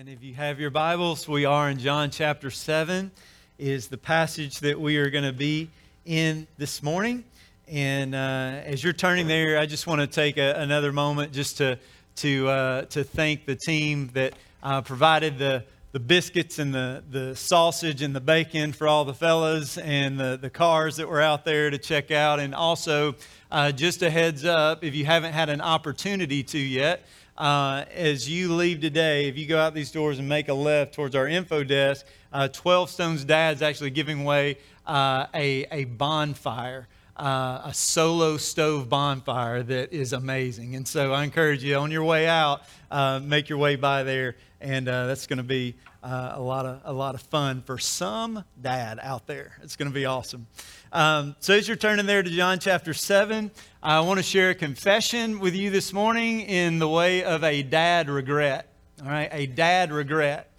And 0.00 0.08
if 0.08 0.24
you 0.24 0.32
have 0.32 0.58
your 0.58 0.70
Bibles, 0.70 1.28
we 1.28 1.44
are 1.44 1.68
in 1.68 1.78
John 1.78 2.08
chapter 2.08 2.50
7, 2.50 3.10
is 3.58 3.88
the 3.88 3.98
passage 3.98 4.60
that 4.60 4.80
we 4.80 4.96
are 4.96 5.10
going 5.10 5.24
to 5.24 5.32
be 5.34 5.68
in 6.06 6.46
this 6.56 6.82
morning. 6.82 7.22
And 7.68 8.14
uh, 8.14 8.62
as 8.64 8.82
you're 8.82 8.94
turning 8.94 9.26
there, 9.26 9.58
I 9.58 9.66
just 9.66 9.86
want 9.86 10.00
to 10.00 10.06
take 10.06 10.38
a, 10.38 10.54
another 10.54 10.90
moment 10.90 11.34
just 11.34 11.58
to, 11.58 11.78
to, 12.16 12.48
uh, 12.48 12.82
to 12.86 13.04
thank 13.04 13.44
the 13.44 13.56
team 13.56 14.08
that 14.14 14.32
uh, 14.62 14.80
provided 14.80 15.36
the, 15.36 15.64
the 15.92 16.00
biscuits 16.00 16.58
and 16.58 16.72
the, 16.72 17.04
the 17.10 17.36
sausage 17.36 18.00
and 18.00 18.16
the 18.16 18.22
bacon 18.22 18.72
for 18.72 18.88
all 18.88 19.04
the 19.04 19.12
fellas 19.12 19.76
and 19.76 20.18
the, 20.18 20.38
the 20.40 20.48
cars 20.48 20.96
that 20.96 21.10
were 21.10 21.20
out 21.20 21.44
there 21.44 21.68
to 21.68 21.76
check 21.76 22.10
out. 22.10 22.40
And 22.40 22.54
also, 22.54 23.16
uh, 23.50 23.70
just 23.70 24.00
a 24.00 24.08
heads 24.08 24.46
up 24.46 24.82
if 24.82 24.94
you 24.94 25.04
haven't 25.04 25.34
had 25.34 25.50
an 25.50 25.60
opportunity 25.60 26.42
to 26.44 26.58
yet, 26.58 27.04
uh, 27.40 27.86
as 27.94 28.28
you 28.28 28.54
leave 28.54 28.80
today, 28.82 29.26
if 29.26 29.38
you 29.38 29.46
go 29.46 29.58
out 29.58 29.72
these 29.72 29.90
doors 29.90 30.18
and 30.18 30.28
make 30.28 30.48
a 30.50 30.54
left 30.54 30.92
towards 30.92 31.16
our 31.16 31.26
info 31.26 31.64
desk, 31.64 32.04
uh, 32.34 32.48
12 32.48 32.90
Stones 32.90 33.24
Dad's 33.24 33.62
actually 33.62 33.88
giving 33.88 34.20
away 34.20 34.58
uh, 34.86 35.26
a, 35.34 35.64
a 35.72 35.84
bonfire. 35.84 36.86
Uh, 37.16 37.60
a 37.66 37.74
solo 37.74 38.38
stove 38.38 38.88
bonfire 38.88 39.62
that 39.62 39.92
is 39.92 40.14
amazing. 40.14 40.74
And 40.74 40.88
so 40.88 41.12
I 41.12 41.22
encourage 41.24 41.62
you 41.62 41.76
on 41.76 41.90
your 41.90 42.04
way 42.04 42.26
out, 42.26 42.62
uh, 42.90 43.20
make 43.22 43.50
your 43.50 43.58
way 43.58 43.76
by 43.76 44.04
there, 44.04 44.36
and 44.58 44.88
uh, 44.88 45.06
that's 45.06 45.26
going 45.26 45.36
to 45.36 45.42
be 45.42 45.74
uh, 46.02 46.32
a 46.34 46.40
lot 46.40 46.64
of 46.64 46.80
a 46.84 46.92
lot 46.94 47.14
of 47.14 47.20
fun 47.20 47.60
for 47.60 47.76
some 47.76 48.42
dad 48.60 48.98
out 49.02 49.26
there. 49.26 49.52
It's 49.62 49.76
going 49.76 49.90
to 49.90 49.94
be 49.94 50.06
awesome. 50.06 50.46
Um, 50.92 51.36
so 51.38 51.54
as 51.54 51.68
you're 51.68 51.76
turning 51.76 52.06
there 52.06 52.20
to 52.20 52.28
John 52.28 52.58
chapter 52.58 52.92
seven, 52.94 53.52
I 53.80 54.00
want 54.00 54.18
to 54.18 54.24
share 54.24 54.50
a 54.50 54.56
confession 54.56 55.38
with 55.38 55.54
you 55.54 55.70
this 55.70 55.92
morning 55.92 56.40
in 56.40 56.80
the 56.80 56.88
way 56.88 57.22
of 57.22 57.44
a 57.44 57.62
dad 57.62 58.10
regret. 58.10 58.66
All 59.00 59.08
right, 59.08 59.28
a 59.30 59.46
dad 59.46 59.92
regret. 59.92 60.50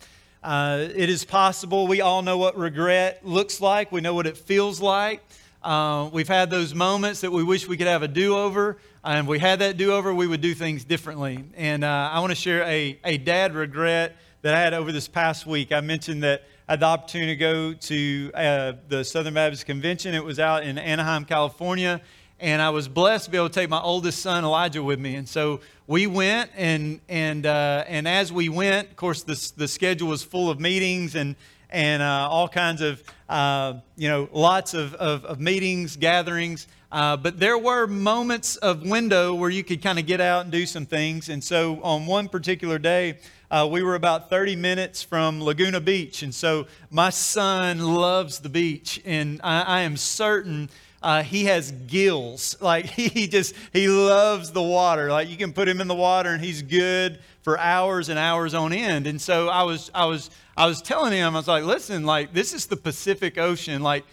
Uh, 0.41 0.87
it 0.95 1.09
is 1.09 1.25
possible. 1.25 1.85
We 1.85 1.99
all 1.99 2.21
know 2.21 2.37
what 2.37 2.57
regret 2.57 3.25
looks 3.25 3.59
like. 3.59 3.91
We 3.91 3.99
know 3.99 4.13
what 4.13 4.25
it 4.25 4.37
feels 4.37 4.79
like. 4.79 5.21
Uh, 5.61 6.09
we've 6.13 6.29
had 6.29 6.49
those 6.49 6.73
moments 6.73 7.19
that 7.21 7.31
we 7.31 7.43
wish 7.43 7.67
we 7.67 7.75
could 7.75 7.87
have 7.87 8.01
a 8.01 8.07
do 8.07 8.37
over. 8.37 8.77
And 9.03 9.25
if 9.25 9.29
we 9.29 9.37
had 9.37 9.59
that 9.59 9.75
do 9.75 9.91
over, 9.91 10.13
we 10.13 10.27
would 10.27 10.41
do 10.41 10.53
things 10.53 10.85
differently. 10.85 11.43
And 11.57 11.83
uh, 11.83 12.09
I 12.09 12.21
want 12.21 12.31
to 12.31 12.35
share 12.35 12.63
a, 12.63 12.97
a 13.03 13.17
dad 13.17 13.53
regret 13.53 14.15
that 14.43 14.55
I 14.55 14.61
had 14.61 14.73
over 14.73 14.93
this 14.93 15.09
past 15.09 15.45
week. 15.45 15.73
I 15.73 15.81
mentioned 15.81 16.23
that 16.23 16.43
I 16.71 16.75
had 16.75 16.79
the 16.79 16.85
opportunity 16.85 17.33
to 17.33 17.37
go 17.37 17.73
to 17.73 18.31
uh, 18.33 18.73
the 18.87 19.03
Southern 19.03 19.33
Baptist 19.33 19.65
Convention. 19.65 20.15
It 20.15 20.23
was 20.23 20.39
out 20.39 20.63
in 20.63 20.77
Anaheim, 20.77 21.25
California. 21.25 21.99
And 22.39 22.61
I 22.61 22.69
was 22.69 22.87
blessed 22.87 23.25
to 23.25 23.31
be 23.31 23.35
able 23.35 23.49
to 23.49 23.53
take 23.53 23.69
my 23.69 23.81
oldest 23.81 24.21
son, 24.21 24.45
Elijah, 24.45 24.81
with 24.81 24.97
me. 24.97 25.15
And 25.15 25.27
so 25.27 25.59
we 25.85 26.07
went, 26.07 26.49
and, 26.55 27.01
and, 27.09 27.45
uh, 27.45 27.83
and 27.89 28.07
as 28.07 28.31
we 28.31 28.47
went, 28.47 28.87
of 28.87 28.95
course, 28.95 29.23
the, 29.23 29.51
the 29.57 29.67
schedule 29.67 30.07
was 30.07 30.23
full 30.23 30.49
of 30.49 30.61
meetings 30.61 31.15
and, 31.15 31.35
and 31.69 32.01
uh, 32.01 32.29
all 32.31 32.47
kinds 32.47 32.79
of, 32.79 33.03
uh, 33.27 33.73
you 33.97 34.07
know, 34.07 34.29
lots 34.31 34.73
of, 34.73 34.93
of, 34.93 35.25
of 35.25 35.41
meetings, 35.41 35.97
gatherings. 35.97 36.67
Uh, 36.89 37.17
but 37.17 37.37
there 37.37 37.57
were 37.57 37.85
moments 37.85 38.55
of 38.55 38.81
window 38.83 39.33
where 39.33 39.49
you 39.49 39.65
could 39.65 39.81
kind 39.81 39.99
of 39.99 40.05
get 40.05 40.21
out 40.21 40.43
and 40.43 40.53
do 40.53 40.65
some 40.65 40.85
things. 40.85 41.27
And 41.27 41.43
so 41.43 41.81
on 41.83 42.05
one 42.05 42.29
particular 42.29 42.79
day, 42.79 43.17
uh, 43.51 43.67
we 43.69 43.83
were 43.83 43.95
about 43.95 44.29
30 44.29 44.55
minutes 44.55 45.03
from 45.03 45.43
Laguna 45.43 45.81
Beach. 45.81 46.23
And 46.23 46.33
so 46.33 46.67
my 46.89 47.09
son 47.09 47.79
loves 47.79 48.39
the 48.39 48.47
beach. 48.47 49.01
And 49.03 49.41
I, 49.43 49.61
I 49.61 49.81
am 49.81 49.97
certain 49.97 50.69
uh, 51.03 51.21
he 51.21 51.45
has 51.45 51.71
gills. 51.87 52.55
Like 52.71 52.85
he 52.85 53.27
just, 53.27 53.53
he 53.73 53.89
loves 53.89 54.51
the 54.51 54.61
water. 54.61 55.11
Like 55.11 55.29
you 55.29 55.35
can 55.35 55.51
put 55.51 55.67
him 55.67 55.81
in 55.81 55.89
the 55.89 55.95
water 55.95 56.29
and 56.29 56.41
he's 56.41 56.61
good 56.61 57.19
for 57.41 57.59
hours 57.59 58.07
and 58.07 58.17
hours 58.17 58.53
on 58.53 58.71
end. 58.71 59.05
And 59.05 59.19
so 59.19 59.49
I 59.49 59.63
was, 59.63 59.91
I 59.93 60.05
was, 60.05 60.29
I 60.55 60.67
was 60.67 60.81
telling 60.81 61.11
him, 61.11 61.35
I 61.35 61.39
was 61.39 61.47
like, 61.47 61.65
listen, 61.65 62.05
like 62.05 62.33
this 62.33 62.53
is 62.53 62.67
the 62.67 62.77
Pacific 62.77 63.37
Ocean. 63.37 63.81
Like 63.81 64.05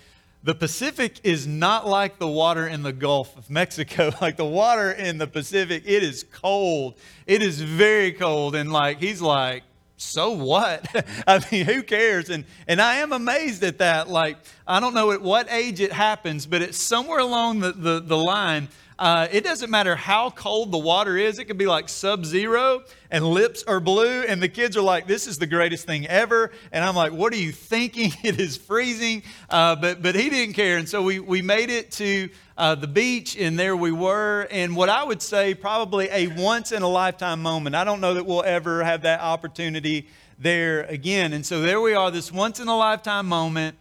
the 0.42 0.54
Pacific 0.54 1.20
is 1.24 1.46
not 1.46 1.86
like 1.86 2.18
the 2.18 2.28
water 2.28 2.66
in 2.66 2.82
the 2.82 2.92
Gulf 2.92 3.36
of 3.36 3.50
Mexico. 3.50 4.12
Like 4.20 4.36
the 4.36 4.44
water 4.44 4.90
in 4.90 5.18
the 5.18 5.26
Pacific, 5.26 5.84
it 5.86 6.02
is 6.02 6.24
cold. 6.24 6.98
It 7.26 7.42
is 7.42 7.60
very 7.60 8.12
cold. 8.12 8.54
And 8.54 8.72
like 8.72 8.98
he's 9.00 9.20
like, 9.20 9.62
so 9.96 10.30
what? 10.30 10.86
I 11.26 11.44
mean, 11.50 11.66
who 11.66 11.82
cares? 11.82 12.30
And 12.30 12.44
and 12.66 12.80
I 12.80 12.96
am 12.96 13.12
amazed 13.12 13.62
at 13.64 13.78
that. 13.78 14.08
Like, 14.08 14.38
I 14.66 14.80
don't 14.80 14.94
know 14.94 15.12
at 15.12 15.22
what 15.22 15.50
age 15.50 15.80
it 15.80 15.92
happens, 15.92 16.46
but 16.46 16.62
it's 16.62 16.78
somewhere 16.78 17.18
along 17.18 17.60
the, 17.60 17.72
the, 17.72 18.00
the 18.00 18.16
line 18.16 18.68
uh, 18.98 19.28
it 19.30 19.44
doesn't 19.44 19.70
matter 19.70 19.94
how 19.94 20.30
cold 20.30 20.72
the 20.72 20.78
water 20.78 21.16
is. 21.16 21.38
It 21.38 21.44
could 21.44 21.58
be 21.58 21.66
like 21.66 21.88
sub 21.88 22.24
zero 22.24 22.82
and 23.10 23.24
lips 23.24 23.62
are 23.62 23.78
blue, 23.78 24.22
and 24.22 24.42
the 24.42 24.48
kids 24.48 24.76
are 24.76 24.82
like, 24.82 25.06
This 25.06 25.28
is 25.28 25.38
the 25.38 25.46
greatest 25.46 25.86
thing 25.86 26.06
ever. 26.08 26.50
And 26.72 26.84
I'm 26.84 26.96
like, 26.96 27.12
What 27.12 27.32
are 27.32 27.36
you 27.36 27.52
thinking? 27.52 28.12
It 28.24 28.40
is 28.40 28.56
freezing. 28.56 29.22
Uh, 29.48 29.76
but, 29.76 30.02
but 30.02 30.14
he 30.14 30.28
didn't 30.28 30.54
care. 30.54 30.76
And 30.76 30.88
so 30.88 31.02
we, 31.02 31.20
we 31.20 31.40
made 31.40 31.70
it 31.70 31.92
to 31.92 32.28
uh, 32.58 32.74
the 32.74 32.88
beach, 32.88 33.36
and 33.36 33.58
there 33.58 33.76
we 33.76 33.92
were. 33.92 34.48
And 34.50 34.74
what 34.74 34.88
I 34.88 35.04
would 35.04 35.22
say, 35.22 35.54
probably 35.54 36.08
a 36.10 36.26
once 36.26 36.72
in 36.72 36.82
a 36.82 36.88
lifetime 36.88 37.40
moment. 37.40 37.76
I 37.76 37.84
don't 37.84 38.00
know 38.00 38.14
that 38.14 38.26
we'll 38.26 38.42
ever 38.42 38.82
have 38.82 39.02
that 39.02 39.20
opportunity 39.20 40.08
there 40.38 40.82
again. 40.84 41.32
And 41.32 41.46
so 41.46 41.60
there 41.62 41.80
we 41.80 41.94
are, 41.94 42.10
this 42.10 42.32
once 42.32 42.58
in 42.58 42.66
a 42.66 42.76
lifetime 42.76 43.26
moment. 43.26 43.76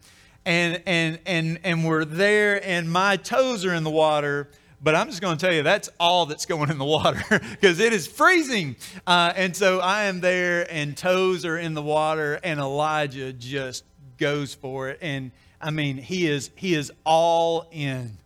And, 0.46 0.82
and, 0.86 1.20
and, 1.26 1.60
and 1.64 1.84
we're 1.86 2.06
there, 2.06 2.66
and 2.66 2.90
my 2.90 3.18
toes 3.18 3.66
are 3.66 3.74
in 3.74 3.84
the 3.84 3.90
water 3.90 4.50
but 4.82 4.96
I'm 4.96 5.08
just 5.08 5.22
going 5.22 5.38
to 5.38 5.46
tell 5.46 5.54
you, 5.54 5.64
that's 5.64 5.90
all 6.00 6.26
that's 6.28 6.46
going 6.46 6.70
in 6.70 6.78
the 6.78 6.86
water 6.86 7.24
because 7.52 7.80
it 7.80 7.94
is 7.94 8.08
freezing. 8.08 8.76
Uh, 9.06 9.34
and 9.36 9.56
so 9.56 9.80
I 9.80 10.06
am 10.06 10.20
there, 10.20 10.72
and 10.72 10.96
toes 10.96 11.46
are 11.46 11.58
in 11.58 11.74
the 11.74 11.82
water, 11.82 12.40
and 12.44 12.60
Elijah 12.60 13.34
just 13.34 13.84
goes 14.18 14.54
for 14.54 14.90
it. 14.90 15.00
And 15.02 15.32
I 15.60 15.72
mean, 15.72 15.98
he 15.98 16.28
is 16.28 16.52
he 16.56 16.76
is 16.76 16.92
all 17.06 17.68
in. 17.72 18.18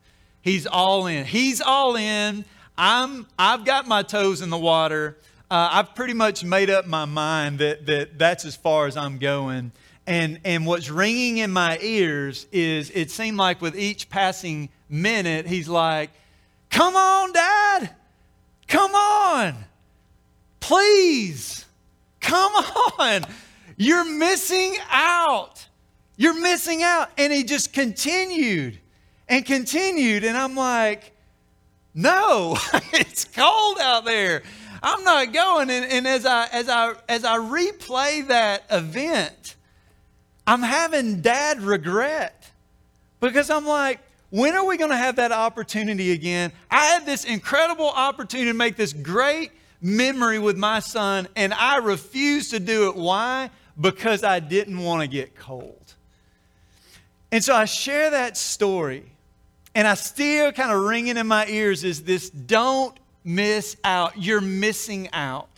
He's 0.42 0.68
all 0.68 1.08
in. 1.08 1.26
He's 1.26 1.62
all 1.62 1.96
in. 1.96 2.46
I'm 2.78 3.28
I've 3.38 3.64
got 3.64 3.88
my 3.88 4.04
toes 4.04 4.42
in 4.42 4.50
the 4.50 4.58
water. 4.58 5.18
Uh, 5.50 5.70
I've 5.72 5.96
pretty 5.96 6.14
much 6.14 6.44
made 6.44 6.70
up 6.70 6.88
my 6.88 7.06
mind 7.06 7.60
that 7.60 7.86
that 7.86 8.18
that's 8.20 8.46
as 8.46 8.56
far 8.56 8.88
as 8.88 8.98
I'm 8.98 9.20
going. 9.20 9.72
And 10.08 10.40
and 10.44 10.66
what's 10.66 10.90
ringing 10.90 11.38
in 11.38 11.52
my 11.52 11.78
ears 11.80 12.48
is 12.52 12.90
it 12.90 13.12
seemed 13.12 13.38
like 13.38 13.62
with 13.62 13.78
each 13.78 14.10
passing 14.10 14.70
minute, 14.90 15.46
he's 15.48 15.70
like, 15.70 16.10
Come 16.72 16.96
on, 16.96 17.34
Dad. 17.34 17.96
Come 18.68 18.96
on. 18.96 19.56
Please. 20.60 21.66
Come 22.22 22.54
on. 22.54 23.26
You're 23.78 24.06
missing 24.06 24.78
out. 24.90 25.68
You're 26.16 26.40
missing 26.40 26.82
out. 26.82 27.10
And 27.18 27.32
he 27.32 27.44
just 27.44 27.74
continued 27.74 28.80
and 29.28 29.46
continued. 29.46 30.24
And 30.24 30.38
I'm 30.38 30.56
like, 30.56 31.12
no, 31.94 32.58
it's 32.94 33.26
cold 33.26 33.78
out 33.80 34.06
there. 34.06 34.44
I'm 34.82 35.04
not 35.04 35.34
going. 35.34 35.70
And, 35.70 35.86
and, 35.86 36.08
as 36.08 36.26
I 36.26 36.48
as 36.48 36.70
I 36.70 36.94
as 37.08 37.24
I 37.24 37.38
replay 37.38 38.28
that 38.28 38.64
event, 38.72 39.56
I'm 40.48 40.64
having 40.64 41.22
dad 41.22 41.62
regret. 41.62 42.50
Because 43.20 43.52
I'm 43.52 43.68
like, 43.68 44.00
when 44.32 44.56
are 44.56 44.66
we 44.66 44.78
going 44.78 44.92
to 44.92 44.98
have 44.98 45.18
that 45.18 45.32
opportunity 45.32 46.12
again? 46.12 46.52
I 46.70 46.86
had 46.86 47.06
this 47.06 47.26
incredible 47.26 47.90
opportunity 47.90 48.50
to 48.50 48.58
make 48.58 48.78
this 48.78 48.94
great 48.94 49.52
memory 49.82 50.40
with 50.40 50.58
my 50.58 50.80
son, 50.80 51.28
and 51.36 51.54
I 51.54 51.78
refused 51.78 52.52
to 52.52 52.60
do 52.60 52.90
it. 52.90 52.96
Why? 52.96 53.50
Because 53.80 54.24
I 54.24 54.40
didn't 54.40 54.80
want 54.80 55.02
to 55.02 55.08
get 55.08 55.36
cold. 55.36 55.78
And 57.32 57.44
so 57.44 57.54
I 57.54 57.66
share 57.66 58.10
that 58.10 58.38
story, 58.38 59.04
and 59.76 59.88
I 59.88 59.96
still 59.96 60.52
kind 60.52 60.72
of 60.72 60.82
ringing 60.84 61.18
in 61.18 61.28
my 61.28 61.46
ears 61.48 61.84
is 61.84 62.04
this 62.04 62.30
don't 62.30 62.98
miss 63.24 63.76
out. 63.84 64.18
You're 64.18 64.42
missing 64.42 65.10
out. 65.14 65.50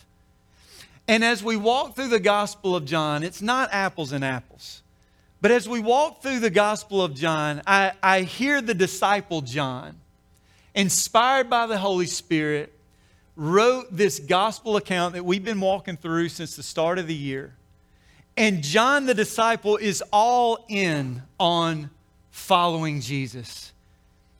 And 1.06 1.22
as 1.24 1.44
we 1.44 1.56
walk 1.56 1.94
through 1.96 2.08
the 2.08 2.20
Gospel 2.20 2.74
of 2.74 2.86
John, 2.86 3.22
it's 3.22 3.42
not 3.42 3.68
apples 3.72 4.12
and 4.12 4.24
apples. 4.24 4.82
But 5.44 5.50
as 5.50 5.68
we 5.68 5.78
walk 5.78 6.22
through 6.22 6.40
the 6.40 6.48
Gospel 6.48 7.02
of 7.02 7.14
John, 7.14 7.60
I, 7.66 7.92
I 8.02 8.22
hear 8.22 8.62
the 8.62 8.72
disciple 8.72 9.42
John, 9.42 9.96
inspired 10.74 11.50
by 11.50 11.66
the 11.66 11.76
Holy 11.76 12.06
Spirit, 12.06 12.72
wrote 13.36 13.94
this 13.94 14.20
gospel 14.20 14.78
account 14.78 15.12
that 15.12 15.22
we've 15.22 15.44
been 15.44 15.60
walking 15.60 15.98
through 15.98 16.30
since 16.30 16.56
the 16.56 16.62
start 16.62 16.98
of 16.98 17.06
the 17.06 17.14
year. 17.14 17.52
And 18.38 18.62
John 18.62 19.04
the 19.04 19.12
disciple 19.12 19.76
is 19.76 20.02
all 20.14 20.64
in 20.70 21.20
on 21.38 21.90
following 22.30 23.02
Jesus. 23.02 23.74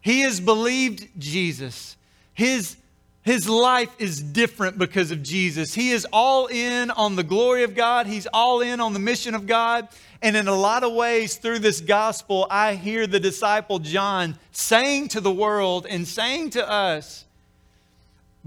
He 0.00 0.20
has 0.20 0.40
believed 0.40 1.06
Jesus. 1.18 1.98
His, 2.32 2.78
his 3.24 3.48
life 3.48 3.88
is 3.98 4.22
different 4.22 4.76
because 4.76 5.10
of 5.10 5.22
Jesus. 5.22 5.72
He 5.72 5.90
is 5.92 6.06
all 6.12 6.46
in 6.46 6.90
on 6.90 7.16
the 7.16 7.22
glory 7.22 7.62
of 7.62 7.74
God, 7.74 8.06
he's 8.06 8.26
all 8.26 8.60
in 8.60 8.80
on 8.80 8.92
the 8.92 8.98
mission 8.98 9.34
of 9.34 9.46
God. 9.46 9.88
And 10.20 10.36
in 10.36 10.46
a 10.46 10.54
lot 10.54 10.84
of 10.84 10.92
ways, 10.92 11.36
through 11.36 11.58
this 11.58 11.80
gospel, 11.80 12.46
I 12.50 12.74
hear 12.74 13.06
the 13.06 13.20
disciple 13.20 13.78
John 13.78 14.38
saying 14.52 15.08
to 15.08 15.20
the 15.20 15.32
world 15.32 15.86
and 15.88 16.06
saying 16.06 16.50
to 16.50 16.70
us, 16.70 17.24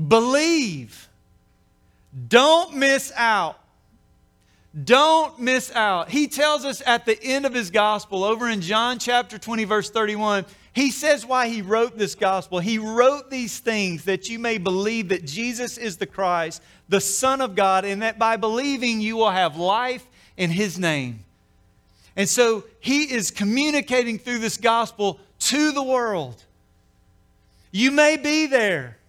believe. 0.08 1.08
Don't 2.28 2.76
miss 2.76 3.12
out. 3.16 3.60
Don't 4.84 5.40
miss 5.40 5.72
out. 5.72 6.10
He 6.10 6.28
tells 6.28 6.66
us 6.66 6.82
at 6.86 7.06
the 7.06 7.22
end 7.24 7.46
of 7.46 7.54
his 7.54 7.72
gospel, 7.72 8.24
over 8.24 8.48
in 8.48 8.62
John 8.62 9.00
chapter 9.00 9.38
20, 9.38 9.64
verse 9.64 9.90
31, 9.90 10.46
he 10.78 10.92
says 10.92 11.26
why 11.26 11.48
he 11.48 11.64
wrote 11.64 11.98
this 11.98 12.14
gospel. 12.14 12.60
He 12.60 12.78
wrote 12.78 13.32
these 13.32 13.58
things 13.58 14.04
that 14.04 14.30
you 14.30 14.38
may 14.38 14.60
believe 14.60 15.10
that 15.10 15.26
Jesus 15.26 15.76
is 15.76 15.98
the 15.98 16.06
Christ, 16.06 16.62
the 16.88 17.02
Son 17.02 17.42
of 17.42 17.56
God, 17.56 17.84
and 17.84 18.04
that 18.04 18.20
by 18.20 18.38
believing 18.38 19.02
you 19.02 19.18
will 19.18 19.32
have 19.32 19.58
life 19.58 20.06
in 20.38 20.52
his 20.52 20.78
name. 20.78 21.22
And 22.16 22.30
so 22.30 22.64
he 22.80 23.12
is 23.12 23.32
communicating 23.32 24.20
through 24.20 24.38
this 24.38 24.58
gospel 24.58 25.20
to 25.40 25.72
the 25.72 25.82
world. 25.82 26.44
You 27.72 27.90
may 27.90 28.16
be 28.16 28.46
there, 28.46 29.00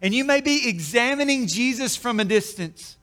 and 0.00 0.12
you 0.12 0.24
may 0.24 0.40
be 0.40 0.68
examining 0.68 1.46
Jesus 1.46 1.94
from 1.94 2.18
a 2.18 2.24
distance. 2.24 2.96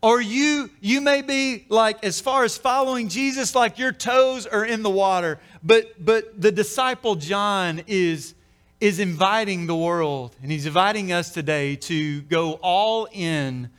Or 0.00 0.20
you, 0.20 0.70
you 0.82 1.00
may 1.00 1.22
be 1.22 1.64
like, 1.70 2.04
as 2.04 2.20
far 2.20 2.44
as 2.44 2.58
following 2.58 3.08
Jesus, 3.08 3.54
like 3.54 3.78
your 3.78 3.92
toes 3.92 4.46
are 4.46 4.64
in 4.64 4.82
the 4.82 4.90
water. 4.90 5.40
But, 5.64 6.04
but 6.04 6.40
the 6.40 6.52
disciple 6.52 7.14
John 7.14 7.82
is, 7.86 8.34
is 8.80 8.98
inviting 8.98 9.66
the 9.66 9.74
world, 9.74 10.36
and 10.42 10.52
he's 10.52 10.66
inviting 10.66 11.10
us 11.10 11.30
today 11.30 11.76
to 11.76 12.20
go 12.22 12.58
all 12.62 13.08
in 13.10 13.70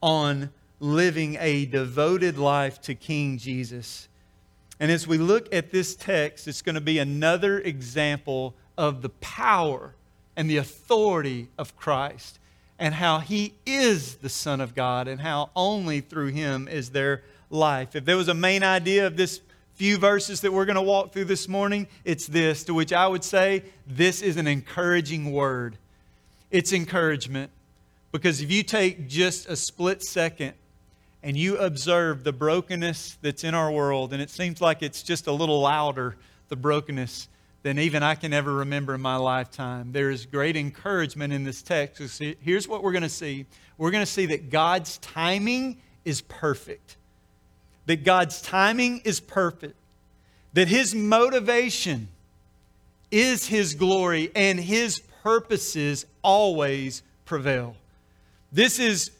on 0.00 0.50
living 0.80 1.36
a 1.38 1.66
devoted 1.66 2.38
life 2.38 2.80
to 2.82 2.94
King 2.94 3.36
Jesus. 3.36 4.08
And 4.80 4.90
as 4.90 5.06
we 5.06 5.18
look 5.18 5.54
at 5.54 5.70
this 5.70 5.94
text, 5.94 6.48
it's 6.48 6.62
going 6.62 6.74
to 6.76 6.80
be 6.80 6.98
another 6.98 7.60
example 7.60 8.54
of 8.78 9.02
the 9.02 9.10
power 9.10 9.94
and 10.36 10.48
the 10.48 10.56
authority 10.56 11.48
of 11.58 11.76
Christ 11.76 12.38
and 12.78 12.94
how 12.94 13.18
he 13.18 13.54
is 13.66 14.16
the 14.16 14.28
Son 14.28 14.60
of 14.60 14.74
God 14.74 15.08
and 15.08 15.20
how 15.20 15.50
only 15.54 16.00
through 16.00 16.28
him 16.28 16.68
is 16.68 16.90
there 16.90 17.22
life. 17.50 17.94
If 17.94 18.04
there 18.04 18.16
was 18.16 18.28
a 18.28 18.34
main 18.34 18.62
idea 18.62 19.06
of 19.06 19.16
this 19.16 19.38
few 19.74 19.98
verses 19.98 20.40
that 20.42 20.52
we're 20.52 20.64
going 20.64 20.76
to 20.76 20.82
walk 20.82 21.12
through 21.12 21.24
this 21.24 21.48
morning, 21.48 21.88
it's 22.04 22.26
this, 22.26 22.64
to 22.64 22.74
which 22.74 22.92
I 22.92 23.06
would 23.06 23.24
say 23.24 23.64
this 23.86 24.22
is 24.22 24.36
an 24.36 24.46
encouraging 24.46 25.32
word. 25.32 25.76
It's 26.50 26.72
encouragement. 26.72 27.50
Because 28.12 28.40
if 28.40 28.52
you 28.52 28.62
take 28.62 29.08
just 29.08 29.48
a 29.48 29.56
split 29.56 30.02
second 30.02 30.52
and 31.24 31.36
you 31.36 31.58
observe 31.58 32.22
the 32.22 32.32
brokenness 32.32 33.18
that's 33.20 33.42
in 33.42 33.54
our 33.54 33.72
world, 33.72 34.12
and 34.12 34.22
it 34.22 34.30
seems 34.30 34.60
like 34.60 34.82
it's 34.82 35.02
just 35.02 35.26
a 35.26 35.32
little 35.32 35.60
louder, 35.60 36.16
the 36.48 36.56
brokenness 36.56 37.28
than 37.64 37.78
even 37.78 38.02
I 38.02 38.14
can 38.14 38.32
ever 38.32 38.54
remember 38.54 38.94
in 38.94 39.00
my 39.00 39.16
lifetime. 39.16 39.90
There 39.90 40.10
is 40.10 40.26
great 40.26 40.54
encouragement 40.54 41.32
in 41.32 41.42
this 41.42 41.62
text. 41.62 42.22
Here's 42.40 42.68
what 42.68 42.84
we're 42.84 42.92
going 42.92 43.02
to 43.02 43.08
see 43.08 43.46
we're 43.76 43.90
going 43.90 44.04
to 44.04 44.10
see 44.10 44.26
that 44.26 44.50
God's 44.50 44.98
timing 44.98 45.78
is 46.04 46.20
perfect. 46.20 46.96
That 47.86 48.04
God's 48.04 48.40
timing 48.40 49.00
is 49.04 49.20
perfect. 49.20 49.74
That 50.54 50.68
His 50.68 50.94
motivation 50.94 52.08
is 53.10 53.46
His 53.46 53.74
glory 53.74 54.30
and 54.34 54.58
His 54.58 55.00
purposes 55.22 56.06
always 56.22 57.02
prevail. 57.24 57.76
This 58.52 58.78
is 58.78 59.10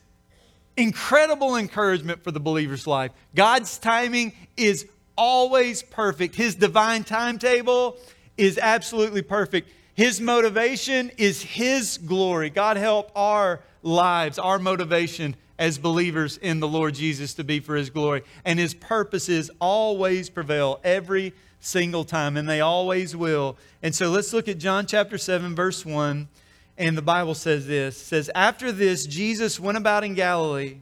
incredible 0.77 1.57
encouragement 1.57 2.23
for 2.23 2.31
the 2.31 2.41
believer's 2.41 2.87
life. 2.87 3.13
God's 3.35 3.79
timing 3.79 4.33
is 4.57 4.87
always 5.17 5.83
perfect. 5.83 6.35
His 6.35 6.55
divine 6.55 7.05
timetable 7.05 7.97
is 8.37 8.59
absolutely 8.59 9.23
perfect. 9.23 9.71
His 9.95 10.21
motivation 10.21 11.11
is 11.17 11.43
His 11.43 11.99
glory. 11.99 12.51
God 12.51 12.77
help 12.77 13.13
our 13.15 13.61
lives, 13.83 14.39
our 14.39 14.59
motivation 14.59 15.37
as 15.59 15.79
believers 15.79 16.37
in 16.37 16.61
the 16.61 16.69
Lord 16.69 16.95
Jesus 16.95 17.35
to 17.35 17.45
be 17.45 17.61
for 17.61 17.77
His 17.77 17.91
glory. 17.91 18.23
And 18.45 18.59
His 18.59 18.75
purposes 18.75 19.51
always 19.61 20.31
prevail 20.31 20.81
every 20.85 21.33
single 21.61 22.05
time, 22.05 22.37
and 22.37 22.49
they 22.49 22.61
always 22.61 23.17
will. 23.17 23.57
And 23.83 23.95
so 23.95 24.11
let's 24.11 24.33
look 24.33 24.49
at 24.49 24.59
John 24.59 24.87
chapter 24.87 25.19
7, 25.19 25.55
verse 25.55 25.85
1. 25.85 26.29
And 26.77 26.99
the 26.99 27.03
Bible 27.03 27.35
says 27.35 27.67
this 27.67 27.97
says, 27.97 28.31
After 28.35 28.73
this, 28.73 29.07
Jesus 29.07 29.61
went 29.61 29.79
about 29.79 30.05
in 30.05 30.15
Galilee. 30.15 30.79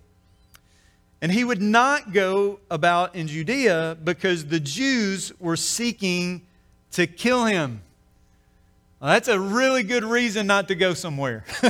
And 1.21 1.31
he 1.31 1.45
would 1.45 1.63
not 1.63 2.13
go 2.13 2.59
about 2.69 3.15
in 3.15 3.29
Judea 3.29 3.97
because 4.03 4.47
the 4.47 4.59
Jews 4.59 5.33
were 5.39 5.57
seeking 5.57 6.43
to 6.93 7.07
kill 7.07 7.45
him. 7.45 7.83
Well, 9.03 9.11
that's 9.11 9.27
a 9.27 9.41
really 9.41 9.83
good 9.83 10.05
reason 10.05 10.47
not 10.47 10.69
to 10.69 10.77
go 10.77 10.95
somewhere. 10.95 11.45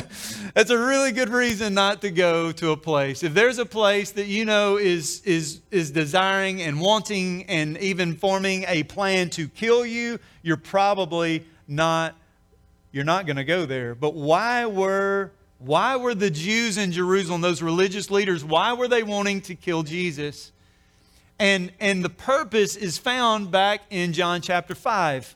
that's 0.55 0.69
a 0.69 0.77
really 0.77 1.13
good 1.13 1.31
reason 1.31 1.73
not 1.73 2.03
to 2.03 2.11
go 2.11 2.53
to 2.53 2.73
a 2.73 2.77
place. 2.77 3.23
If 3.23 3.33
there's 3.33 3.57
a 3.57 3.65
place 3.65 4.11
that 4.11 4.27
you 4.27 4.45
know 4.45 4.77
is, 4.77 5.23
is, 5.23 5.63
is 5.71 5.91
desiring 5.93 6.61
and 6.61 6.79
wanting 6.79 7.45
and 7.45 7.79
even 7.79 8.17
forming 8.17 8.67
a 8.69 8.83
plan 8.83 9.31
to 9.31 9.49
kill 9.49 9.87
you, 9.87 10.19
you're 10.43 10.59
probably 10.59 11.47
not, 11.67 12.15
you're 12.91 13.03
not 13.03 13.25
going 13.25 13.37
to 13.37 13.45
go 13.45 13.65
there. 13.65 13.95
But 13.95 14.13
why 14.13 14.67
were, 14.67 15.33
why 15.59 15.97
were 15.97 16.15
the 16.15 16.31
Jews 16.31 16.77
in 16.77 16.93
Jerusalem, 16.93 17.41
those 17.41 17.63
religious 17.63 18.11
leaders, 18.11 18.45
why 18.45 18.75
were 18.75 18.89
they 18.89 19.05
wanting 19.05 19.41
to 19.43 19.55
kill 19.55 19.85
Jesus? 19.85 20.53
And, 21.39 21.73
and 21.81 22.05
the 22.05 22.11
purpose 22.11 22.77
is 22.77 22.99
found 22.99 23.51
back 23.51 23.81
in 23.89 24.13
John 24.13 24.43
chapter 24.43 24.75
5. 24.75 25.35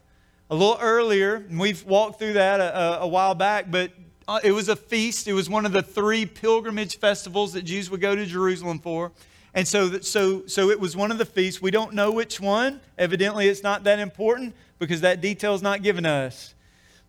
A 0.48 0.54
little 0.54 0.78
earlier, 0.80 1.34
and 1.34 1.58
we've 1.58 1.84
walked 1.84 2.20
through 2.20 2.34
that 2.34 2.60
a, 2.60 3.00
a 3.00 3.08
while 3.08 3.34
back, 3.34 3.68
but 3.68 3.90
uh, 4.28 4.38
it 4.44 4.52
was 4.52 4.68
a 4.68 4.76
feast. 4.76 5.26
It 5.26 5.32
was 5.32 5.50
one 5.50 5.66
of 5.66 5.72
the 5.72 5.82
three 5.82 6.24
pilgrimage 6.24 6.98
festivals 6.98 7.54
that 7.54 7.62
Jews 7.62 7.90
would 7.90 8.00
go 8.00 8.14
to 8.14 8.24
Jerusalem 8.24 8.78
for. 8.78 9.10
And 9.54 9.66
so, 9.66 9.98
so, 10.00 10.46
so 10.46 10.70
it 10.70 10.78
was 10.78 10.96
one 10.96 11.10
of 11.10 11.18
the 11.18 11.24
feasts. 11.24 11.60
We 11.60 11.72
don't 11.72 11.94
know 11.94 12.12
which 12.12 12.40
one. 12.40 12.80
Evidently, 12.96 13.48
it's 13.48 13.64
not 13.64 13.82
that 13.84 13.98
important 13.98 14.54
because 14.78 15.00
that 15.00 15.20
detail 15.20 15.54
is 15.54 15.62
not 15.62 15.82
given 15.82 16.06
us. 16.06 16.54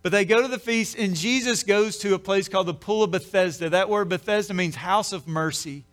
But 0.02 0.12
they 0.12 0.26
go 0.26 0.42
to 0.42 0.48
the 0.48 0.58
feast, 0.58 0.98
and 0.98 1.16
Jesus 1.16 1.62
goes 1.62 1.98
to 2.00 2.16
a 2.16 2.20
place 2.20 2.50
called 2.50 2.68
the 2.68 2.74
Pool 2.74 3.04
of 3.04 3.12
Bethesda. 3.12 3.70
That 3.70 3.88
word 3.88 4.10
Bethesda 4.10 4.56
means 4.56 4.78
house 4.78 5.14
of 5.14 5.28
mercy. 5.28 5.84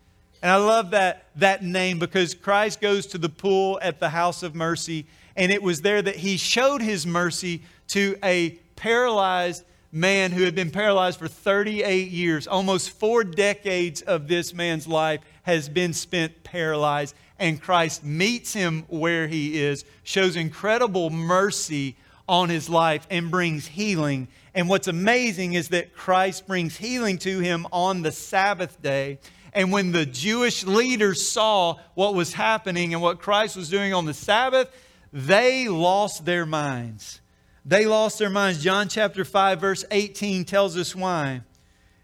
And 0.41 0.51
I 0.51 0.57
love 0.57 0.91
that, 0.91 1.27
that 1.35 1.63
name 1.63 1.99
because 1.99 2.33
Christ 2.33 2.81
goes 2.81 3.07
to 3.07 3.17
the 3.17 3.29
pool 3.29 3.79
at 3.81 3.99
the 3.99 4.09
house 4.09 4.41
of 4.43 4.55
mercy. 4.55 5.05
And 5.35 5.51
it 5.51 5.61
was 5.61 5.81
there 5.81 6.01
that 6.01 6.15
he 6.17 6.37
showed 6.37 6.81
his 6.81 7.05
mercy 7.05 7.63
to 7.89 8.17
a 8.23 8.51
paralyzed 8.75 9.63
man 9.91 10.31
who 10.31 10.43
had 10.43 10.55
been 10.55 10.71
paralyzed 10.71 11.19
for 11.19 11.27
38 11.27 12.09
years. 12.09 12.47
Almost 12.47 12.91
four 12.91 13.23
decades 13.23 14.01
of 14.01 14.27
this 14.27 14.53
man's 14.53 14.87
life 14.87 15.21
has 15.43 15.69
been 15.69 15.93
spent 15.93 16.43
paralyzed. 16.43 17.15
And 17.39 17.61
Christ 17.61 18.03
meets 18.03 18.53
him 18.53 18.83
where 18.87 19.27
he 19.27 19.61
is, 19.61 19.85
shows 20.03 20.35
incredible 20.35 21.09
mercy 21.09 21.95
on 22.27 22.49
his 22.49 22.69
life, 22.69 23.05
and 23.09 23.29
brings 23.29 23.67
healing. 23.67 24.27
And 24.53 24.67
what's 24.67 24.87
amazing 24.87 25.53
is 25.53 25.69
that 25.69 25.93
Christ 25.93 26.47
brings 26.47 26.77
healing 26.77 27.17
to 27.19 27.39
him 27.39 27.67
on 27.71 28.01
the 28.01 28.11
Sabbath 28.11 28.81
day. 28.81 29.19
And 29.53 29.71
when 29.71 29.91
the 29.91 30.05
Jewish 30.05 30.65
leaders 30.65 31.25
saw 31.25 31.77
what 31.93 32.15
was 32.15 32.33
happening 32.33 32.93
and 32.93 33.01
what 33.01 33.19
Christ 33.19 33.55
was 33.55 33.69
doing 33.69 33.93
on 33.93 34.05
the 34.05 34.13
Sabbath, 34.13 34.69
they 35.15 35.69
lost 35.69 36.25
their 36.25 36.45
minds. 36.45 37.21
They 37.63 37.85
lost 37.85 38.19
their 38.19 38.29
minds. 38.29 38.61
John 38.61 38.89
chapter 38.89 39.23
5, 39.23 39.61
verse 39.61 39.85
18 39.89 40.43
tells 40.43 40.75
us 40.77 40.93
why. 40.93 41.41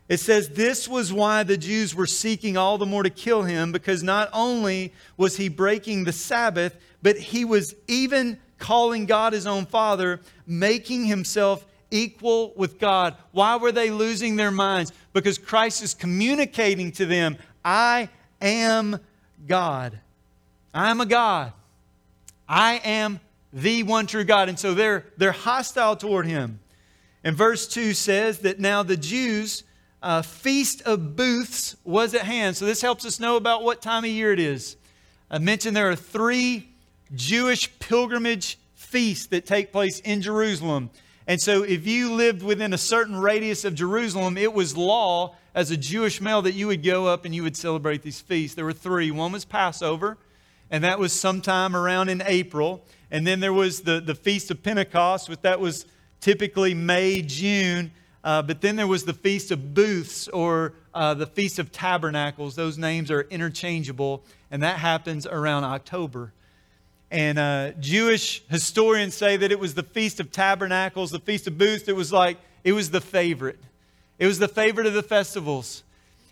It 0.08 0.22
says, 0.22 0.48
This 0.48 0.88
was 0.88 1.12
why 1.12 1.44
the 1.44 1.58
Jews 1.58 1.94
were 1.94 2.08
seeking 2.08 2.56
all 2.56 2.78
the 2.78 2.86
more 2.86 3.04
to 3.04 3.10
kill 3.10 3.44
him, 3.44 3.74
because 3.74 4.02
not 4.02 4.30
only 4.32 4.94
was 5.18 5.36
he 5.36 5.50
breaking 5.50 6.06
the 6.06 6.14
Sabbath, 6.14 6.78
but 7.02 7.18
he 7.18 7.44
was 7.44 7.76
even 7.90 8.40
calling 8.60 9.06
God 9.08 9.34
his 9.34 9.46
own 9.46 9.66
Father, 9.66 10.22
making 10.48 11.04
himself 11.04 11.66
equal 11.92 12.54
with 12.56 12.80
God. 12.80 13.18
Why 13.34 13.58
were 13.58 13.74
they 13.74 13.90
losing 13.90 14.38
their 14.38 14.52
minds? 14.52 14.94
Because 15.12 15.38
Christ 15.38 15.84
is 15.84 15.94
communicating 15.94 16.94
to 16.94 17.06
them, 17.06 17.38
I 17.66 18.08
am 18.40 19.02
God. 19.46 20.00
I'm 20.74 21.02
a 21.02 21.06
God. 21.06 21.52
I 22.52 22.82
am 22.84 23.22
the 23.54 23.84
one 23.84 24.08
true 24.08 24.26
God. 24.26 24.50
And 24.50 24.60
so 24.60 24.74
they're, 24.74 25.06
they're 25.16 25.32
hostile 25.32 25.96
toward 25.96 26.26
him. 26.26 26.60
And 27.24 27.34
verse 27.34 27.66
2 27.66 27.94
says 27.94 28.40
that 28.40 28.60
now 28.60 28.84
the 28.84 28.98
Jews' 28.98 29.64
uh, 30.04 30.22
feast 30.22 30.82
of 30.82 31.16
booths 31.16 31.78
was 31.86 32.14
at 32.14 32.24
hand. 32.24 32.58
So 32.58 32.66
this 32.66 32.82
helps 32.82 33.06
us 33.06 33.22
know 33.22 33.38
about 33.38 33.64
what 33.64 33.82
time 33.82 34.04
of 34.04 34.10
year 34.10 34.34
it 34.34 34.40
is. 34.40 34.76
I 35.30 35.38
mentioned 35.38 35.78
there 35.78 35.90
are 35.90 35.96
three 35.96 36.68
Jewish 37.16 37.80
pilgrimage 37.80 38.60
feasts 38.76 39.28
that 39.28 39.46
take 39.46 39.72
place 39.72 40.02
in 40.02 40.22
Jerusalem. 40.22 40.90
And 41.28 41.40
so, 41.40 41.64
if 41.64 41.88
you 41.88 42.14
lived 42.14 42.42
within 42.42 42.74
a 42.74 42.78
certain 42.78 43.16
radius 43.16 43.64
of 43.64 43.76
Jerusalem, 43.76 44.38
it 44.38 44.54
was 44.54 44.76
law 44.76 45.36
as 45.54 45.72
a 45.72 45.78
Jewish 45.78 46.20
male 46.20 46.42
that 46.42 46.54
you 46.54 46.68
would 46.68 46.84
go 46.84 47.06
up 47.06 47.24
and 47.24 47.34
you 47.34 47.44
would 47.44 47.56
celebrate 47.56 48.02
these 48.02 48.20
feasts. 48.20 48.56
There 48.56 48.66
were 48.66 48.74
three. 48.74 49.12
One 49.12 49.32
was 49.32 49.46
Passover, 49.46 50.18
and 50.72 50.84
that 50.84 50.98
was 50.98 51.14
sometime 51.14 51.76
around 51.76 52.10
in 52.10 52.24
April. 52.26 52.84
And 53.12 53.28
then 53.28 53.42
there 53.42 53.54
was 53.54 53.82
the, 53.82 54.00
the 54.00 54.16
Feast 54.16 54.50
of 54.50 54.64
Pentecost, 54.64 55.30
which 55.30 55.42
that 55.42 55.60
was 55.60 55.86
typically 56.22 56.74
May, 56.74 57.22
June. 57.22 57.92
Uh, 58.24 58.42
but 58.42 58.62
then 58.62 58.78
there 58.78 58.88
was 58.88 59.04
the 59.04 59.14
Feast 59.14 59.52
of 59.52 59.74
Booths 59.74 60.28
or, 60.30 60.74
uh, 60.94 61.14
the 61.14 61.28
Feast 61.28 61.60
of 61.60 61.72
Tabernacles. 61.72 62.56
Those 62.56 62.78
names 62.78 63.12
are 63.12 63.22
interchangeable, 63.24 64.24
and 64.50 64.64
that 64.64 64.78
happens 64.78 65.28
around 65.28 65.66
October. 65.66 66.32
And 67.10 67.38
uh, 67.38 67.72
Jewish 67.80 68.42
historians 68.48 69.14
say 69.14 69.36
that 69.36 69.52
it 69.52 69.60
was 69.60 69.74
the 69.74 69.84
Feast 69.84 70.22
of 70.22 70.32
Tabernacles, 70.32 71.12
the 71.12 71.20
Feast 71.20 71.48
of 71.48 71.58
Booths. 71.58 71.90
It 71.90 71.96
was 71.96 72.14
like, 72.14 72.38
it 72.64 72.72
was 72.72 72.92
the 72.92 73.02
favorite. 73.02 73.60
It 74.20 74.28
was 74.28 74.40
the 74.40 74.48
favorite 74.48 74.88
of 74.88 74.94
the 74.94 75.04
festivals. 75.04 75.84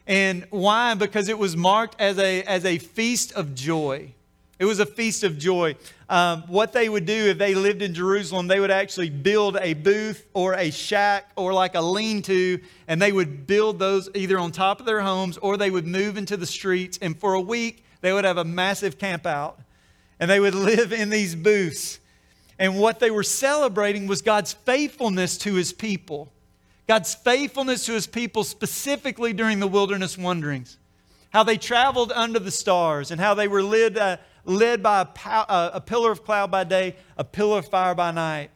And 0.08 0.46
why? 0.50 0.94
Because 0.94 1.28
it 1.28 1.38
was 1.38 1.58
marked 1.58 2.00
as 2.00 2.18
a, 2.18 2.44
as 2.44 2.64
a 2.64 2.78
feast 2.78 3.34
of 3.34 3.54
joy. 3.54 4.14
It 4.60 4.66
was 4.66 4.80
a 4.80 4.86
feast 4.86 5.24
of 5.24 5.38
joy. 5.38 5.78
Um, 6.10 6.44
what 6.48 6.74
they 6.74 6.90
would 6.90 7.06
do 7.06 7.30
if 7.30 7.38
they 7.38 7.56
lived 7.56 7.82
in 7.82 7.94
Jerusalem, 7.94 8.48
they 8.48 8.60
would 8.60 8.72
actually 8.72 9.10
build 9.10 9.58
a 9.58 9.74
booth 9.74 10.28
or 10.34 10.54
a 10.54 10.70
shack 10.70 11.32
or 11.38 11.54
like 11.54 11.76
a 11.76 11.82
lean 11.82 12.22
to, 12.24 12.60
and 12.88 13.02
they 13.02 13.14
would 13.14 13.48
build 13.48 13.80
those 13.80 14.10
either 14.14 14.38
on 14.38 14.52
top 14.52 14.82
of 14.82 14.86
their 14.86 15.00
homes 15.00 15.38
or 15.38 15.56
they 15.56 15.72
would 15.72 15.88
move 15.88 16.18
into 16.18 16.36
the 16.36 16.46
streets. 16.46 17.00
And 17.02 17.18
for 17.18 17.36
a 17.36 17.42
week, 17.42 17.86
they 18.02 18.12
would 18.12 18.26
have 18.26 18.38
a 18.38 18.44
massive 18.44 18.98
camp 19.00 19.26
out 19.26 19.60
and 20.20 20.30
they 20.30 20.42
would 20.42 20.56
live 20.72 20.92
in 20.92 21.10
these 21.10 21.36
booths. 21.36 22.00
And 22.58 22.78
what 22.78 23.00
they 23.00 23.10
were 23.10 23.24
celebrating 23.24 24.08
was 24.08 24.22
God's 24.22 24.52
faithfulness 24.52 25.38
to 25.40 25.56
his 25.56 25.72
people. 25.72 26.30
God's 26.88 27.16
faithfulness 27.16 27.86
to 27.86 27.94
his 27.94 28.08
people, 28.08 28.44
specifically 28.44 29.32
during 29.32 29.60
the 29.60 29.68
wilderness 29.68 30.18
wanderings. 30.18 30.78
How 31.32 31.44
they 31.44 31.58
traveled 31.58 32.12
under 32.12 32.40
the 32.40 32.52
stars 32.52 33.12
and 33.12 33.22
how 33.22 33.36
they 33.36 33.48
were 33.48 33.64
led, 33.64 33.98
uh, 33.98 34.18
led 34.46 34.82
by 34.82 35.02
a, 35.02 35.06
pow- 35.06 35.72
a 35.74 35.82
pillar 35.82 36.12
of 36.12 36.24
cloud 36.24 36.52
by 36.52 36.64
day, 36.64 36.96
a 37.18 37.24
pillar 37.24 37.60
of 37.60 37.68
fire 37.68 37.96
by 37.96 38.12
night. 38.12 38.52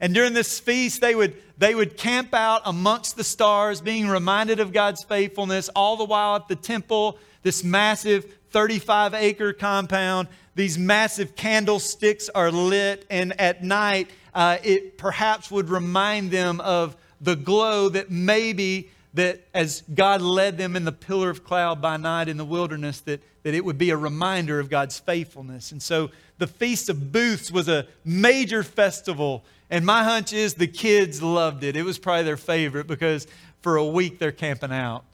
And 0.00 0.14
during 0.14 0.32
this 0.32 0.60
feast, 0.60 1.00
they 1.00 1.14
would, 1.14 1.34
they 1.56 1.74
would 1.74 1.96
camp 1.96 2.32
out 2.32 2.62
amongst 2.64 3.16
the 3.16 3.24
stars, 3.24 3.80
being 3.80 4.08
reminded 4.08 4.60
of 4.60 4.72
God's 4.72 5.02
faithfulness, 5.02 5.68
all 5.70 5.96
the 5.96 6.04
while 6.04 6.36
at 6.36 6.48
the 6.48 6.56
temple, 6.56 7.18
this 7.42 7.64
massive 7.64 8.36
35 8.50 9.14
acre 9.14 9.52
compound 9.52 10.28
these 10.58 10.76
massive 10.76 11.36
candlesticks 11.36 12.28
are 12.30 12.50
lit, 12.50 13.06
and 13.08 13.40
at 13.40 13.62
night, 13.62 14.10
uh, 14.34 14.58
it 14.64 14.98
perhaps 14.98 15.52
would 15.52 15.70
remind 15.70 16.32
them 16.32 16.60
of 16.60 16.96
the 17.20 17.36
glow 17.36 17.88
that 17.90 18.10
maybe 18.10 18.90
that 19.18 19.40
as 19.52 19.82
God 19.92 20.22
led 20.22 20.58
them 20.58 20.76
in 20.76 20.84
the 20.84 20.92
pillar 20.92 21.28
of 21.28 21.42
cloud 21.42 21.82
by 21.82 21.96
night 21.96 22.28
in 22.28 22.36
the 22.36 22.44
wilderness, 22.44 23.00
that, 23.00 23.20
that 23.42 23.52
it 23.52 23.64
would 23.64 23.76
be 23.76 23.90
a 23.90 23.96
reminder 23.96 24.60
of 24.60 24.70
God's 24.70 25.00
faithfulness. 25.00 25.72
And 25.72 25.82
so 25.82 26.10
the 26.38 26.46
Feast 26.46 26.88
of 26.88 27.10
Booths 27.10 27.50
was 27.50 27.68
a 27.68 27.88
major 28.04 28.62
festival, 28.62 29.44
and 29.70 29.84
my 29.84 30.04
hunch 30.04 30.32
is 30.32 30.54
the 30.54 30.68
kids 30.68 31.20
loved 31.20 31.64
it. 31.64 31.74
It 31.74 31.82
was 31.82 31.98
probably 31.98 32.22
their 32.22 32.36
favorite 32.36 32.86
because 32.86 33.26
for 33.60 33.76
a 33.76 33.84
week 33.84 34.20
they're 34.20 34.30
camping 34.30 34.70
out. 34.70 35.04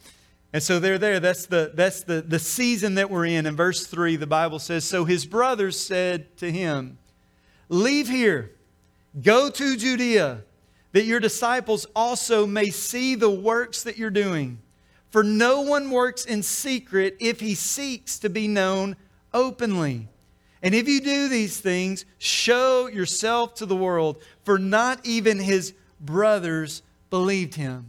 And 0.52 0.62
so 0.62 0.78
they're 0.80 0.98
there. 0.98 1.18
That's 1.18 1.46
the, 1.46 1.72
that's 1.72 2.02
the, 2.02 2.20
the 2.20 2.38
season 2.38 2.96
that 2.96 3.08
we're 3.08 3.24
in. 3.24 3.46
In 3.46 3.56
verse 3.56 3.86
3, 3.86 4.16
the 4.16 4.26
Bible 4.26 4.58
says 4.58 4.84
So 4.84 5.06
his 5.06 5.24
brothers 5.24 5.80
said 5.80 6.36
to 6.36 6.52
him, 6.52 6.98
Leave 7.70 8.10
here, 8.10 8.52
go 9.22 9.48
to 9.48 9.76
Judea, 9.78 10.42
that 10.94 11.04
your 11.04 11.18
disciples 11.18 11.86
also 11.96 12.46
may 12.46 12.70
see 12.70 13.16
the 13.16 13.28
works 13.28 13.82
that 13.82 13.98
you're 13.98 14.10
doing. 14.10 14.60
For 15.10 15.24
no 15.24 15.60
one 15.62 15.90
works 15.90 16.24
in 16.24 16.44
secret 16.44 17.16
if 17.18 17.40
he 17.40 17.56
seeks 17.56 18.20
to 18.20 18.30
be 18.30 18.46
known 18.46 18.94
openly. 19.32 20.06
And 20.62 20.72
if 20.72 20.88
you 20.88 21.00
do 21.00 21.28
these 21.28 21.58
things, 21.58 22.04
show 22.18 22.86
yourself 22.86 23.56
to 23.56 23.66
the 23.66 23.74
world, 23.74 24.22
for 24.44 24.56
not 24.56 25.04
even 25.04 25.40
his 25.40 25.74
brothers 26.00 26.82
believed 27.10 27.56
him. 27.56 27.86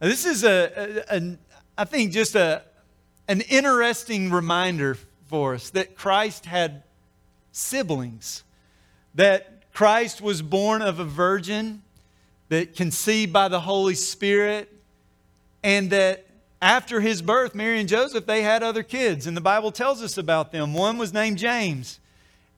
Now, 0.00 0.08
this 0.08 0.24
is 0.24 0.44
a, 0.44 1.04
a, 1.10 1.18
a, 1.18 1.38
I 1.76 1.84
think, 1.84 2.12
just 2.12 2.34
a, 2.34 2.62
an 3.28 3.42
interesting 3.42 4.30
reminder 4.30 4.96
for 5.26 5.54
us 5.54 5.68
that 5.70 5.94
Christ 5.94 6.46
had 6.46 6.84
siblings, 7.52 8.44
that 9.14 9.72
Christ 9.72 10.20
was 10.20 10.42
born 10.42 10.82
of 10.82 10.98
a 10.98 11.04
virgin, 11.04 11.81
that 12.52 12.76
conceived 12.76 13.32
by 13.32 13.48
the 13.48 13.60
Holy 13.60 13.94
Spirit, 13.94 14.70
and 15.62 15.88
that 15.88 16.26
after 16.60 17.00
his 17.00 17.22
birth, 17.22 17.54
Mary 17.54 17.80
and 17.80 17.88
Joseph, 17.88 18.26
they 18.26 18.42
had 18.42 18.62
other 18.62 18.82
kids, 18.82 19.26
and 19.26 19.34
the 19.34 19.40
Bible 19.40 19.72
tells 19.72 20.02
us 20.02 20.18
about 20.18 20.52
them. 20.52 20.74
One 20.74 20.98
was 20.98 21.14
named 21.14 21.38
James. 21.38 21.98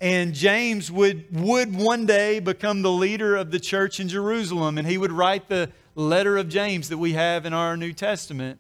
And 0.00 0.34
James 0.34 0.90
would, 0.90 1.26
would 1.30 1.76
one 1.76 2.06
day 2.06 2.40
become 2.40 2.82
the 2.82 2.90
leader 2.90 3.36
of 3.36 3.52
the 3.52 3.60
church 3.60 4.00
in 4.00 4.08
Jerusalem, 4.08 4.78
and 4.78 4.88
he 4.88 4.98
would 4.98 5.12
write 5.12 5.48
the 5.48 5.70
letter 5.94 6.38
of 6.38 6.48
James 6.48 6.88
that 6.88 6.98
we 6.98 7.12
have 7.12 7.46
in 7.46 7.52
our 7.52 7.76
New 7.76 7.92
Testament. 7.92 8.58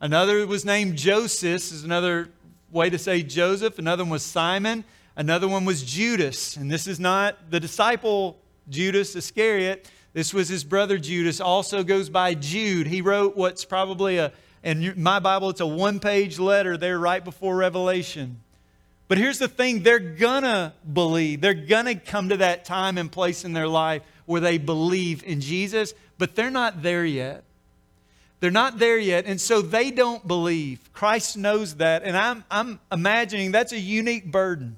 Another 0.00 0.46
was 0.46 0.64
named 0.64 0.96
Joses, 0.96 1.72
is 1.72 1.82
another 1.82 2.28
way 2.70 2.88
to 2.88 2.98
say 2.98 3.24
Joseph. 3.24 3.80
Another 3.80 4.04
one 4.04 4.12
was 4.12 4.22
Simon. 4.22 4.84
Another 5.16 5.48
one 5.48 5.64
was 5.64 5.82
Judas. 5.82 6.56
And 6.56 6.70
this 6.70 6.86
is 6.86 7.00
not 7.00 7.50
the 7.50 7.58
disciple 7.58 8.38
Judas 8.70 9.16
Iscariot. 9.16 9.90
This 10.12 10.32
was 10.32 10.48
his 10.48 10.64
brother 10.64 10.98
Judas, 10.98 11.40
also 11.40 11.82
goes 11.82 12.08
by 12.08 12.34
Jude. 12.34 12.86
He 12.86 13.02
wrote 13.02 13.36
what's 13.36 13.64
probably 13.64 14.18
a, 14.18 14.32
in 14.62 14.94
my 14.96 15.18
Bible, 15.18 15.50
it's 15.50 15.60
a 15.60 15.66
one 15.66 16.00
page 16.00 16.38
letter 16.38 16.76
there 16.76 16.98
right 16.98 17.24
before 17.24 17.56
Revelation. 17.56 18.40
But 19.06 19.18
here's 19.18 19.38
the 19.38 19.48
thing 19.48 19.82
they're 19.82 19.98
gonna 19.98 20.74
believe. 20.92 21.40
They're 21.40 21.54
gonna 21.54 21.94
come 21.94 22.28
to 22.28 22.38
that 22.38 22.64
time 22.64 22.98
and 22.98 23.10
place 23.10 23.44
in 23.44 23.52
their 23.52 23.68
life 23.68 24.02
where 24.26 24.40
they 24.40 24.58
believe 24.58 25.24
in 25.24 25.40
Jesus, 25.40 25.94
but 26.18 26.34
they're 26.34 26.50
not 26.50 26.82
there 26.82 27.04
yet. 27.04 27.44
They're 28.40 28.50
not 28.50 28.78
there 28.78 28.98
yet, 28.98 29.24
and 29.26 29.40
so 29.40 29.62
they 29.62 29.90
don't 29.90 30.26
believe. 30.26 30.92
Christ 30.92 31.36
knows 31.36 31.76
that, 31.76 32.02
and 32.04 32.16
I'm, 32.16 32.44
I'm 32.50 32.78
imagining 32.92 33.50
that's 33.50 33.72
a 33.72 33.80
unique 33.80 34.30
burden. 34.30 34.76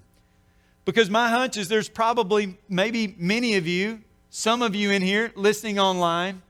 Because 0.85 1.11
my 1.11 1.29
hunch 1.29 1.57
is 1.57 1.69
there's 1.69 1.89
probably, 1.89 2.57
maybe 2.69 3.15
many 3.19 3.57
of 3.57 3.67
you, 3.67 4.01
some 4.31 4.63
of 4.63 4.75
you 4.75 4.91
in 4.91 5.03
here 5.03 5.33
listening 5.35 5.79
online, 5.79 6.43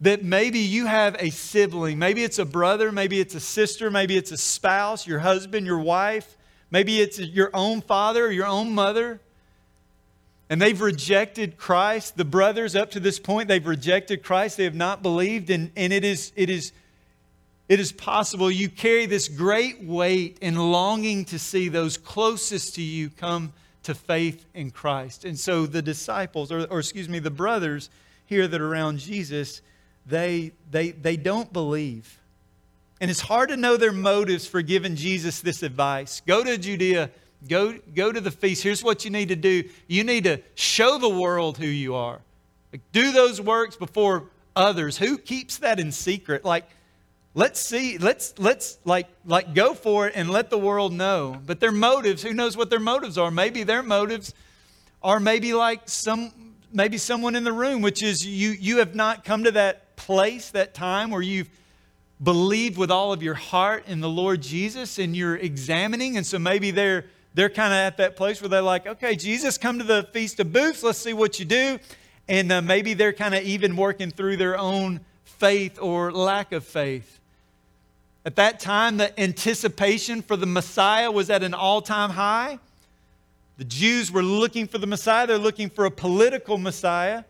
that 0.00 0.24
maybe 0.24 0.58
you 0.58 0.86
have 0.86 1.16
a 1.18 1.30
sibling. 1.30 1.98
Maybe 1.98 2.24
it's 2.24 2.38
a 2.38 2.44
brother, 2.44 2.90
maybe 2.90 3.20
it's 3.20 3.34
a 3.34 3.40
sister, 3.40 3.90
maybe 3.90 4.16
it's 4.16 4.32
a 4.32 4.36
spouse, 4.36 5.06
your 5.06 5.20
husband, 5.20 5.66
your 5.66 5.78
wife, 5.78 6.36
maybe 6.70 7.00
it's 7.00 7.18
your 7.18 7.50
own 7.54 7.80
father 7.80 8.26
or 8.26 8.30
your 8.30 8.46
own 8.46 8.74
mother 8.74 9.20
and 10.50 10.60
they've 10.60 10.80
rejected 10.80 11.56
Christ. 11.56 12.16
The 12.16 12.24
brothers, 12.24 12.76
up 12.76 12.90
to 12.92 13.00
this 13.00 13.18
point, 13.18 13.48
they've 13.48 13.66
rejected 13.66 14.22
Christ. 14.22 14.56
They 14.56 14.64
have 14.64 14.74
not 14.74 15.02
believed. 15.02 15.50
And, 15.50 15.70
and 15.74 15.92
it, 15.92 16.04
is, 16.04 16.32
it, 16.36 16.50
is, 16.50 16.72
it 17.68 17.80
is 17.80 17.92
possible 17.92 18.50
you 18.50 18.68
carry 18.68 19.06
this 19.06 19.28
great 19.28 19.82
weight 19.82 20.38
and 20.42 20.70
longing 20.70 21.24
to 21.26 21.38
see 21.38 21.68
those 21.68 21.96
closest 21.96 22.74
to 22.74 22.82
you 22.82 23.08
come 23.10 23.52
to 23.84 23.94
faith 23.94 24.44
in 24.54 24.70
Christ. 24.70 25.24
And 25.24 25.38
so 25.38 25.66
the 25.66 25.82
disciples, 25.82 26.52
or, 26.52 26.66
or 26.66 26.80
excuse 26.80 27.08
me, 27.08 27.18
the 27.18 27.30
brothers 27.30 27.90
here 28.26 28.46
that 28.46 28.60
are 28.60 28.66
around 28.66 28.98
Jesus, 28.98 29.62
they, 30.06 30.52
they, 30.70 30.90
they 30.90 31.16
don't 31.16 31.52
believe. 31.52 32.18
And 33.00 33.10
it's 33.10 33.20
hard 33.20 33.50
to 33.50 33.56
know 33.56 33.76
their 33.76 33.92
motives 33.92 34.46
for 34.46 34.62
giving 34.62 34.96
Jesus 34.96 35.40
this 35.40 35.62
advice. 35.62 36.22
Go 36.26 36.44
to 36.44 36.56
Judea 36.56 37.10
Go, 37.48 37.74
go 37.94 38.10
to 38.10 38.20
the 38.20 38.30
feast. 38.30 38.62
Here's 38.62 38.82
what 38.82 39.04
you 39.04 39.10
need 39.10 39.28
to 39.28 39.36
do 39.36 39.64
you 39.86 40.04
need 40.04 40.24
to 40.24 40.40
show 40.54 40.98
the 40.98 41.08
world 41.08 41.58
who 41.58 41.66
you 41.66 41.94
are. 41.94 42.20
Like, 42.72 42.80
do 42.92 43.12
those 43.12 43.40
works 43.40 43.76
before 43.76 44.24
others. 44.56 44.96
Who 44.98 45.18
keeps 45.18 45.58
that 45.58 45.78
in 45.78 45.92
secret? 45.92 46.44
Like, 46.44 46.64
let's 47.34 47.60
see, 47.60 47.98
let's, 47.98 48.34
let's 48.38 48.78
like, 48.84 49.08
like 49.24 49.54
go 49.54 49.74
for 49.74 50.06
it 50.06 50.14
and 50.16 50.30
let 50.30 50.50
the 50.50 50.58
world 50.58 50.92
know. 50.92 51.40
But 51.44 51.60
their 51.60 51.72
motives, 51.72 52.22
who 52.22 52.32
knows 52.32 52.56
what 52.56 52.70
their 52.70 52.80
motives 52.80 53.18
are? 53.18 53.30
Maybe 53.30 53.64
their 53.64 53.82
motives 53.82 54.32
are 55.02 55.20
maybe 55.20 55.52
like 55.52 55.88
some, 55.88 56.54
maybe 56.72 56.96
someone 56.96 57.34
in 57.34 57.44
the 57.44 57.52
room, 57.52 57.82
which 57.82 58.02
is 58.02 58.26
you, 58.26 58.50
you 58.50 58.78
have 58.78 58.94
not 58.94 59.24
come 59.24 59.44
to 59.44 59.50
that 59.52 59.96
place, 59.96 60.50
that 60.50 60.74
time 60.74 61.10
where 61.10 61.22
you've 61.22 61.50
believed 62.22 62.78
with 62.78 62.90
all 62.90 63.12
of 63.12 63.22
your 63.22 63.34
heart 63.34 63.84
in 63.86 64.00
the 64.00 64.08
Lord 64.08 64.40
Jesus 64.40 64.98
and 64.98 65.14
you're 65.16 65.36
examining. 65.36 66.16
And 66.16 66.26
so 66.26 66.38
maybe 66.38 66.70
they're 66.70 67.04
they're 67.34 67.50
kind 67.50 67.72
of 67.72 67.78
at 67.78 67.96
that 67.96 68.14
place 68.14 68.40
where 68.40 68.48
they're 68.48 68.62
like, 68.62 68.86
okay, 68.86 69.16
Jesus, 69.16 69.58
come 69.58 69.78
to 69.78 69.84
the 69.84 70.08
Feast 70.12 70.38
of 70.38 70.52
Booths. 70.52 70.84
Let's 70.84 71.00
see 71.00 71.12
what 71.12 71.40
you 71.40 71.44
do. 71.44 71.80
And 72.28 72.50
uh, 72.52 72.62
maybe 72.62 72.94
they're 72.94 73.12
kind 73.12 73.34
of 73.34 73.42
even 73.42 73.76
working 73.76 74.12
through 74.12 74.36
their 74.36 74.56
own 74.56 75.00
faith 75.24 75.78
or 75.80 76.12
lack 76.12 76.52
of 76.52 76.64
faith. 76.64 77.20
At 78.24 78.36
that 78.36 78.58
time, 78.58 78.96
the 78.96 79.18
anticipation 79.20 80.22
for 80.22 80.36
the 80.36 80.46
Messiah 80.46 81.10
was 81.10 81.28
at 81.28 81.42
an 81.42 81.52
all 81.52 81.82
time 81.82 82.10
high. 82.10 82.58
The 83.58 83.64
Jews 83.64 84.10
were 84.10 84.22
looking 84.22 84.66
for 84.66 84.78
the 84.78 84.86
Messiah, 84.86 85.26
they're 85.26 85.38
looking 85.38 85.70
for 85.70 85.84
a 85.84 85.90
political 85.90 86.58
Messiah. 86.58 87.24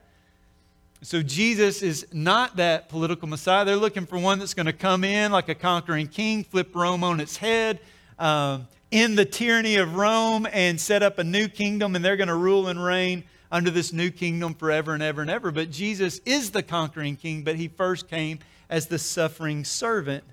So 1.02 1.22
Jesus 1.22 1.82
is 1.82 2.06
not 2.14 2.56
that 2.56 2.88
political 2.88 3.28
Messiah. 3.28 3.66
They're 3.66 3.76
looking 3.76 4.06
for 4.06 4.18
one 4.18 4.38
that's 4.38 4.54
going 4.54 4.66
to 4.66 4.72
come 4.72 5.04
in 5.04 5.32
like 5.32 5.50
a 5.50 5.54
conquering 5.54 6.08
king, 6.08 6.44
flip 6.44 6.74
Rome 6.74 7.04
on 7.04 7.20
its 7.20 7.36
head, 7.36 7.80
um, 8.18 8.66
in 8.90 9.14
the 9.14 9.26
tyranny 9.26 9.76
of 9.76 9.96
Rome 9.96 10.46
and 10.50 10.80
set 10.80 11.02
up 11.02 11.18
a 11.18 11.24
new 11.24 11.46
kingdom, 11.46 11.94
and 11.94 12.02
they're 12.02 12.16
going 12.16 12.28
to 12.28 12.34
rule 12.34 12.68
and 12.68 12.82
reign 12.82 13.24
under 13.52 13.70
this 13.70 13.92
new 13.92 14.10
kingdom 14.10 14.54
forever 14.54 14.94
and 14.94 15.02
ever 15.02 15.20
and 15.20 15.30
ever. 15.30 15.50
But 15.50 15.70
Jesus 15.70 16.20
is 16.24 16.52
the 16.52 16.62
conquering 16.62 17.16
king, 17.16 17.42
but 17.42 17.56
he 17.56 17.68
first 17.68 18.08
came 18.08 18.38
as 18.70 18.86
the 18.86 18.98
suffering 18.98 19.64
servant. 19.64 20.24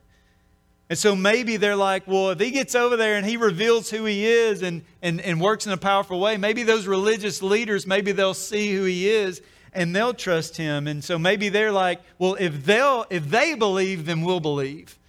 And 0.92 1.00
so 1.00 1.16
maybe 1.16 1.56
they're 1.56 1.78
like, 1.78 2.06
well, 2.06 2.32
if 2.32 2.42
he 2.42 2.52
gets 2.52 2.76
over 2.76 2.98
there 2.98 3.16
and 3.16 3.26
he 3.26 3.38
reveals 3.38 3.90
who 3.90 4.04
he 4.04 4.26
is 4.26 4.62
and, 4.62 4.82
and, 5.02 5.22
and 5.22 5.40
works 5.40 5.66
in 5.66 5.72
a 5.72 5.78
powerful 5.78 6.20
way, 6.20 6.36
maybe 6.36 6.64
those 6.64 6.86
religious 6.86 7.42
leaders, 7.42 7.88
maybe 7.88 8.12
they'll 8.12 8.34
see 8.34 8.74
who 8.74 8.84
he 8.84 9.10
is 9.10 9.42
and 9.72 9.96
they'll 9.96 10.14
trust 10.14 10.58
him. 10.58 10.88
And 10.88 11.02
so 11.02 11.18
maybe 11.18 11.48
they're 11.48 11.72
like, 11.72 12.02
well, 12.20 12.36
if 12.38 12.66
they'll 12.66 13.06
if 13.10 13.30
they 13.30 13.56
believe, 13.56 14.06
then 14.06 14.20
we'll 14.20 14.42
believe. 14.42 15.00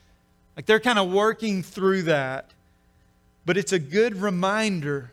Like 0.55 0.67
they're 0.67 0.79
kind 0.79 1.01
of 1.01 1.11
working 1.11 1.65
through 1.65 2.03
that. 2.03 2.53
But 3.45 3.57
it's 3.57 3.73
a 3.73 3.81
good 3.81 4.23
reminder 4.23 5.11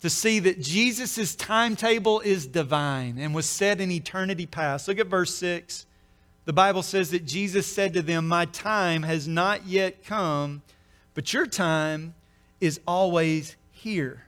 to 0.00 0.10
see 0.10 0.40
that 0.40 0.60
Jesus' 0.60 1.36
timetable 1.36 2.18
is 2.18 2.48
divine 2.48 3.16
and 3.16 3.32
was 3.32 3.48
set 3.48 3.80
in 3.80 3.92
eternity 3.92 4.46
past. 4.46 4.88
Look 4.88 4.98
at 4.98 5.06
verse 5.06 5.36
6. 5.36 5.86
The 6.44 6.52
Bible 6.52 6.82
says 6.82 7.10
that 7.10 7.24
Jesus 7.24 7.66
said 7.66 7.94
to 7.94 8.02
them, 8.02 8.28
My 8.28 8.44
time 8.44 9.02
has 9.02 9.26
not 9.26 9.66
yet 9.66 10.04
come, 10.04 10.62
but 11.14 11.32
your 11.32 11.46
time 11.46 12.14
is 12.60 12.80
always 12.86 13.56
here. 13.72 14.24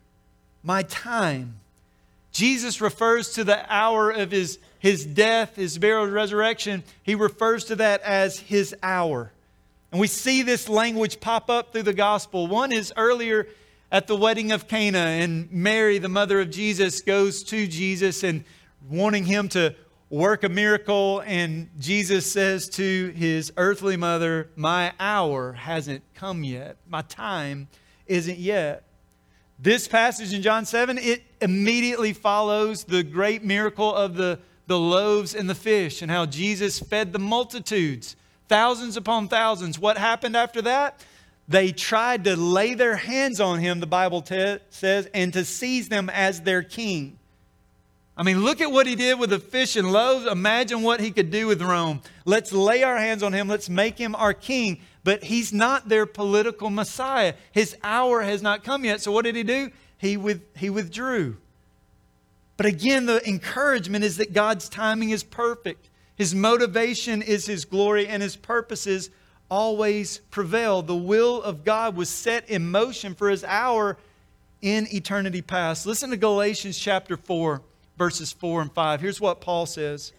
My 0.63 0.83
time. 0.83 1.61
Jesus 2.33 2.81
refers 2.81 3.33
to 3.33 3.45
the 3.45 3.65
hour 3.73 4.11
of 4.11 4.31
his, 4.31 4.59
his 4.79 5.07
death, 5.07 5.57
his 5.57 5.79
burial, 5.79 6.07
resurrection. 6.07 6.85
He 7.03 7.15
refers 7.15 7.65
to 7.65 7.77
that 7.77 8.03
as 8.03 8.39
his 8.39 8.75
hour. 8.83 9.33
And 9.91 10.01
we 10.01 10.07
see 10.07 10.43
this 10.43 10.69
language 10.69 11.21
pop 11.21 11.49
up 11.49 11.73
through 11.73 11.85
the 11.85 11.95
gospel. 11.95 12.47
One 12.47 12.73
is 12.73 12.93
earlier 12.97 13.47
at 13.91 14.07
the 14.07 14.17
wedding 14.17 14.53
of 14.53 14.69
Cana, 14.69 14.99
and 14.99 15.51
Mary, 15.53 15.99
the 15.99 16.09
mother 16.09 16.41
of 16.41 16.51
Jesus, 16.51 17.01
goes 17.01 17.43
to 17.45 17.67
Jesus 17.67 18.25
and 18.25 18.45
wanting 18.91 19.25
him 19.25 19.49
to 19.51 19.75
work 20.11 20.45
a 20.45 20.49
miracle. 20.49 21.21
And 21.27 21.69
Jesus 21.79 22.31
says 22.31 22.69
to 22.71 23.09
his 23.11 23.53
earthly 23.57 23.97
mother, 23.97 24.51
My 24.57 24.93
hour 24.99 25.53
hasn't 25.53 26.03
come 26.15 26.45
yet. 26.45 26.77
My 26.89 27.03
time 27.03 27.69
isn't 28.07 28.39
yet. 28.39 28.85
This 29.59 29.89
passage 29.89 30.35
in 30.35 30.43
John 30.43 30.67
7, 30.67 30.99
it 30.99 31.23
immediately 31.41 32.13
follows 32.13 32.85
the 32.85 33.03
great 33.03 33.43
miracle 33.43 33.95
of 33.95 34.15
the, 34.15 34.39
the 34.67 34.79
loaves 34.79 35.35
and 35.35 35.49
the 35.49 35.55
fish 35.55 36.03
and 36.03 36.11
how 36.11 36.27
Jesus 36.27 36.79
fed 36.79 37.13
the 37.13 37.19
multitudes, 37.19 38.17
thousands 38.49 38.99
upon 38.99 39.29
thousands. 39.29 39.79
What 39.79 39.97
happened 39.97 40.37
after 40.37 40.61
that? 40.63 41.03
They 41.49 41.73
tried 41.73 42.25
to 42.25 42.37
lay 42.37 42.75
their 42.75 42.97
hands 42.97 43.41
on 43.41 43.61
him, 43.61 43.81
the 43.81 43.87
Bible 43.87 44.21
te- 44.21 44.59
says, 44.69 45.09
and 45.15 45.33
to 45.33 45.45
seize 45.45 45.89
them 45.89 46.11
as 46.11 46.43
their 46.43 46.63
king. 46.63 47.19
I 48.17 48.23
mean, 48.23 48.43
look 48.43 48.61
at 48.61 48.73
what 48.73 48.87
he 48.87 48.95
did 48.95 49.19
with 49.19 49.31
the 49.31 49.39
fish 49.39 49.77
and 49.77 49.93
loaves. 49.93 50.25
Imagine 50.25 50.83
what 50.83 51.01
he 51.01 51.11
could 51.11 51.31
do 51.31 51.47
with 51.47 51.61
Rome. 51.61 52.01
Let's 52.25 52.53
lay 52.53 52.83
our 52.83 52.97
hands 52.97 53.23
on 53.23 53.33
him. 53.33 53.47
Let's 53.47 53.69
make 53.69 53.99
him 53.99 54.15
our 54.15 54.33
king. 54.33 54.81
But 55.05 55.25
he's 55.25 55.53
not 55.53 55.89
their 55.89 56.07
political 56.07 56.71
Messiah. 56.71 57.35
His 57.53 57.77
hour 57.83 58.23
has 58.23 58.41
not 58.41 58.65
come 58.65 58.85
yet. 58.85 59.03
So 59.03 59.13
what 59.13 59.25
did 59.25 59.37
he 59.37 59.43
do? 59.43 59.71
He, 59.99 60.17
with, 60.17 60.43
he 60.57 60.71
withdrew. 60.71 61.37
But 62.57 62.67
again, 62.67 63.07
the 63.07 63.27
encouragement 63.29 64.03
is 64.03 64.17
that 64.17 64.33
God's 64.33 64.69
timing 64.69 65.11
is 65.11 65.23
perfect. 65.23 65.91
His 66.17 66.35
motivation 66.35 67.21
is 67.21 67.45
his 67.45 67.67
glory, 67.67 68.09
and 68.09 68.23
his 68.23 68.37
purposes 68.37 69.11
always 69.51 70.19
prevail. 70.31 70.81
The 70.83 70.97
will 70.97 71.43
of 71.43 71.65
God 71.65 71.97
was 71.97 72.09
set 72.09 72.49
in 72.49 72.71
motion 72.71 73.15
for 73.15 73.29
his 73.29 73.45
hour 73.45 73.99
in 74.63 74.87
eternity 74.93 75.43
past. 75.43 75.87
Listen 75.87 76.11
to 76.11 76.17
Galatians 76.17 76.79
chapter 76.79 77.19
4, 77.19 77.61
verses 77.97 78.33
4 78.33 78.63
and 78.63 78.73
5. 78.73 79.01
Here's 79.01 79.21
what 79.21 79.41
Paul 79.41 79.67
says 79.67 80.13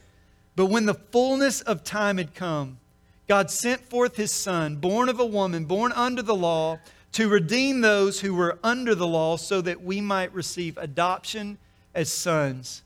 But 0.56 0.68
when 0.68 0.86
the 0.86 0.94
fullness 0.94 1.62
of 1.62 1.84
time 1.84 2.18
had 2.18 2.34
come, 2.34 2.80
God 3.28 3.52
sent 3.52 3.82
forth 3.82 4.16
his 4.16 4.32
Son, 4.32 4.78
born 4.78 5.10
of 5.10 5.20
a 5.20 5.26
woman, 5.26 5.66
born 5.66 5.92
under 5.92 6.22
the 6.22 6.36
law, 6.36 6.80
to 7.14 7.28
redeem 7.28 7.82
those 7.82 8.22
who 8.22 8.34
were 8.34 8.60
under 8.64 8.96
the 8.96 9.08
law 9.08 9.38
so 9.38 9.62
that 9.62 9.84
we 9.84 10.02
might 10.02 10.34
receive 10.34 10.78
adoption 10.78 11.58
as 11.94 12.12
sons. 12.12 12.84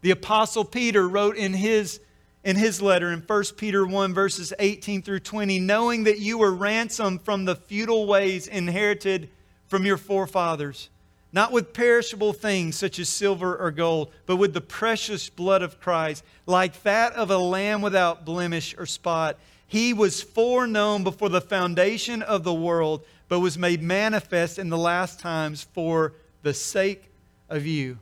The 0.00 0.12
Apostle 0.12 0.64
Peter 0.64 1.08
wrote 1.08 1.36
in 1.36 1.54
his 1.54 2.00
in 2.44 2.56
his 2.56 2.80
letter 2.80 3.12
in 3.12 3.20
1 3.20 3.44
Peter 3.56 3.84
1, 3.84 4.14
verses 4.14 4.54
18 4.58 5.02
through 5.02 5.20
20, 5.20 5.58
knowing 5.58 6.04
that 6.04 6.20
you 6.20 6.38
were 6.38 6.54
ransomed 6.54 7.20
from 7.20 7.44
the 7.44 7.56
futile 7.56 8.06
ways 8.06 8.46
inherited 8.46 9.28
from 9.66 9.84
your 9.84 9.96
forefathers, 9.96 10.88
not 11.32 11.52
with 11.52 11.72
perishable 11.72 12.32
things 12.32 12.76
such 12.76 12.98
as 12.98 13.08
silver 13.08 13.56
or 13.56 13.70
gold, 13.70 14.12
but 14.26 14.36
with 14.36 14.54
the 14.54 14.60
precious 14.60 15.28
blood 15.28 15.62
of 15.62 15.80
Christ, 15.80 16.24
like 16.46 16.82
that 16.82 17.12
of 17.12 17.30
a 17.30 17.38
lamb 17.38 17.82
without 17.82 18.24
blemish 18.24 18.74
or 18.78 18.86
spot. 18.86 19.38
He 19.66 19.92
was 19.92 20.22
foreknown 20.22 21.04
before 21.04 21.28
the 21.28 21.42
foundation 21.42 22.22
of 22.22 22.44
the 22.44 22.54
world, 22.54 23.04
but 23.28 23.40
was 23.40 23.58
made 23.58 23.82
manifest 23.82 24.58
in 24.58 24.70
the 24.70 24.78
last 24.78 25.20
times 25.20 25.64
for 25.74 26.14
the 26.42 26.54
sake 26.54 27.10
of 27.50 27.66
you. 27.66 27.98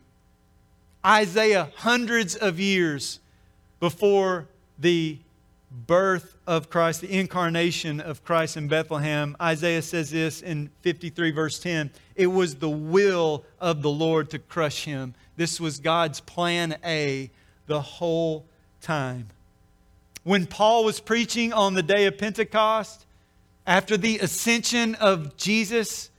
Isaiah, 1.04 1.70
hundreds 1.76 2.36
of 2.36 2.60
years 2.60 3.18
before 3.80 4.46
the 4.78 5.18
birth 5.86 6.34
of 6.46 6.70
Christ, 6.70 7.00
the 7.00 7.18
incarnation 7.18 8.00
of 8.00 8.24
Christ 8.24 8.56
in 8.56 8.68
Bethlehem, 8.68 9.36
Isaiah 9.40 9.82
says 9.82 10.10
this 10.10 10.42
in 10.42 10.70
53, 10.82 11.32
verse 11.32 11.58
10 11.58 11.90
it 12.16 12.26
was 12.26 12.56
the 12.56 12.70
will 12.70 13.44
of 13.60 13.82
the 13.82 13.90
Lord 13.90 14.30
to 14.30 14.38
crush 14.38 14.84
him. 14.84 15.14
This 15.36 15.60
was 15.60 15.78
God's 15.78 16.20
plan 16.20 16.76
A 16.84 17.30
the 17.66 17.80
whole 17.80 18.46
time. 18.80 19.28
When 20.24 20.46
Paul 20.46 20.84
was 20.84 20.98
preaching 20.98 21.52
on 21.52 21.74
the 21.74 21.82
day 21.82 22.06
of 22.06 22.18
Pentecost, 22.18 23.06
after 23.66 23.96
the 23.96 24.18
ascension 24.18 24.94
of 24.96 25.36
Jesus, 25.36 26.10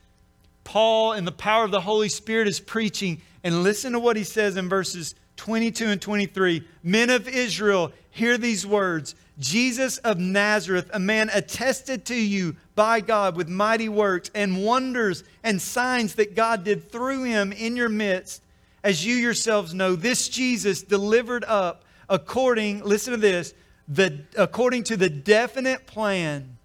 Paul, 0.64 1.14
in 1.14 1.24
the 1.24 1.32
power 1.32 1.64
of 1.64 1.70
the 1.70 1.80
Holy 1.80 2.08
Spirit, 2.08 2.46
is 2.46 2.60
preaching. 2.60 3.22
And 3.42 3.62
listen 3.62 3.92
to 3.92 3.98
what 3.98 4.16
he 4.16 4.24
says 4.24 4.56
in 4.56 4.68
verses 4.68 5.14
22 5.36 5.86
and 5.86 6.02
23. 6.02 6.66
Men 6.82 7.10
of 7.10 7.26
Israel, 7.26 7.92
hear 8.10 8.36
these 8.36 8.66
words 8.66 9.14
Jesus 9.38 9.98
of 9.98 10.18
Nazareth, 10.18 10.90
a 10.92 10.98
man 10.98 11.30
attested 11.32 12.04
to 12.06 12.14
you 12.14 12.56
by 12.78 13.00
God 13.00 13.34
with 13.34 13.48
mighty 13.48 13.88
works 13.88 14.30
and 14.36 14.64
wonders 14.64 15.24
and 15.42 15.60
signs 15.60 16.14
that 16.14 16.36
God 16.36 16.62
did 16.62 16.92
through 16.92 17.24
him 17.24 17.50
in 17.50 17.74
your 17.74 17.88
midst, 17.88 18.40
as 18.84 19.04
you 19.04 19.16
yourselves 19.16 19.74
know, 19.74 19.96
this 19.96 20.28
Jesus 20.28 20.82
delivered 20.82 21.42
up 21.42 21.82
according, 22.08 22.84
listen 22.84 23.14
to 23.14 23.16
this, 23.18 23.52
the, 23.88 24.20
according 24.36 24.84
to 24.84 24.96
the 24.96 25.10
definite 25.10 25.88
plan 25.88 26.56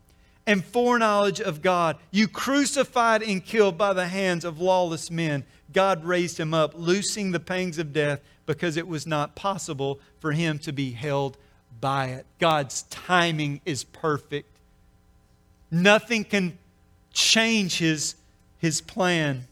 and 0.45 0.63
foreknowledge 0.63 1.41
of 1.41 1.63
God. 1.63 1.97
You 2.12 2.28
crucified 2.28 3.23
and 3.23 3.43
killed 3.43 3.76
by 3.76 3.93
the 3.93 4.08
hands 4.08 4.45
of 4.45 4.62
lawless 4.62 5.10
men. 5.10 5.43
God 5.71 6.06
raised 6.06 6.39
him 6.39 6.54
up, 6.54 6.73
loosing 6.76 7.32
the 7.32 7.39
pangs 7.39 7.80
of 7.80 7.91
death 7.91 8.21
because 8.45 8.78
it 8.78 8.88
was 8.88 9.08
not 9.08 9.36
possible 9.36 9.99
for 10.19 10.32
him 10.32 10.60
to 10.60 10.71
be 10.71 10.91
held 10.91 11.39
by 11.82 12.10
it. 12.10 12.28
God's 12.38 12.84
timing 12.84 13.62
is 13.65 13.84
perfect. 13.84 14.52
Nothing 15.73 16.23
can 16.23 16.55
change 17.13 17.79
his, 17.79 18.13
his 18.59 18.79
plan. 18.79 19.47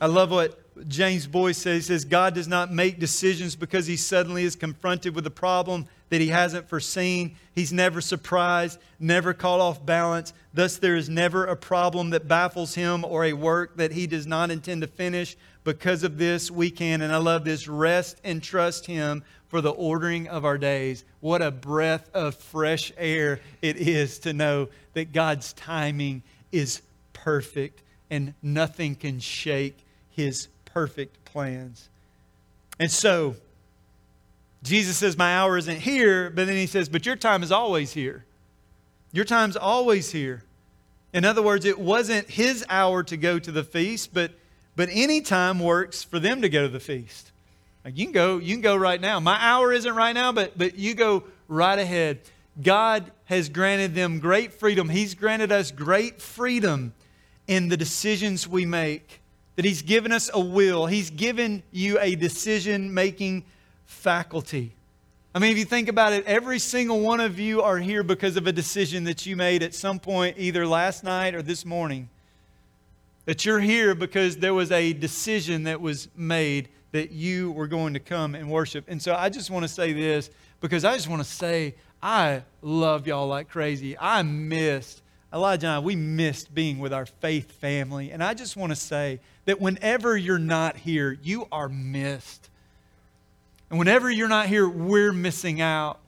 I 0.00 0.06
love 0.06 0.30
what 0.30 0.56
James 0.88 1.26
Boice 1.26 1.58
says. 1.58 1.88
He 1.88 1.94
says, 1.94 2.04
God 2.04 2.32
does 2.34 2.46
not 2.46 2.72
make 2.72 3.00
decisions 3.00 3.56
because 3.56 3.88
he 3.88 3.96
suddenly 3.96 4.44
is 4.44 4.54
confronted 4.54 5.16
with 5.16 5.26
a 5.26 5.32
problem 5.32 5.88
that 6.10 6.20
he 6.20 6.28
hasn't 6.28 6.68
foreseen. 6.68 7.34
He's 7.56 7.72
never 7.72 8.00
surprised, 8.00 8.78
never 9.00 9.34
caught 9.34 9.58
off 9.58 9.84
balance. 9.84 10.32
Thus, 10.54 10.76
there 10.76 10.94
is 10.94 11.08
never 11.08 11.46
a 11.46 11.56
problem 11.56 12.10
that 12.10 12.28
baffles 12.28 12.76
him 12.76 13.04
or 13.04 13.24
a 13.24 13.32
work 13.32 13.76
that 13.78 13.90
he 13.90 14.06
does 14.06 14.28
not 14.28 14.52
intend 14.52 14.82
to 14.82 14.86
finish. 14.86 15.36
Because 15.64 16.04
of 16.04 16.18
this, 16.18 16.52
we 16.52 16.70
can, 16.70 17.02
and 17.02 17.12
I 17.12 17.16
love 17.16 17.44
this, 17.44 17.66
rest 17.66 18.20
and 18.22 18.40
trust 18.40 18.86
him 18.86 19.24
for 19.48 19.60
the 19.60 19.70
ordering 19.70 20.28
of 20.28 20.44
our 20.44 20.58
days. 20.58 21.04
What 21.20 21.42
a 21.42 21.50
breath 21.50 22.08
of 22.14 22.34
fresh 22.34 22.92
air 22.96 23.40
it 23.62 23.76
is 23.76 24.18
to 24.20 24.32
know 24.32 24.68
that 24.92 25.12
God's 25.12 25.52
timing 25.54 26.22
is 26.52 26.82
perfect 27.12 27.82
and 28.10 28.34
nothing 28.42 28.94
can 28.94 29.20
shake 29.20 29.78
his 30.10 30.48
perfect 30.64 31.24
plans. 31.24 31.88
And 32.78 32.90
so, 32.90 33.36
Jesus 34.62 34.96
says, 34.96 35.16
My 35.16 35.36
hour 35.36 35.56
isn't 35.56 35.80
here, 35.80 36.30
but 36.30 36.46
then 36.46 36.56
he 36.56 36.66
says, 36.66 36.88
But 36.88 37.06
your 37.06 37.16
time 37.16 37.42
is 37.42 37.52
always 37.52 37.92
here. 37.92 38.24
Your 39.12 39.24
time's 39.24 39.56
always 39.56 40.12
here. 40.12 40.44
In 41.12 41.24
other 41.24 41.42
words, 41.42 41.64
it 41.64 41.78
wasn't 41.78 42.28
his 42.28 42.64
hour 42.68 43.02
to 43.04 43.16
go 43.16 43.38
to 43.38 43.50
the 43.50 43.64
feast, 43.64 44.12
but, 44.12 44.32
but 44.76 44.88
any 44.92 45.22
time 45.22 45.58
works 45.58 46.04
for 46.04 46.18
them 46.18 46.42
to 46.42 46.48
go 46.48 46.62
to 46.62 46.68
the 46.68 46.80
feast. 46.80 47.32
You 47.84 48.04
can 48.04 48.12
go, 48.12 48.38
you 48.38 48.54
can 48.54 48.60
go 48.60 48.76
right 48.76 49.00
now. 49.00 49.18
My 49.20 49.38
hour 49.40 49.72
isn't 49.72 49.94
right 49.94 50.12
now, 50.12 50.32
but, 50.32 50.58
but 50.58 50.76
you 50.76 50.94
go 50.94 51.24
right 51.46 51.78
ahead. 51.78 52.20
God 52.60 53.10
has 53.26 53.48
granted 53.48 53.94
them 53.94 54.18
great 54.18 54.52
freedom. 54.52 54.88
He's 54.88 55.14
granted 55.14 55.52
us 55.52 55.70
great 55.70 56.20
freedom 56.20 56.92
in 57.46 57.68
the 57.68 57.76
decisions 57.76 58.48
we 58.48 58.66
make. 58.66 59.20
That 59.56 59.64
He's 59.64 59.82
given 59.82 60.12
us 60.12 60.30
a 60.32 60.40
will. 60.40 60.86
He's 60.86 61.10
given 61.10 61.62
you 61.72 61.98
a 62.00 62.14
decision 62.14 62.92
making 62.94 63.44
faculty. 63.86 64.72
I 65.34 65.40
mean, 65.40 65.52
if 65.52 65.58
you 65.58 65.64
think 65.64 65.88
about 65.88 66.12
it, 66.12 66.24
every 66.26 66.58
single 66.58 67.00
one 67.00 67.20
of 67.20 67.38
you 67.38 67.62
are 67.62 67.78
here 67.78 68.02
because 68.02 68.36
of 68.36 68.46
a 68.46 68.52
decision 68.52 69.04
that 69.04 69.26
you 69.26 69.36
made 69.36 69.62
at 69.62 69.74
some 69.74 69.98
point, 69.98 70.36
either 70.38 70.66
last 70.66 71.04
night 71.04 71.34
or 71.34 71.42
this 71.42 71.64
morning. 71.64 72.08
That 73.24 73.44
you're 73.44 73.60
here 73.60 73.94
because 73.94 74.38
there 74.38 74.54
was 74.54 74.72
a 74.72 74.94
decision 74.94 75.64
that 75.64 75.80
was 75.80 76.08
made 76.16 76.68
that 76.92 77.10
you 77.10 77.52
were 77.52 77.66
going 77.66 77.94
to 77.94 78.00
come 78.00 78.34
and 78.34 78.50
worship. 78.50 78.84
And 78.88 79.00
so 79.00 79.14
I 79.14 79.28
just 79.28 79.50
want 79.50 79.64
to 79.64 79.68
say 79.68 79.92
this 79.92 80.30
because 80.60 80.84
I 80.84 80.94
just 80.94 81.08
want 81.08 81.22
to 81.22 81.28
say 81.28 81.74
I 82.02 82.42
love 82.62 83.06
y'all 83.06 83.26
like 83.26 83.48
crazy. 83.48 83.96
I 83.98 84.22
missed, 84.22 85.02
Elijah 85.32 85.66
and 85.66 85.74
I, 85.76 85.78
we 85.80 85.96
missed 85.96 86.54
being 86.54 86.78
with 86.78 86.92
our 86.92 87.06
faith 87.06 87.52
family. 87.52 88.10
And 88.10 88.22
I 88.22 88.34
just 88.34 88.56
want 88.56 88.70
to 88.70 88.76
say 88.76 89.20
that 89.44 89.60
whenever 89.60 90.16
you're 90.16 90.38
not 90.38 90.76
here, 90.76 91.18
you 91.22 91.46
are 91.50 91.68
missed. 91.68 92.48
And 93.70 93.78
whenever 93.78 94.10
you're 94.10 94.28
not 94.28 94.46
here, 94.46 94.68
we're 94.68 95.12
missing 95.12 95.60
out. 95.60 95.98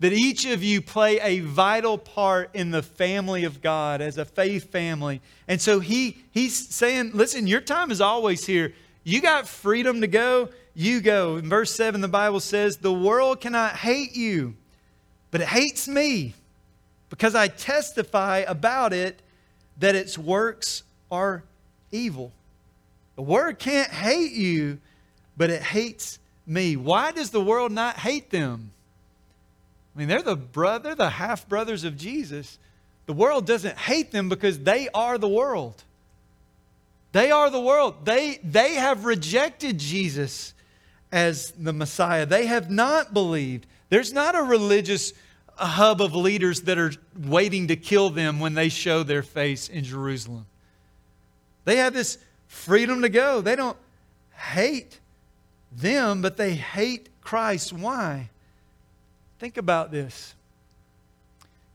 That 0.00 0.12
each 0.12 0.44
of 0.46 0.62
you 0.62 0.80
play 0.80 1.18
a 1.18 1.40
vital 1.40 1.98
part 1.98 2.50
in 2.54 2.70
the 2.70 2.82
family 2.82 3.42
of 3.42 3.60
God 3.60 4.00
as 4.00 4.16
a 4.16 4.24
faith 4.24 4.70
family. 4.70 5.20
And 5.48 5.60
so 5.60 5.80
he, 5.80 6.18
he's 6.30 6.68
saying, 6.68 7.10
listen, 7.14 7.48
your 7.48 7.60
time 7.60 7.90
is 7.90 8.00
always 8.00 8.46
here. 8.46 8.74
You 9.08 9.22
got 9.22 9.48
freedom 9.48 10.02
to 10.02 10.06
go, 10.06 10.50
you 10.74 11.00
go. 11.00 11.36
In 11.36 11.48
verse 11.48 11.74
7, 11.74 12.02
the 12.02 12.08
Bible 12.08 12.40
says, 12.40 12.76
The 12.76 12.92
world 12.92 13.40
cannot 13.40 13.74
hate 13.74 14.14
you, 14.14 14.54
but 15.30 15.40
it 15.40 15.48
hates 15.48 15.88
me 15.88 16.34
because 17.08 17.34
I 17.34 17.48
testify 17.48 18.44
about 18.46 18.92
it 18.92 19.22
that 19.78 19.94
its 19.94 20.18
works 20.18 20.82
are 21.10 21.42
evil. 21.90 22.32
The 23.16 23.22
world 23.22 23.58
can't 23.58 23.90
hate 23.90 24.32
you, 24.32 24.78
but 25.38 25.48
it 25.48 25.62
hates 25.62 26.18
me. 26.46 26.76
Why 26.76 27.10
does 27.10 27.30
the 27.30 27.40
world 27.40 27.72
not 27.72 27.96
hate 27.96 28.28
them? 28.28 28.72
I 29.96 30.00
mean, 30.00 30.08
they're 30.08 30.20
the 30.20 30.36
brother, 30.36 30.94
the 30.94 31.08
half 31.08 31.48
brothers 31.48 31.82
of 31.82 31.96
Jesus. 31.96 32.58
The 33.06 33.14
world 33.14 33.46
doesn't 33.46 33.78
hate 33.78 34.12
them 34.12 34.28
because 34.28 34.58
they 34.58 34.90
are 34.92 35.16
the 35.16 35.28
world. 35.28 35.82
They 37.18 37.32
are 37.32 37.50
the 37.50 37.60
world. 37.60 38.04
They, 38.04 38.38
they 38.44 38.74
have 38.74 39.04
rejected 39.04 39.76
Jesus 39.76 40.54
as 41.10 41.50
the 41.58 41.72
Messiah. 41.72 42.24
They 42.24 42.46
have 42.46 42.70
not 42.70 43.12
believed. 43.12 43.66
There's 43.88 44.12
not 44.12 44.36
a 44.36 44.42
religious 44.44 45.12
hub 45.56 46.00
of 46.00 46.14
leaders 46.14 46.60
that 46.60 46.78
are 46.78 46.92
waiting 47.18 47.66
to 47.66 47.74
kill 47.74 48.10
them 48.10 48.38
when 48.38 48.54
they 48.54 48.68
show 48.68 49.02
their 49.02 49.24
face 49.24 49.68
in 49.68 49.82
Jerusalem. 49.82 50.46
They 51.64 51.78
have 51.78 51.92
this 51.92 52.18
freedom 52.46 53.02
to 53.02 53.08
go. 53.08 53.40
They 53.40 53.56
don't 53.56 53.78
hate 54.36 55.00
them, 55.72 56.22
but 56.22 56.36
they 56.36 56.54
hate 56.54 57.08
Christ. 57.20 57.72
Why? 57.72 58.30
Think 59.40 59.56
about 59.56 59.90
this. 59.90 60.36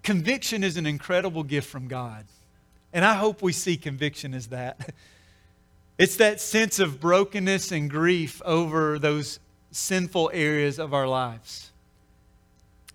Conviction 0.03 0.63
is 0.63 0.77
an 0.77 0.85
incredible 0.85 1.43
gift 1.43 1.69
from 1.69 1.89
God. 1.89 2.23
And 2.93 3.03
I 3.03 3.15
hope 3.15 3.41
we 3.41 3.51
see 3.51 3.75
conviction 3.75 4.33
as 4.33 4.47
that. 4.47 4.93
It's 5.97 6.15
that 6.17 6.41
sense 6.41 6.79
of 6.79 6.99
brokenness 6.99 7.71
and 7.71 7.89
grief 7.89 8.41
over 8.45 8.97
those 8.97 9.39
sinful 9.71 10.31
areas 10.33 10.79
of 10.79 10.93
our 10.93 11.07
lives. 11.07 11.71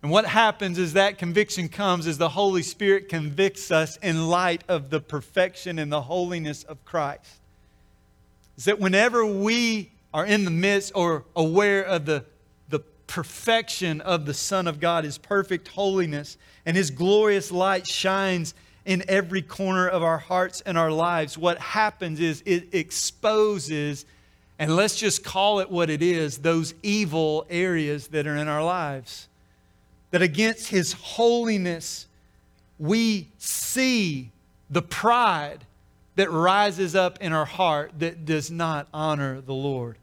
And 0.02 0.11
what 0.11 0.26
happens 0.26 0.78
is 0.78 0.92
that 0.92 1.18
conviction 1.18 1.68
comes 1.68 2.06
as 2.06 2.18
the 2.18 2.28
Holy 2.28 2.62
Spirit 2.62 3.08
convicts 3.08 3.70
us 3.70 3.96
in 3.98 4.28
light 4.28 4.62
of 4.68 4.90
the 4.90 5.00
perfection 5.00 5.78
and 5.78 5.90
the 5.90 6.02
holiness 6.02 6.62
of 6.64 6.84
Christ. 6.84 7.40
Is 8.56 8.64
that 8.64 8.78
whenever 8.78 9.24
we 9.26 9.92
are 10.14 10.24
in 10.24 10.44
the 10.44 10.50
midst 10.50 10.92
or 10.94 11.24
aware 11.34 11.82
of 11.82 12.06
the, 12.06 12.24
the 12.68 12.80
perfection 13.06 14.00
of 14.00 14.24
the 14.24 14.34
Son 14.34 14.66
of 14.66 14.78
God, 14.80 15.04
His 15.04 15.18
perfect 15.18 15.68
holiness, 15.68 16.37
and 16.64 16.76
His 16.76 16.90
glorious 16.90 17.50
light 17.50 17.87
shines 17.87 18.54
in 18.88 19.05
every 19.07 19.42
corner 19.42 19.87
of 19.87 20.03
our 20.03 20.16
hearts 20.16 20.62
and 20.62 20.79
our 20.79 20.90
lives, 20.90 21.37
what 21.37 21.59
happens 21.59 22.20
is 22.20 22.42
it 22.46 22.74
exposes, 22.74 24.07
and 24.59 24.74
let's 24.74 24.96
just 24.96 25.22
call 25.22 25.61
it 25.61 25.70
what 25.70 25.90
it 25.90 26.01
is, 26.01 26.38
those 26.38 26.72
evil 26.83 27.46
areas 27.51 28.09
that 28.09 28.27
are 28.27 28.35
in 28.35 28.48
our 28.48 28.64
lives. 28.64 29.29
That 30.11 30.22
against 30.22 30.70
His 30.70 30.94
holiness, 30.94 32.07
we 32.79 33.29
see 33.37 34.31
the 34.70 34.81
pride 34.81 35.66
that 36.16 36.31
rises 36.31 36.96
up 36.96 37.18
in 37.20 37.35
our 37.35 37.44
heart 37.44 37.92
that 37.98 38.24
does 38.24 38.51
not 38.51 38.88
honor 38.94 39.42
the 39.42 39.53
Lord. 39.53 39.98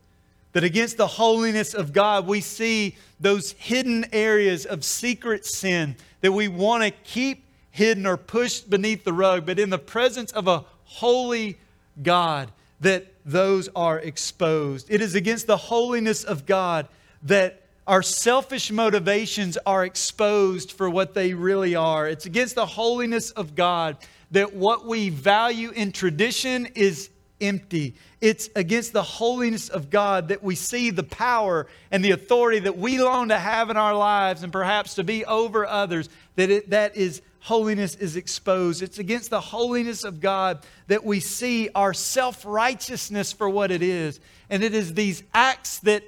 That 0.54 0.64
against 0.64 0.98
the 0.98 1.08
holiness 1.08 1.74
of 1.74 1.92
God, 1.92 2.28
we 2.28 2.40
see 2.40 2.98
those 3.20 3.54
hidden 3.54 4.06
areas 4.14 4.68
of 4.68 4.86
secret 4.86 5.44
sin 5.44 5.96
that 6.22 6.34
we 6.34 6.48
want 6.48 6.84
to 6.84 6.92
keep 6.92 7.45
hidden 7.76 8.06
or 8.06 8.16
pushed 8.16 8.70
beneath 8.70 9.04
the 9.04 9.12
rug, 9.12 9.46
but 9.46 9.60
in 9.60 9.70
the 9.70 9.78
presence 9.78 10.32
of 10.32 10.48
a 10.48 10.64
holy 10.86 11.58
God, 12.02 12.50
that 12.80 13.06
those 13.26 13.68
are 13.76 14.00
exposed. 14.00 14.88
It 14.90 15.02
is 15.02 15.14
against 15.14 15.46
the 15.46 15.58
holiness 15.58 16.24
of 16.24 16.46
God 16.46 16.88
that 17.24 17.64
our 17.86 18.02
selfish 18.02 18.72
motivations 18.72 19.58
are 19.66 19.84
exposed 19.84 20.72
for 20.72 20.90
what 20.90 21.14
they 21.14 21.34
really 21.34 21.76
are. 21.76 22.08
It's 22.08 22.26
against 22.26 22.56
the 22.56 22.66
holiness 22.66 23.32
of 23.32 23.56
God 23.56 23.98
that 24.32 24.54
what 24.54 24.86
we 24.86 25.10
value 25.10 25.72
in 25.72 25.92
tradition 25.92 26.68
is 26.76 27.10
empty. 27.42 27.96
It's 28.22 28.50
against 28.56 28.94
the 28.94 29.04
holiness 29.04 29.68
of 29.68 29.90
God 29.90 30.30
that 30.30 30.42
we 30.42 30.56
see 30.56 30.92
the 30.92 31.04
power 31.04 31.68
and 31.92 32.04
the 32.04 32.12
authority 32.12 32.60
that 32.60 32.78
we 32.78 33.02
long 33.02 33.28
to 33.28 33.38
have 33.38 33.70
in 33.70 33.76
our 33.76 33.94
lives 33.94 34.44
and 34.44 34.54
perhaps 34.54 34.96
to 34.96 35.04
be 35.04 35.26
over 35.26 35.66
others, 35.66 36.08
that 36.38 36.50
it, 36.50 36.70
that 36.70 36.96
is 36.96 37.22
holiness 37.46 37.94
is 37.94 38.16
exposed. 38.16 38.82
It's 38.82 38.98
against 38.98 39.30
the 39.30 39.40
holiness 39.40 40.04
of 40.04 40.20
God 40.20 40.66
that 40.88 41.06
we 41.06 41.20
see 41.20 41.70
our 41.76 41.94
self 41.94 42.44
righteousness 42.44 43.32
for 43.32 43.48
what 43.48 43.70
it 43.70 43.84
is. 43.84 44.20
And 44.50 44.64
it 44.64 44.74
is 44.74 44.96
these 44.96 45.22
acts 45.32 45.78
that 45.82 46.04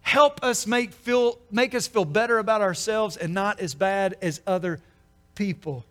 help 0.00 0.44
us 0.44 0.64
make, 0.64 0.92
feel, 0.92 1.40
make 1.50 1.74
us 1.74 1.88
feel 1.88 2.04
better 2.04 2.38
about 2.38 2.60
ourselves 2.60 3.16
and 3.16 3.34
not 3.34 3.58
as 3.58 3.74
bad 3.74 4.16
as 4.22 4.40
other 4.46 4.80
people. 5.34 5.84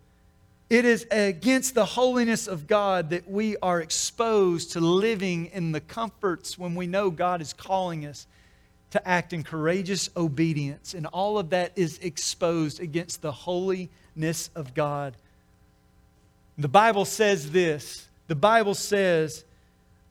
It 0.69 0.86
is 0.86 1.05
against 1.12 1.75
the 1.75 1.86
holiness 1.86 2.47
of 2.47 2.65
God 2.65 3.10
that 3.10 3.29
we 3.29 3.58
are 3.58 3.81
exposed 3.81 4.71
to 4.71 4.79
living 4.79 5.47
in 5.47 5.73
the 5.73 5.81
comforts 5.81 6.58
when 6.58 6.73
we 6.73 6.88
know 6.88 7.10
God 7.10 7.41
is 7.41 7.51
calling 7.51 8.05
us 8.05 8.27
to 8.91 9.05
act 9.05 9.34
in 9.34 9.43
courageous 9.43 10.10
obedience. 10.15 10.93
And 10.93 11.05
all 11.08 11.38
of 11.38 11.49
that 11.49 11.73
is 11.75 11.99
exposed 11.99 12.79
against 12.79 13.21
the 13.21 13.34
holiness 14.15 14.49
of 14.56 14.73
God. 14.73 15.15
The 16.58 16.67
Bible 16.67 17.06
says 17.06 17.51
this. 17.51 18.08
The 18.28 18.36
Bible 18.36 18.73
says 18.73 19.43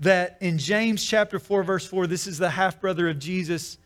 that 0.00 0.36
in 0.40 0.58
James 0.58 1.04
chapter 1.04 1.38
4, 1.38 1.64
verse 1.64 1.86
4, 1.86 2.06
this 2.06 2.26
is 2.26 2.38
the 2.38 2.50
half 2.50 2.80
brother 2.80 3.08
of 3.08 3.18
Jesus. 3.18 3.78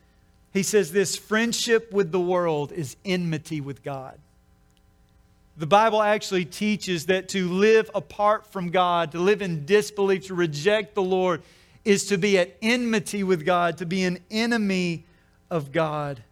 He 0.53 0.63
says 0.63 0.91
this 0.91 1.17
friendship 1.17 1.93
with 1.93 2.11
the 2.11 2.21
world 2.21 2.73
is 2.73 2.97
enmity 3.05 3.61
with 3.61 3.83
God. 3.83 4.19
The 5.57 5.67
Bible 5.67 6.03
actually 6.03 6.45
teaches 6.45 7.07
that 7.07 7.29
to 7.31 7.49
live 7.49 7.91
apart 7.95 8.47
from 8.47 8.71
God, 8.71 9.13
to 9.13 9.19
live 9.19 9.43
in 9.43 9.67
disbelief, 9.67 10.27
to 10.27 10.35
reject 10.35 10.95
the 10.95 11.03
Lord, 11.03 11.43
is 11.85 12.07
to 12.07 12.19
be 12.19 12.39
at 12.39 12.57
enmity 12.63 13.23
with 13.23 13.45
God, 13.45 13.79
to 13.79 13.87
be 13.87 14.05
an 14.05 14.19
enemy 14.31 15.05
of 15.51 15.73
God. 15.73 16.23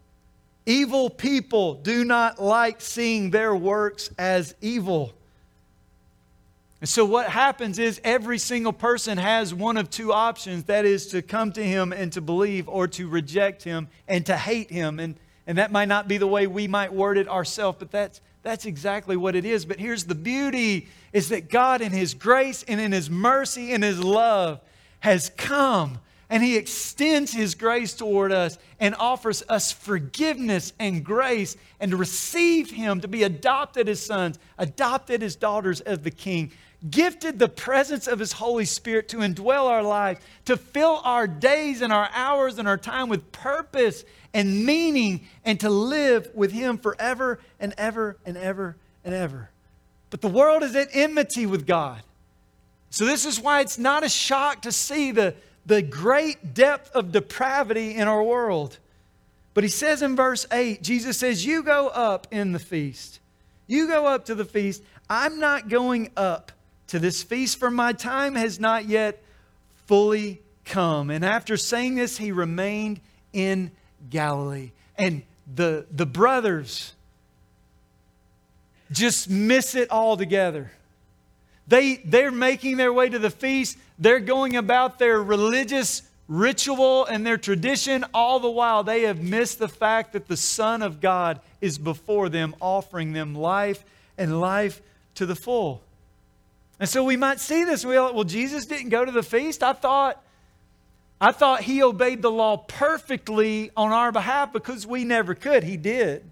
Evil 0.67 1.09
people 1.09 1.75
do 1.75 2.05
not 2.05 2.43
like 2.43 2.81
seeing 2.81 3.31
their 3.31 3.55
works 3.55 4.11
as 4.19 4.55
evil. 4.61 5.13
And 6.81 6.89
so, 6.89 7.05
what 7.05 7.29
happens 7.29 7.79
is 7.79 8.01
every 8.03 8.39
single 8.39 8.73
person 8.73 9.17
has 9.17 9.55
one 9.55 9.77
of 9.77 9.89
two 9.89 10.13
options 10.13 10.65
that 10.65 10.85
is, 10.85 11.07
to 11.09 11.23
come 11.23 11.53
to 11.53 11.65
him 11.65 11.93
and 11.93 12.13
to 12.13 12.21
believe, 12.21 12.69
or 12.69 12.89
to 12.89 13.09
reject 13.09 13.63
him 13.63 13.89
and 14.09 14.27
to 14.27 14.37
hate 14.37 14.71
him. 14.71 14.99
And, 14.99 15.15
and 15.47 15.57
that 15.59 15.71
might 15.71 15.89
not 15.89 16.09
be 16.09 16.19
the 16.19 16.27
way 16.27 16.49
we 16.49 16.67
might 16.67 16.93
word 16.93 17.17
it 17.17 17.29
ourselves, 17.29 17.79
but 17.79 17.93
that's, 17.93 18.21
that's 18.43 18.67
exactly 18.67 19.17
what 19.17 19.37
it 19.37 19.45
is. 19.45 19.65
But 19.65 19.79
here's 19.79 20.05
the 20.05 20.15
beauty 20.17 20.89
is 21.13 21.29
that 21.31 21.49
God, 21.49 21.81
in 21.81 21.93
His 21.93 22.13
grace 22.13 22.65
and 22.67 22.81
in 22.81 22.93
His 22.93 23.09
mercy 23.09 23.73
and 23.73 23.83
His 23.83 24.03
love, 24.03 24.61
has 25.01 25.31
come 25.37 26.01
and 26.29 26.43
He 26.43 26.57
extends 26.57 27.33
His 27.33 27.55
grace 27.55 27.95
toward 27.95 28.33
us 28.33 28.59
and 28.81 28.95
offers 28.97 29.43
us 29.49 29.73
forgiveness 29.73 30.73
and 30.79 31.05
grace 31.05 31.57
and 31.81 31.91
to 31.91 31.97
receive 31.97 32.71
Him, 32.71 33.01
to 33.01 33.09
be 33.09 33.23
adopted 33.23 33.89
as 33.89 34.03
sons, 34.03 34.39
adopted 34.59 35.23
as 35.23 35.37
daughters 35.37 35.81
of 35.81 36.03
the 36.03 36.11
King, 36.11 36.53
gifted 36.91 37.39
the 37.39 37.49
presence 37.49 38.07
of 38.07 38.19
His 38.19 38.33
Holy 38.33 38.65
Spirit 38.65 39.09
to 39.11 39.19
indwell 39.19 39.67
our 39.67 39.83
lives, 39.83 40.21
to 40.45 40.57
fill 40.57 41.01
our 41.05 41.27
days 41.27 41.81
and 41.83 41.93
our 41.93 42.11
hours 42.13 42.59
and 42.59 42.69
our 42.69 42.79
time 42.79 43.09
with 43.09 43.33
purpose 43.33 44.05
and 44.35 44.67
meaning 44.67 45.27
and 45.45 45.59
to 45.61 45.71
live 45.71 46.31
with 46.35 46.53
Him 46.53 46.79
forever 46.79 47.39
and 47.59 47.73
ever 47.79 48.17
and 48.27 48.37
ever 48.37 48.77
and 49.05 49.15
ever. 49.15 49.51
But 50.11 50.21
the 50.21 50.29
world 50.29 50.63
is 50.63 50.77
at 50.77 50.89
enmity 50.93 51.47
with 51.47 51.67
God. 51.67 52.03
So, 52.91 53.05
this 53.05 53.27
is 53.27 53.41
why 53.41 53.61
it's 53.61 53.79
not 53.79 54.05
a 54.05 54.09
shock 54.09 54.63
to 54.63 54.73
see 54.73 55.11
the, 55.11 55.35
the 55.67 55.83
great 55.83 56.55
depth 56.55 56.91
of 56.95 57.13
depravity 57.13 57.95
in 57.95 58.09
our 58.09 58.23
world. 58.23 58.79
But 59.53 59.65
he 59.65 59.71
says 59.71 60.03
in 60.03 60.17
verse 60.17 60.47
8, 60.53 60.83
Jesus 60.83 61.19
says, 61.19 61.45
You 61.45 61.63
go 61.63 61.89
up 61.89 62.29
in 62.31 62.53
the 62.53 62.59
feast. 62.59 63.21
You 63.67 63.89
go 63.89 64.07
up 64.07 64.27
to 64.27 64.35
the 64.35 64.45
feast. 64.45 64.83
I'm 65.11 65.41
not 65.41 65.69
going 65.69 66.11
up 66.17 66.53
to 66.89 66.99
this 66.99 67.23
feast, 67.23 67.59
for 67.59 67.71
my 67.71 67.93
time 67.93 68.37
has 68.37 68.61
not 68.61 68.87
yet 68.87 69.23
fully 69.87 70.41
come. 70.65 71.11
And 71.11 71.25
after 71.25 71.57
saying 71.57 71.97
this, 71.97 72.17
he 72.17 72.33
remained 72.33 73.01
in 73.33 73.73
Galilee. 74.09 74.71
And 74.97 75.23
the, 75.53 75.87
the 75.91 76.07
brothers 76.07 76.95
just 78.93 79.29
miss 79.29 79.75
it 79.75 79.91
all 79.91 80.17
together. 80.17 80.71
They, 81.69 81.97
they're 81.97 82.31
making 82.31 82.77
their 82.77 82.93
way 82.93 83.09
to 83.09 83.19
the 83.19 83.31
feast. 83.31 83.77
They're 83.99 84.21
going 84.21 84.57
about 84.57 84.99
their 84.99 85.23
religious 85.23 86.03
ritual 86.29 87.07
and 87.07 87.27
their 87.27 87.37
tradition. 87.37 88.05
All 88.15 88.41
the 88.41 88.51
while, 88.51 88.85
they 88.85 89.03
have 89.03 89.21
missed 89.21 89.59
the 89.59 89.69
fact 89.69 90.13
that 90.13 90.29
the 90.29 90.37
Son 90.37 90.83
of 90.83 91.01
God 91.01 91.41
is 91.61 91.79
before 91.79 92.29
them, 92.29 92.55
offering 92.61 93.13
them 93.13 93.35
life 93.35 93.85
and 94.17 94.41
life 94.41 94.81
to 95.17 95.27
the 95.27 95.35
full. 95.35 95.83
And 96.79 96.89
so 96.89 97.03
we 97.05 97.17
might 97.17 97.41
see 97.41 97.65
this. 97.65 97.85
We 97.85 97.95
well, 97.95 98.25
Jesus 98.25 98.67
didn't 98.67 98.91
go 98.91 99.05
to 99.05 99.13
the 99.13 99.23
feast. 99.23 99.63
I 99.63 99.73
thought, 99.73 100.23
I 101.21 101.33
thought 101.33 101.63
he 101.63 101.83
obeyed 101.83 102.23
the 102.23 102.31
law 102.31 102.59
perfectly 102.59 103.71
on 103.77 103.93
our 103.93 104.13
behalf 104.13 104.53
because 104.53 104.87
we 104.87 105.05
never 105.05 105.35
could. 105.35 105.65
He 105.65 105.77
did. 105.77 106.31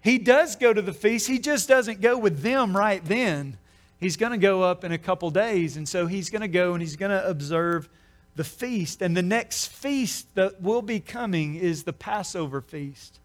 He 0.00 0.18
does 0.18 0.56
go 0.56 0.72
to 0.72 0.82
the 0.82 0.92
feast. 0.92 1.28
He 1.28 1.38
just 1.38 1.68
doesn't 1.68 2.00
go 2.00 2.16
with 2.18 2.40
them 2.40 2.76
right 2.76 3.04
then. 3.04 3.58
He's 4.02 4.16
going 4.16 4.32
to 4.32 4.38
go 4.38 4.62
up 4.62 4.82
in 4.82 4.90
a 4.90 4.98
couple 4.98 5.30
days. 5.30 5.76
And 5.76 5.88
so 5.88 6.06
he's 6.06 6.28
going 6.28 6.42
to 6.42 6.48
go 6.48 6.72
and 6.72 6.82
he's 6.82 6.96
going 6.96 7.12
to 7.12 7.24
observe 7.28 7.88
the 8.34 8.42
feast. 8.42 9.00
And 9.00 9.16
the 9.16 9.22
next 9.22 9.68
feast 9.68 10.34
that 10.34 10.60
will 10.60 10.82
be 10.82 10.98
coming 10.98 11.54
is 11.54 11.84
the 11.84 11.92
Passover 11.92 12.60
feast. 12.60 13.20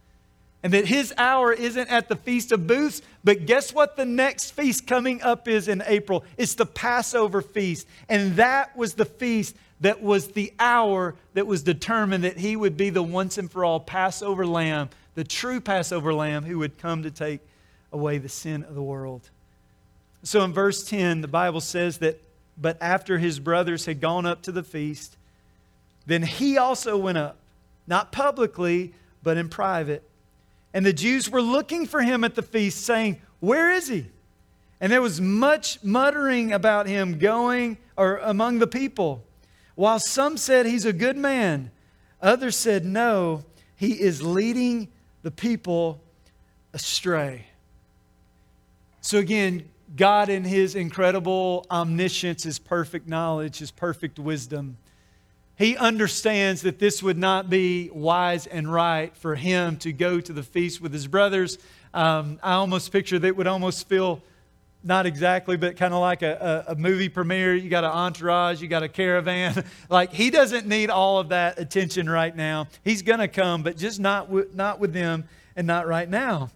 And 0.62 0.74
that 0.74 0.86
his 0.86 1.14
hour 1.18 1.52
isn't 1.52 1.90
at 1.90 2.10
the 2.10 2.16
Feast 2.16 2.52
of 2.52 2.68
Booths, 2.68 3.02
but 3.24 3.46
guess 3.46 3.74
what 3.74 3.96
the 3.96 4.06
next 4.06 4.52
feast 4.52 4.86
coming 4.86 5.22
up 5.22 5.48
is 5.48 5.68
in 5.68 5.82
April? 5.86 6.24
It's 6.38 6.56
the 6.56 6.66
Passover 6.66 7.42
feast. 7.42 7.88
And 8.08 8.36
that 8.36 8.76
was 8.78 8.94
the 8.94 9.06
feast 9.06 9.56
that 9.82 10.02
was 10.02 10.30
the 10.30 10.54
hour 10.60 11.16
that 11.34 11.48
was 11.48 11.64
determined 11.64 12.24
that 12.24 12.38
he 12.38 12.56
would 12.56 12.78
be 12.78 12.90
the 12.90 13.04
once 13.04 13.38
and 13.38 13.52
for 13.52 13.66
all 13.66 13.80
Passover 13.80 14.46
lamb, 14.46 14.90
the 15.16 15.24
true 15.24 15.60
Passover 15.60 16.14
lamb 16.14 16.44
who 16.44 16.60
would 16.60 16.78
come 16.78 17.04
to 17.04 17.12
take 17.12 17.42
away 17.92 18.18
the 18.20 18.30
sin 18.30 18.64
of 18.64 18.76
the 18.76 18.84
world. 18.84 19.30
So 20.28 20.44
in 20.44 20.52
verse 20.52 20.84
10, 20.84 21.22
the 21.22 21.30
Bible 21.30 21.62
says 21.62 22.00
that, 22.00 22.22
but 22.58 22.78
after 22.82 23.18
his 23.18 23.40
brothers 23.40 23.86
had 23.86 24.02
gone 24.02 24.26
up 24.26 24.42
to 24.42 24.52
the 24.52 24.62
feast, 24.62 25.16
then 26.06 26.22
he 26.22 26.58
also 26.58 26.98
went 26.98 27.18
up, 27.18 27.38
not 27.88 28.12
publicly, 28.12 28.94
but 29.24 29.38
in 29.38 29.48
private. 29.48 30.04
And 30.74 30.86
the 30.86 30.92
Jews 30.92 31.30
were 31.30 31.42
looking 31.42 31.86
for 31.86 32.02
him 32.02 32.26
at 32.26 32.36
the 32.36 32.42
feast, 32.42 32.82
saying, 32.82 33.22
Where 33.40 33.72
is 33.72 33.88
he? 33.88 34.08
And 34.82 34.92
there 34.92 35.02
was 35.02 35.22
much 35.22 35.82
muttering 35.82 36.52
about 36.52 36.88
him 36.88 37.20
going 37.20 37.78
or 37.96 38.18
among 38.18 38.60
the 38.60 38.68
people. 38.68 39.24
While 39.76 40.02
some 40.02 40.36
said 40.36 40.66
he's 40.66 40.84
a 40.84 40.92
good 40.92 41.16
man, 41.16 41.72
others 42.22 42.58
said, 42.58 42.84
No, 42.84 43.46
he 43.78 43.94
is 43.94 44.22
leading 44.22 44.90
the 45.22 45.32
people 45.32 46.02
astray. 46.74 47.46
So 49.00 49.20
again, 49.20 49.70
God, 49.96 50.30
in 50.30 50.44
his 50.44 50.76
incredible 50.76 51.66
omniscience, 51.72 52.44
his 52.44 52.60
perfect 52.60 53.08
knowledge, 53.08 53.60
his 53.60 53.72
perfect 53.72 54.20
wisdom, 54.20 54.78
he 55.58 55.76
understands 55.76 56.62
that 56.62 56.78
this 56.78 57.02
would 57.02 57.18
not 57.18 57.50
be 57.50 57.90
wise 57.92 58.46
and 58.46 58.72
right 58.72 59.16
for 59.18 59.36
him 59.36 59.78
to 59.78 59.92
go 59.92 60.20
to 60.20 60.34
the 60.34 60.44
feast 60.44 60.82
with 60.82 60.94
his 60.94 61.08
brothers. 61.08 61.58
Um, 61.94 62.40
I 62.44 62.54
almost 62.54 62.92
picture 62.92 63.18
that 63.18 63.36
would 63.36 63.48
almost 63.48 63.88
feel 63.88 64.22
not 64.84 65.08
exactly, 65.08 65.58
but 65.58 65.76
kind 65.76 65.94
of 65.94 66.00
like 66.00 66.22
a, 66.22 66.66
a, 66.68 66.74
a, 66.74 66.76
movie 66.76 67.10
premiere. 67.10 67.56
You 67.56 67.70
got 67.70 67.84
an 67.84 67.90
entourage, 67.90 68.62
you 68.62 68.68
got 68.68 68.84
a 68.84 68.88
caravan. 68.88 69.64
like 69.90 70.14
he 70.14 70.30
doesn't 70.30 70.68
need 70.68 70.90
all 70.90 71.20
of 71.20 71.30
that 71.30 71.60
attention 71.60 72.08
right 72.08 72.36
now. 72.36 72.68
He's 72.84 73.02
going 73.02 73.20
to 73.20 73.28
come, 73.28 73.64
but 73.64 73.78
just 73.78 74.00
not, 74.00 74.28
w- 74.28 74.50
not 74.54 74.80
with 74.80 74.94
them 74.94 75.28
and 75.56 75.66
not 75.66 75.88
right 75.88 76.08
now. 76.08 76.52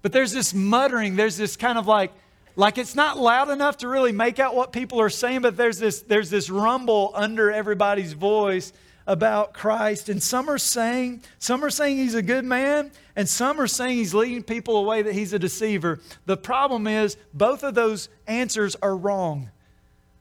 But 0.00 0.12
there's 0.12 0.32
this 0.32 0.54
muttering, 0.54 1.16
there's 1.16 1.36
this 1.36 1.56
kind 1.56 1.76
of 1.76 1.86
like, 1.86 2.12
like 2.56 2.78
it's 2.78 2.94
not 2.94 3.18
loud 3.18 3.50
enough 3.50 3.78
to 3.78 3.88
really 3.88 4.12
make 4.12 4.38
out 4.38 4.54
what 4.54 4.72
people 4.72 5.00
are 5.00 5.10
saying, 5.10 5.42
but 5.42 5.56
there's 5.56 5.78
this, 5.78 6.00
there's 6.00 6.30
this 6.30 6.48
rumble 6.48 7.12
under 7.14 7.52
everybody's 7.52 8.14
voice 8.14 8.72
about 9.06 9.52
Christ. 9.52 10.08
And 10.08 10.22
some 10.22 10.48
are 10.48 10.58
saying, 10.58 11.22
some 11.38 11.62
are 11.62 11.70
saying 11.70 11.98
he's 11.98 12.14
a 12.14 12.22
good 12.22 12.44
man, 12.44 12.90
and 13.14 13.28
some 13.28 13.60
are 13.60 13.66
saying 13.66 13.98
he's 13.98 14.14
leading 14.14 14.42
people 14.42 14.78
away 14.78 15.02
that 15.02 15.14
he's 15.14 15.34
a 15.34 15.38
deceiver. 15.38 16.00
The 16.24 16.36
problem 16.36 16.86
is 16.86 17.16
both 17.32 17.62
of 17.62 17.74
those 17.74 18.08
answers 18.26 18.74
are 18.82 18.96
wrong. 18.96 19.50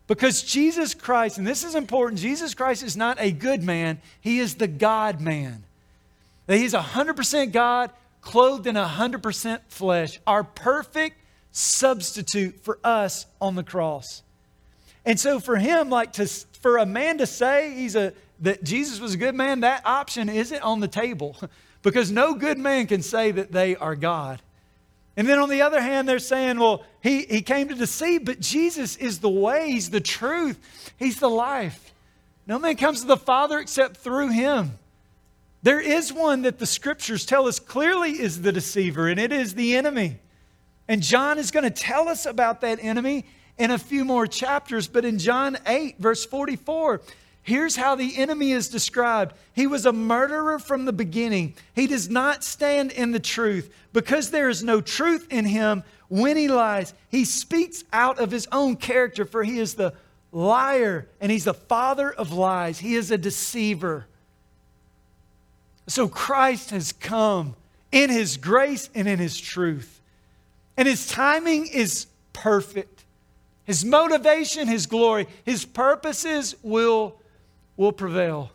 Because 0.07 0.43
Jesus 0.43 0.93
Christ, 0.93 1.37
and 1.39 1.47
this 1.47 1.63
is 1.63 1.73
important, 1.73 2.19
Jesus 2.19 2.53
Christ 2.53 2.83
is 2.83 2.95
not 2.95 3.17
a 3.19 3.31
good 3.31 3.63
man, 3.63 3.99
he 4.21 4.39
is 4.39 4.55
the 4.55 4.67
God 4.67 5.19
man. 5.19 5.63
That 6.45 6.57
he's 6.57 6.73
100% 6.73 7.51
God, 7.51 7.89
clothed 8.21 8.67
in 8.67 8.75
100% 8.75 9.61
flesh. 9.67 10.19
Our 10.27 10.43
perfect 10.43 11.17
substitute 11.57 12.59
for 12.63 12.79
us 12.83 13.25
on 13.39 13.55
the 13.55 13.63
cross. 13.63 14.23
And 15.05 15.17
so 15.17 15.39
for 15.39 15.55
him, 15.55 15.89
like 15.89 16.13
to 16.13 16.27
for 16.59 16.77
a 16.77 16.85
man 16.85 17.19
to 17.19 17.25
say 17.25 17.73
he's 17.73 17.95
a 17.95 18.11
that 18.41 18.63
Jesus 18.63 18.99
was 18.99 19.13
a 19.13 19.17
good 19.17 19.35
man, 19.35 19.61
that 19.61 19.85
option 19.85 20.27
isn't 20.27 20.61
on 20.61 20.79
the 20.79 20.87
table. 20.87 21.37
Because 21.81 22.11
no 22.11 22.33
good 22.33 22.57
man 22.57 22.87
can 22.87 23.03
say 23.03 23.29
that 23.29 23.51
they 23.51 23.75
are 23.75 23.95
God. 23.95 24.41
And 25.15 25.29
then 25.29 25.37
on 25.37 25.49
the 25.49 25.61
other 25.61 25.79
hand, 25.79 26.09
they're 26.09 26.17
saying, 26.17 26.57
well, 26.57 26.83
he, 26.99 27.25
he 27.25 27.43
came 27.43 27.67
to 27.67 27.75
deceive, 27.75 28.25
but 28.25 28.39
Jesus 28.39 28.95
is 28.95 29.19
the 29.19 29.29
way, 29.29 29.69
He's 29.69 29.91
the 29.91 30.01
truth, 30.01 30.57
He's 30.97 31.19
the 31.19 31.29
life. 31.29 31.93
No 32.47 32.57
man 32.57 32.75
comes 32.75 33.01
to 33.01 33.07
the 33.07 33.15
Father 33.15 33.59
except 33.59 33.97
through 33.97 34.29
Him. 34.29 34.79
There 35.61 35.79
is 35.79 36.11
one 36.11 36.41
that 36.41 36.57
the 36.57 36.65
scriptures 36.65 37.23
tell 37.23 37.47
us 37.47 37.59
clearly 37.59 38.19
is 38.19 38.41
the 38.41 38.51
deceiver, 38.51 39.07
and 39.07 39.19
it 39.19 39.31
is 39.31 39.53
the 39.53 39.75
enemy. 39.75 40.17
And 40.87 41.01
John 41.01 41.37
is 41.37 41.51
going 41.51 41.63
to 41.63 41.71
tell 41.71 42.07
us 42.07 42.25
about 42.25 42.61
that 42.61 42.79
enemy 42.81 43.25
in 43.57 43.71
a 43.71 43.77
few 43.77 44.05
more 44.05 44.27
chapters. 44.27 44.87
But 44.87 45.05
in 45.05 45.17
John 45.17 45.57
8, 45.65 45.97
verse 45.99 46.25
44, 46.25 47.01
here's 47.41 47.75
how 47.75 47.95
the 47.95 48.17
enemy 48.17 48.51
is 48.51 48.69
described 48.69 49.33
He 49.53 49.67
was 49.67 49.85
a 49.85 49.93
murderer 49.93 50.59
from 50.59 50.85
the 50.85 50.93
beginning. 50.93 51.55
He 51.73 51.87
does 51.87 52.09
not 52.09 52.43
stand 52.43 52.91
in 52.91 53.11
the 53.11 53.19
truth 53.19 53.73
because 53.93 54.31
there 54.31 54.49
is 54.49 54.63
no 54.63 54.81
truth 54.81 55.27
in 55.31 55.45
him. 55.45 55.83
When 56.07 56.37
he 56.37 56.47
lies, 56.47 56.93
he 57.09 57.25
speaks 57.25 57.83
out 57.91 58.19
of 58.19 58.29
his 58.29 58.47
own 58.51 58.75
character, 58.75 59.25
for 59.25 59.43
he 59.43 59.59
is 59.59 59.73
the 59.73 59.93
liar 60.31 61.07
and 61.19 61.31
he's 61.31 61.45
the 61.45 61.53
father 61.53 62.11
of 62.11 62.31
lies. 62.31 62.77
He 62.77 62.95
is 62.95 63.09
a 63.09 63.17
deceiver. 63.17 64.05
So 65.87 66.07
Christ 66.07 66.71
has 66.71 66.91
come 66.91 67.55
in 67.91 68.09
his 68.09 68.37
grace 68.37 68.89
and 68.93 69.07
in 69.07 69.17
his 69.17 69.39
truth. 69.39 70.01
And 70.77 70.87
his 70.87 71.07
timing 71.07 71.67
is 71.67 72.07
perfect. 72.33 73.03
His 73.63 73.83
motivation, 73.83 74.67
his 74.67 74.85
glory, 74.85 75.27
his 75.43 75.65
purposes 75.65 76.55
will, 76.61 77.15
will 77.77 77.91
prevail. 77.91 78.51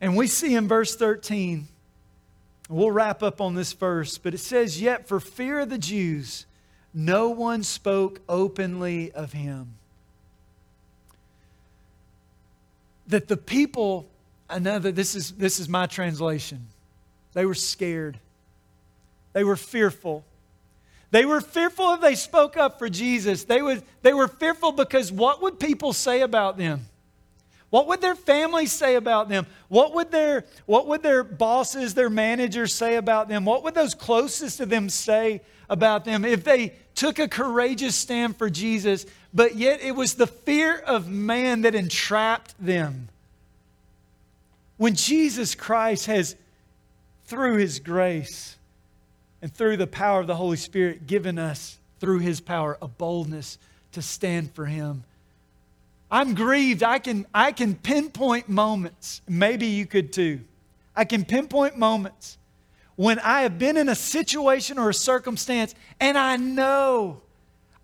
And 0.00 0.16
we 0.16 0.26
see 0.26 0.54
in 0.54 0.68
verse 0.68 0.96
13, 0.96 1.68
we'll 2.68 2.90
wrap 2.90 3.22
up 3.22 3.40
on 3.40 3.54
this 3.54 3.72
verse, 3.72 4.16
but 4.16 4.32
it 4.32 4.38
says, 4.38 4.80
Yet 4.80 5.08
for 5.08 5.20
fear 5.20 5.60
of 5.60 5.70
the 5.70 5.78
Jews, 5.78 6.46
no 6.94 7.28
one 7.28 7.62
spoke 7.62 8.20
openly 8.28 9.12
of 9.12 9.32
him. 9.32 9.74
That 13.08 13.28
the 13.28 13.36
people, 13.36 14.06
I 14.48 14.58
know 14.58 14.78
that 14.78 14.94
this 14.94 15.14
is, 15.14 15.32
this 15.32 15.58
is 15.60 15.68
my 15.68 15.86
translation, 15.86 16.68
they 17.34 17.44
were 17.44 17.54
scared, 17.54 18.18
they 19.32 19.44
were 19.44 19.56
fearful. 19.56 20.24
They 21.10 21.24
were 21.24 21.40
fearful 21.40 21.94
if 21.94 22.00
they 22.00 22.14
spoke 22.14 22.56
up 22.56 22.78
for 22.78 22.88
Jesus. 22.88 23.44
They, 23.44 23.62
would, 23.62 23.82
they 24.02 24.12
were 24.12 24.28
fearful 24.28 24.72
because 24.72 25.10
what 25.10 25.40
would 25.42 25.58
people 25.58 25.92
say 25.92 26.20
about 26.20 26.58
them? 26.58 26.86
What 27.70 27.86
would 27.88 28.00
their 28.00 28.14
families 28.14 28.72
say 28.72 28.94
about 28.94 29.28
them? 29.28 29.46
What 29.68 29.94
would 29.94 30.10
their, 30.10 30.44
what 30.66 30.86
would 30.86 31.02
their 31.02 31.22
bosses, 31.22 31.94
their 31.94 32.10
managers 32.10 32.74
say 32.74 32.96
about 32.96 33.28
them? 33.28 33.44
What 33.44 33.62
would 33.64 33.74
those 33.74 33.94
closest 33.94 34.58
to 34.58 34.66
them 34.66 34.88
say 34.88 35.42
about 35.68 36.04
them 36.04 36.24
if 36.24 36.44
they 36.44 36.74
took 36.94 37.18
a 37.18 37.28
courageous 37.28 37.94
stand 37.94 38.36
for 38.36 38.48
Jesus, 38.48 39.04
but 39.34 39.56
yet 39.56 39.82
it 39.82 39.92
was 39.92 40.14
the 40.14 40.26
fear 40.26 40.76
of 40.78 41.08
man 41.08 41.62
that 41.62 41.74
entrapped 41.74 42.54
them? 42.58 43.08
When 44.78 44.94
Jesus 44.94 45.54
Christ 45.54 46.06
has, 46.06 46.36
through 47.26 47.56
his 47.56 47.80
grace, 47.80 48.57
and 49.42 49.52
through 49.52 49.76
the 49.76 49.86
power 49.86 50.20
of 50.20 50.26
the 50.26 50.36
Holy 50.36 50.56
Spirit, 50.56 51.06
given 51.06 51.38
us, 51.38 51.78
through 52.00 52.18
His 52.18 52.40
power, 52.40 52.78
a 52.80 52.88
boldness 52.88 53.58
to 53.92 54.02
stand 54.02 54.52
for 54.52 54.66
Him. 54.66 55.04
I'm 56.10 56.34
grieved. 56.34 56.82
I 56.82 56.98
can, 56.98 57.26
I 57.34 57.52
can 57.52 57.74
pinpoint 57.74 58.48
moments, 58.48 59.20
maybe 59.28 59.66
you 59.66 59.86
could 59.86 60.12
too. 60.12 60.40
I 60.96 61.04
can 61.04 61.24
pinpoint 61.24 61.76
moments 61.76 62.38
when 62.98 63.20
I 63.20 63.42
have 63.42 63.60
been 63.60 63.76
in 63.76 63.88
a 63.88 63.94
situation 63.94 64.76
or 64.76 64.90
a 64.90 64.94
circumstance 64.94 65.72
and 66.00 66.18
I 66.18 66.36
know, 66.36 67.20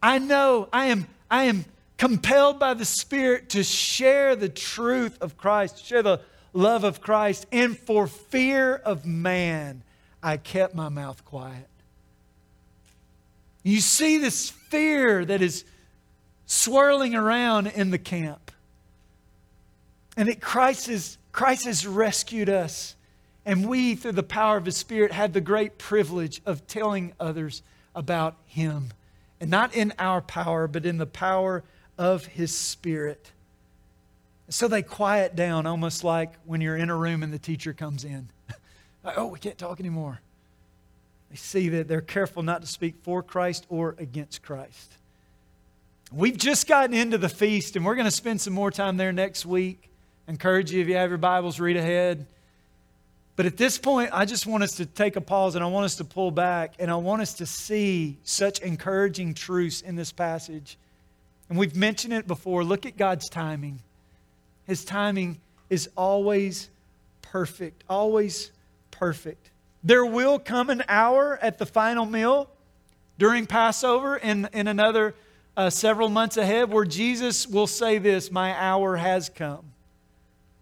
I 0.02 0.18
know, 0.18 0.68
I 0.72 0.86
am, 0.86 1.06
I 1.30 1.44
am 1.44 1.66
compelled 1.98 2.58
by 2.58 2.74
the 2.74 2.84
Spirit 2.84 3.50
to 3.50 3.62
share 3.62 4.34
the 4.34 4.48
truth 4.48 5.16
of 5.20 5.36
Christ, 5.36 5.86
share 5.86 6.02
the 6.02 6.20
love 6.52 6.82
of 6.82 7.00
Christ, 7.00 7.46
and 7.52 7.78
for 7.78 8.08
fear 8.08 8.74
of 8.74 9.06
man, 9.06 9.84
I 10.24 10.38
kept 10.38 10.74
my 10.74 10.88
mouth 10.88 11.22
quiet. 11.26 11.68
You 13.62 13.80
see 13.80 14.16
this 14.16 14.48
fear 14.48 15.22
that 15.22 15.42
is 15.42 15.64
swirling 16.46 17.14
around 17.14 17.66
in 17.66 17.90
the 17.90 17.98
camp. 17.98 18.50
And 20.16 20.28
that 20.28 20.40
Christ, 20.40 20.88
is, 20.88 21.18
Christ 21.30 21.66
has 21.66 21.86
rescued 21.86 22.48
us. 22.48 22.96
And 23.44 23.68
we, 23.68 23.96
through 23.96 24.12
the 24.12 24.22
power 24.22 24.56
of 24.56 24.64
His 24.64 24.78
Spirit, 24.78 25.12
have 25.12 25.34
the 25.34 25.42
great 25.42 25.76
privilege 25.76 26.40
of 26.46 26.66
telling 26.66 27.12
others 27.20 27.62
about 27.94 28.36
Him. 28.46 28.92
And 29.40 29.50
not 29.50 29.74
in 29.74 29.92
our 29.98 30.22
power, 30.22 30.66
but 30.66 30.86
in 30.86 30.96
the 30.96 31.06
power 31.06 31.62
of 31.98 32.24
His 32.24 32.56
Spirit. 32.56 33.30
So 34.48 34.68
they 34.68 34.80
quiet 34.80 35.36
down, 35.36 35.66
almost 35.66 36.02
like 36.02 36.32
when 36.46 36.62
you're 36.62 36.78
in 36.78 36.88
a 36.88 36.96
room 36.96 37.22
and 37.22 37.32
the 37.32 37.38
teacher 37.38 37.74
comes 37.74 38.04
in. 38.04 38.30
Like, 39.04 39.18
oh, 39.18 39.26
we 39.26 39.38
can't 39.38 39.58
talk 39.58 39.80
anymore. 39.80 40.20
They 41.30 41.36
see 41.36 41.68
that 41.70 41.88
they're 41.88 42.00
careful 42.00 42.42
not 42.42 42.62
to 42.62 42.66
speak 42.66 42.94
for 43.02 43.22
Christ 43.22 43.66
or 43.68 43.94
against 43.98 44.42
Christ. 44.42 44.92
We've 46.12 46.36
just 46.36 46.68
gotten 46.68 46.94
into 46.94 47.18
the 47.18 47.28
feast, 47.28 47.76
and 47.76 47.84
we're 47.84 47.96
going 47.96 48.06
to 48.06 48.10
spend 48.10 48.40
some 48.40 48.52
more 48.52 48.70
time 48.70 48.96
there 48.96 49.12
next 49.12 49.44
week. 49.44 49.90
I 50.28 50.30
encourage 50.30 50.70
you, 50.70 50.80
if 50.80 50.88
you 50.88 50.96
have 50.96 51.10
your 51.10 51.18
Bibles, 51.18 51.58
read 51.58 51.76
ahead. 51.76 52.26
But 53.36 53.46
at 53.46 53.56
this 53.56 53.78
point, 53.78 54.10
I 54.12 54.24
just 54.24 54.46
want 54.46 54.62
us 54.62 54.72
to 54.76 54.86
take 54.86 55.16
a 55.16 55.20
pause 55.20 55.56
and 55.56 55.64
I 55.64 55.66
want 55.66 55.86
us 55.86 55.96
to 55.96 56.04
pull 56.04 56.30
back 56.30 56.74
and 56.78 56.88
I 56.88 56.94
want 56.94 57.20
us 57.20 57.34
to 57.34 57.46
see 57.46 58.16
such 58.22 58.60
encouraging 58.60 59.34
truths 59.34 59.80
in 59.80 59.96
this 59.96 60.12
passage. 60.12 60.78
And 61.48 61.58
we've 61.58 61.74
mentioned 61.74 62.12
it 62.12 62.28
before. 62.28 62.62
Look 62.62 62.86
at 62.86 62.96
God's 62.96 63.28
timing. 63.28 63.80
His 64.66 64.84
timing 64.84 65.40
is 65.68 65.90
always 65.96 66.70
perfect, 67.22 67.82
always 67.88 68.52
perfect. 68.94 69.50
There 69.82 70.06
will 70.06 70.38
come 70.38 70.70
an 70.70 70.82
hour 70.88 71.38
at 71.42 71.58
the 71.58 71.66
final 71.66 72.06
meal 72.06 72.48
during 73.18 73.46
Passover 73.46 74.16
in, 74.16 74.48
in 74.52 74.66
another 74.66 75.14
uh, 75.56 75.70
several 75.70 76.08
months 76.08 76.36
ahead 76.36 76.70
where 76.70 76.84
Jesus 76.84 77.46
will 77.46 77.66
say 77.66 77.98
this 77.98 78.30
My 78.30 78.52
hour 78.52 78.96
has 78.96 79.28
come. 79.28 79.73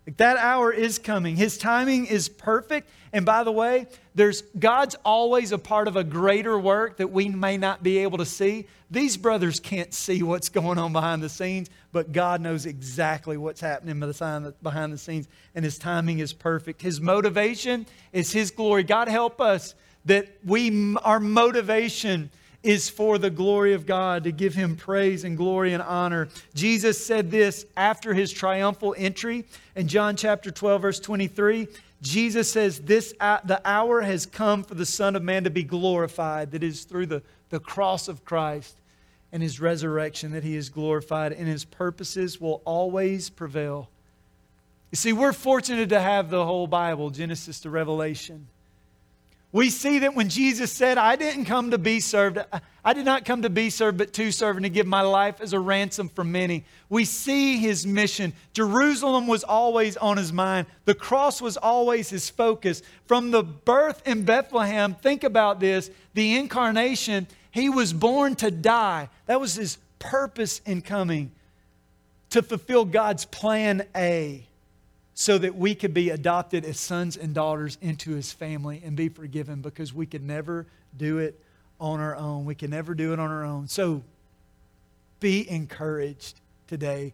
Like 0.06 0.16
that 0.16 0.36
hour 0.36 0.72
is 0.72 0.98
coming. 0.98 1.36
His 1.36 1.56
timing 1.56 2.06
is 2.06 2.28
perfect. 2.28 2.90
And 3.12 3.24
by 3.24 3.44
the 3.44 3.52
way, 3.52 3.86
there's 4.14 4.42
God's 4.58 4.96
always 5.04 5.52
a 5.52 5.58
part 5.58 5.86
of 5.86 5.96
a 5.96 6.02
greater 6.02 6.58
work 6.58 6.96
that 6.96 7.12
we 7.12 7.28
may 7.28 7.56
not 7.56 7.82
be 7.82 7.98
able 7.98 8.18
to 8.18 8.26
see. 8.26 8.66
These 8.90 9.16
brothers 9.16 9.60
can't 9.60 9.94
see 9.94 10.22
what's 10.22 10.48
going 10.48 10.78
on 10.78 10.92
behind 10.92 11.22
the 11.22 11.28
scenes, 11.28 11.70
but 11.92 12.12
God 12.12 12.40
knows 12.40 12.66
exactly 12.66 13.36
what's 13.36 13.60
happening 13.60 14.00
behind 14.00 14.92
the 14.92 14.98
scenes, 14.98 15.28
and 15.54 15.64
His 15.64 15.78
timing 15.78 16.18
is 16.18 16.32
perfect. 16.32 16.82
His 16.82 17.00
motivation 17.00 17.86
is 18.12 18.32
His 18.32 18.50
glory. 18.50 18.82
God 18.82 19.08
help 19.08 19.40
us 19.40 19.74
that 20.04 20.28
we 20.44 20.96
our 20.96 21.20
motivation 21.20 22.30
is 22.62 22.88
for 22.88 23.18
the 23.18 23.30
glory 23.30 23.74
of 23.74 23.86
God, 23.86 24.24
to 24.24 24.32
give 24.32 24.54
him 24.54 24.76
praise 24.76 25.24
and 25.24 25.36
glory 25.36 25.72
and 25.72 25.82
honor. 25.82 26.28
Jesus 26.54 27.04
said 27.04 27.30
this 27.30 27.66
after 27.76 28.14
his 28.14 28.32
triumphal 28.32 28.94
entry 28.96 29.44
in 29.74 29.88
John 29.88 30.16
chapter 30.16 30.50
12, 30.50 30.82
verse 30.82 31.00
23. 31.00 31.68
Jesus 32.02 32.50
says, 32.50 32.80
this, 32.80 33.12
The 33.20 33.60
hour 33.64 34.00
has 34.00 34.26
come 34.26 34.64
for 34.64 34.74
the 34.74 34.86
Son 34.86 35.16
of 35.16 35.22
Man 35.22 35.44
to 35.44 35.50
be 35.50 35.62
glorified, 35.62 36.50
that 36.52 36.62
is 36.62 36.84
through 36.84 37.06
the, 37.06 37.22
the 37.50 37.60
cross 37.60 38.08
of 38.08 38.24
Christ 38.24 38.76
and 39.32 39.42
his 39.42 39.60
resurrection 39.60 40.32
that 40.32 40.44
he 40.44 40.56
is 40.56 40.68
glorified, 40.68 41.32
and 41.32 41.48
his 41.48 41.64
purposes 41.64 42.40
will 42.40 42.60
always 42.64 43.30
prevail. 43.30 43.88
You 44.90 44.96
see, 44.96 45.14
we're 45.14 45.32
fortunate 45.32 45.88
to 45.88 46.00
have 46.00 46.28
the 46.28 46.44
whole 46.44 46.66
Bible, 46.66 47.08
Genesis 47.08 47.60
to 47.60 47.70
Revelation. 47.70 48.46
We 49.52 49.68
see 49.68 49.98
that 49.98 50.14
when 50.14 50.30
Jesus 50.30 50.72
said, 50.72 50.96
I 50.96 51.14
didn't 51.14 51.44
come 51.44 51.72
to 51.72 51.78
be 51.78 52.00
served, 52.00 52.38
I 52.82 52.94
did 52.94 53.04
not 53.04 53.26
come 53.26 53.42
to 53.42 53.50
be 53.50 53.68
served, 53.68 53.98
but 53.98 54.14
to 54.14 54.32
serve 54.32 54.56
and 54.56 54.64
to 54.64 54.70
give 54.70 54.86
my 54.86 55.02
life 55.02 55.42
as 55.42 55.52
a 55.52 55.60
ransom 55.60 56.08
for 56.08 56.24
many. 56.24 56.64
We 56.88 57.04
see 57.04 57.58
his 57.58 57.86
mission. 57.86 58.32
Jerusalem 58.54 59.26
was 59.26 59.44
always 59.44 59.98
on 59.98 60.16
his 60.16 60.32
mind, 60.32 60.66
the 60.86 60.94
cross 60.94 61.42
was 61.42 61.58
always 61.58 62.08
his 62.08 62.30
focus. 62.30 62.82
From 63.06 63.30
the 63.30 63.42
birth 63.42 64.00
in 64.06 64.24
Bethlehem, 64.24 64.94
think 64.94 65.22
about 65.22 65.60
this 65.60 65.90
the 66.14 66.36
incarnation, 66.36 67.26
he 67.50 67.68
was 67.68 67.92
born 67.92 68.34
to 68.36 68.50
die. 68.50 69.10
That 69.26 69.38
was 69.38 69.54
his 69.54 69.76
purpose 69.98 70.62
in 70.64 70.80
coming 70.80 71.30
to 72.30 72.42
fulfill 72.42 72.86
God's 72.86 73.26
plan 73.26 73.86
A 73.94 74.46
so 75.14 75.38
that 75.38 75.56
we 75.56 75.74
could 75.74 75.92
be 75.92 76.10
adopted 76.10 76.64
as 76.64 76.80
sons 76.80 77.16
and 77.16 77.34
daughters 77.34 77.76
into 77.80 78.12
his 78.14 78.32
family 78.32 78.82
and 78.84 78.96
be 78.96 79.08
forgiven 79.08 79.60
because 79.60 79.92
we 79.92 80.06
could 80.06 80.22
never 80.22 80.66
do 80.96 81.18
it 81.18 81.38
on 81.80 82.00
our 82.00 82.16
own. 82.16 82.44
We 82.44 82.54
can 82.54 82.70
never 82.70 82.94
do 82.94 83.12
it 83.12 83.18
on 83.18 83.30
our 83.30 83.44
own. 83.44 83.68
So 83.68 84.02
be 85.20 85.48
encouraged 85.48 86.40
today 86.66 87.12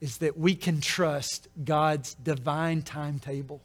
is 0.00 0.18
that 0.18 0.38
we 0.38 0.54
can 0.54 0.80
trust 0.80 1.48
God's 1.64 2.14
divine 2.14 2.82
timetable. 2.82 3.60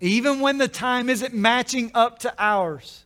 Even 0.00 0.40
when 0.40 0.58
the 0.58 0.68
time 0.68 1.08
isn't 1.08 1.34
matching 1.34 1.90
up 1.94 2.18
to 2.20 2.34
ours, 2.38 3.04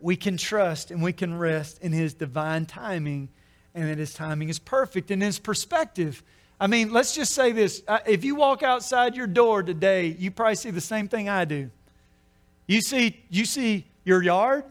we 0.00 0.16
can 0.16 0.36
trust 0.36 0.90
and 0.90 1.02
we 1.02 1.12
can 1.12 1.38
rest 1.38 1.78
in 1.82 1.92
his 1.92 2.14
divine 2.14 2.66
timing 2.66 3.28
and 3.74 3.88
that 3.88 3.98
his 3.98 4.14
timing 4.14 4.48
is 4.48 4.58
perfect 4.58 5.10
and 5.10 5.22
his 5.22 5.38
perspective 5.38 6.22
I 6.60 6.66
mean, 6.66 6.92
let's 6.92 7.14
just 7.14 7.34
say 7.34 7.52
this. 7.52 7.82
Uh, 7.86 8.00
if 8.06 8.24
you 8.24 8.34
walk 8.34 8.62
outside 8.62 9.14
your 9.14 9.28
door 9.28 9.62
today, 9.62 10.16
you 10.18 10.30
probably 10.30 10.56
see 10.56 10.70
the 10.70 10.80
same 10.80 11.08
thing 11.08 11.28
I 11.28 11.44
do. 11.44 11.70
You 12.66 12.80
see, 12.80 13.22
you 13.30 13.44
see 13.44 13.86
your 14.04 14.22
yard. 14.22 14.64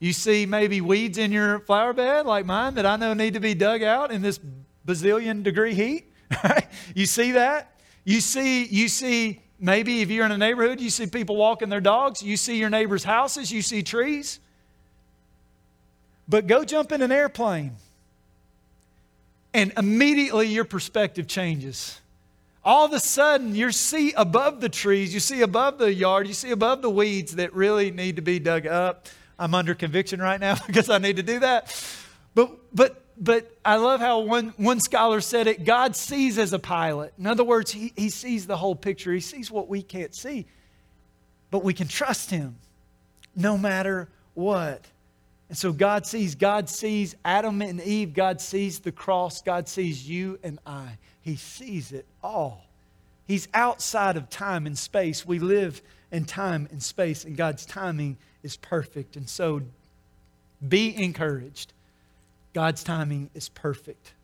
You 0.00 0.12
see 0.12 0.46
maybe 0.46 0.80
weeds 0.80 1.18
in 1.18 1.30
your 1.30 1.60
flower 1.60 1.92
bed 1.92 2.26
like 2.26 2.44
mine 2.44 2.74
that 2.74 2.84
I 2.84 2.96
know 2.96 3.14
need 3.14 3.34
to 3.34 3.40
be 3.40 3.54
dug 3.54 3.84
out 3.84 4.10
in 4.10 4.20
this 4.20 4.40
bazillion 4.86 5.44
degree 5.44 5.74
heat. 5.74 6.12
you 6.94 7.06
see 7.06 7.32
that? 7.32 7.78
You 8.04 8.20
see, 8.20 8.64
you 8.64 8.88
see 8.88 9.40
maybe 9.60 10.02
if 10.02 10.10
you're 10.10 10.26
in 10.26 10.32
a 10.32 10.38
neighborhood, 10.38 10.80
you 10.80 10.90
see 10.90 11.06
people 11.06 11.36
walking 11.36 11.68
their 11.68 11.80
dogs. 11.80 12.20
You 12.20 12.36
see 12.36 12.56
your 12.56 12.70
neighbors' 12.70 13.04
houses. 13.04 13.52
You 13.52 13.62
see 13.62 13.84
trees. 13.84 14.40
But 16.28 16.48
go 16.48 16.64
jump 16.64 16.90
in 16.90 17.02
an 17.02 17.12
airplane 17.12 17.76
and 19.54 19.72
immediately 19.76 20.48
your 20.48 20.64
perspective 20.64 21.26
changes. 21.26 22.00
All 22.64 22.84
of 22.84 22.92
a 22.92 23.00
sudden, 23.00 23.54
you 23.56 23.72
see 23.72 24.12
above 24.12 24.60
the 24.60 24.68
trees, 24.68 25.12
you 25.12 25.20
see 25.20 25.40
above 25.42 25.78
the 25.78 25.92
yard, 25.92 26.28
you 26.28 26.34
see 26.34 26.52
above 26.52 26.80
the 26.80 26.90
weeds 26.90 27.36
that 27.36 27.52
really 27.54 27.90
need 27.90 28.16
to 28.16 28.22
be 28.22 28.38
dug 28.38 28.66
up. 28.66 29.08
I'm 29.38 29.54
under 29.54 29.74
conviction 29.74 30.20
right 30.20 30.38
now 30.38 30.56
because 30.66 30.88
I 30.88 30.98
need 30.98 31.16
to 31.16 31.22
do 31.22 31.40
that. 31.40 31.74
But, 32.34 32.52
but, 32.72 33.02
but 33.18 33.50
I 33.64 33.76
love 33.76 34.00
how 34.00 34.20
one, 34.20 34.54
one 34.56 34.78
scholar 34.78 35.20
said 35.20 35.48
it 35.48 35.64
God 35.64 35.96
sees 35.96 36.38
as 36.38 36.52
a 36.52 36.58
pilot. 36.58 37.12
In 37.18 37.26
other 37.26 37.44
words, 37.44 37.72
he, 37.72 37.92
he 37.96 38.08
sees 38.08 38.46
the 38.46 38.56
whole 38.56 38.76
picture, 38.76 39.12
He 39.12 39.20
sees 39.20 39.50
what 39.50 39.68
we 39.68 39.82
can't 39.82 40.14
see. 40.14 40.46
But 41.50 41.64
we 41.64 41.74
can 41.74 41.88
trust 41.88 42.30
Him 42.30 42.56
no 43.34 43.58
matter 43.58 44.08
what. 44.34 44.86
And 45.52 45.58
so 45.58 45.70
God 45.70 46.06
sees, 46.06 46.34
God 46.34 46.70
sees 46.70 47.14
Adam 47.26 47.60
and 47.60 47.78
Eve, 47.82 48.14
God 48.14 48.40
sees 48.40 48.78
the 48.78 48.90
cross, 48.90 49.42
God 49.42 49.68
sees 49.68 50.08
you 50.08 50.38
and 50.42 50.58
I. 50.64 50.96
He 51.20 51.36
sees 51.36 51.92
it 51.92 52.06
all. 52.22 52.64
He's 53.26 53.48
outside 53.52 54.16
of 54.16 54.30
time 54.30 54.64
and 54.64 54.78
space. 54.78 55.26
We 55.26 55.38
live 55.38 55.82
in 56.10 56.24
time 56.24 56.68
and 56.72 56.82
space, 56.82 57.26
and 57.26 57.36
God's 57.36 57.66
timing 57.66 58.16
is 58.42 58.56
perfect. 58.56 59.14
And 59.14 59.28
so 59.28 59.60
be 60.66 60.96
encouraged. 60.96 61.74
God's 62.54 62.82
timing 62.82 63.28
is 63.34 63.50
perfect. 63.50 64.14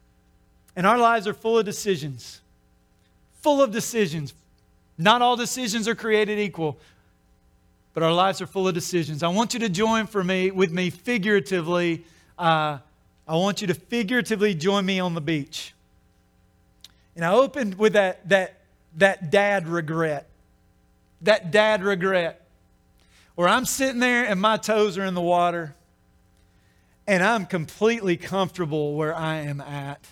And 0.77 0.87
our 0.87 0.97
lives 0.97 1.29
are 1.29 1.35
full 1.35 1.59
of 1.59 1.67
decisions, 1.67 2.41
full 3.43 3.61
of 3.61 3.71
decisions. 3.71 4.33
Not 4.97 5.21
all 5.21 5.37
decisions 5.37 5.89
are 5.89 5.95
created 5.95 6.39
equal 6.39 6.79
but 7.95 8.03
our 8.03 8.13
lives 8.13 8.41
are 8.41 8.47
full 8.47 8.69
of 8.69 8.75
decisions. 8.75 9.23
I 9.23 9.29
want 9.29 9.55
you 9.55 9.61
to 9.61 9.69
join 9.69 10.07
for 10.07 10.23
me 10.23 10.51
with 10.51 10.71
me 10.71 10.91
figuratively. 10.91 12.05
Uh, 12.39 12.79
I 13.27 13.35
want 13.35 13.61
you 13.61 13.67
to 13.67 13.75
figuratively 13.75 14.55
join 14.55 14.87
me 14.87 15.01
on 15.01 15.15
the 15.15 15.21
beach. 15.21 15.75
And 17.17 17.25
I 17.25 17.33
opened 17.33 17.77
with 17.77 17.95
that, 17.95 18.29
that, 18.29 18.61
that 18.97 19.31
dad 19.31 19.69
regret. 19.69 20.29
That 21.23 21.51
dad 21.51 21.83
regret. 21.83 22.47
Where 23.35 23.49
I'm 23.49 23.65
sitting 23.65 24.01
there 24.01 24.25
and 24.25 24.41
my 24.41 24.57
toes 24.57 24.97
are 24.99 25.05
in 25.05 25.15
the 25.15 25.21
water 25.21 25.75
and 27.09 27.23
I'm 27.23 27.47
completely 27.47 28.17
comfortable 28.17 28.95
where 28.95 29.17
I 29.17 29.37
am 29.37 29.61
at. 29.61 30.07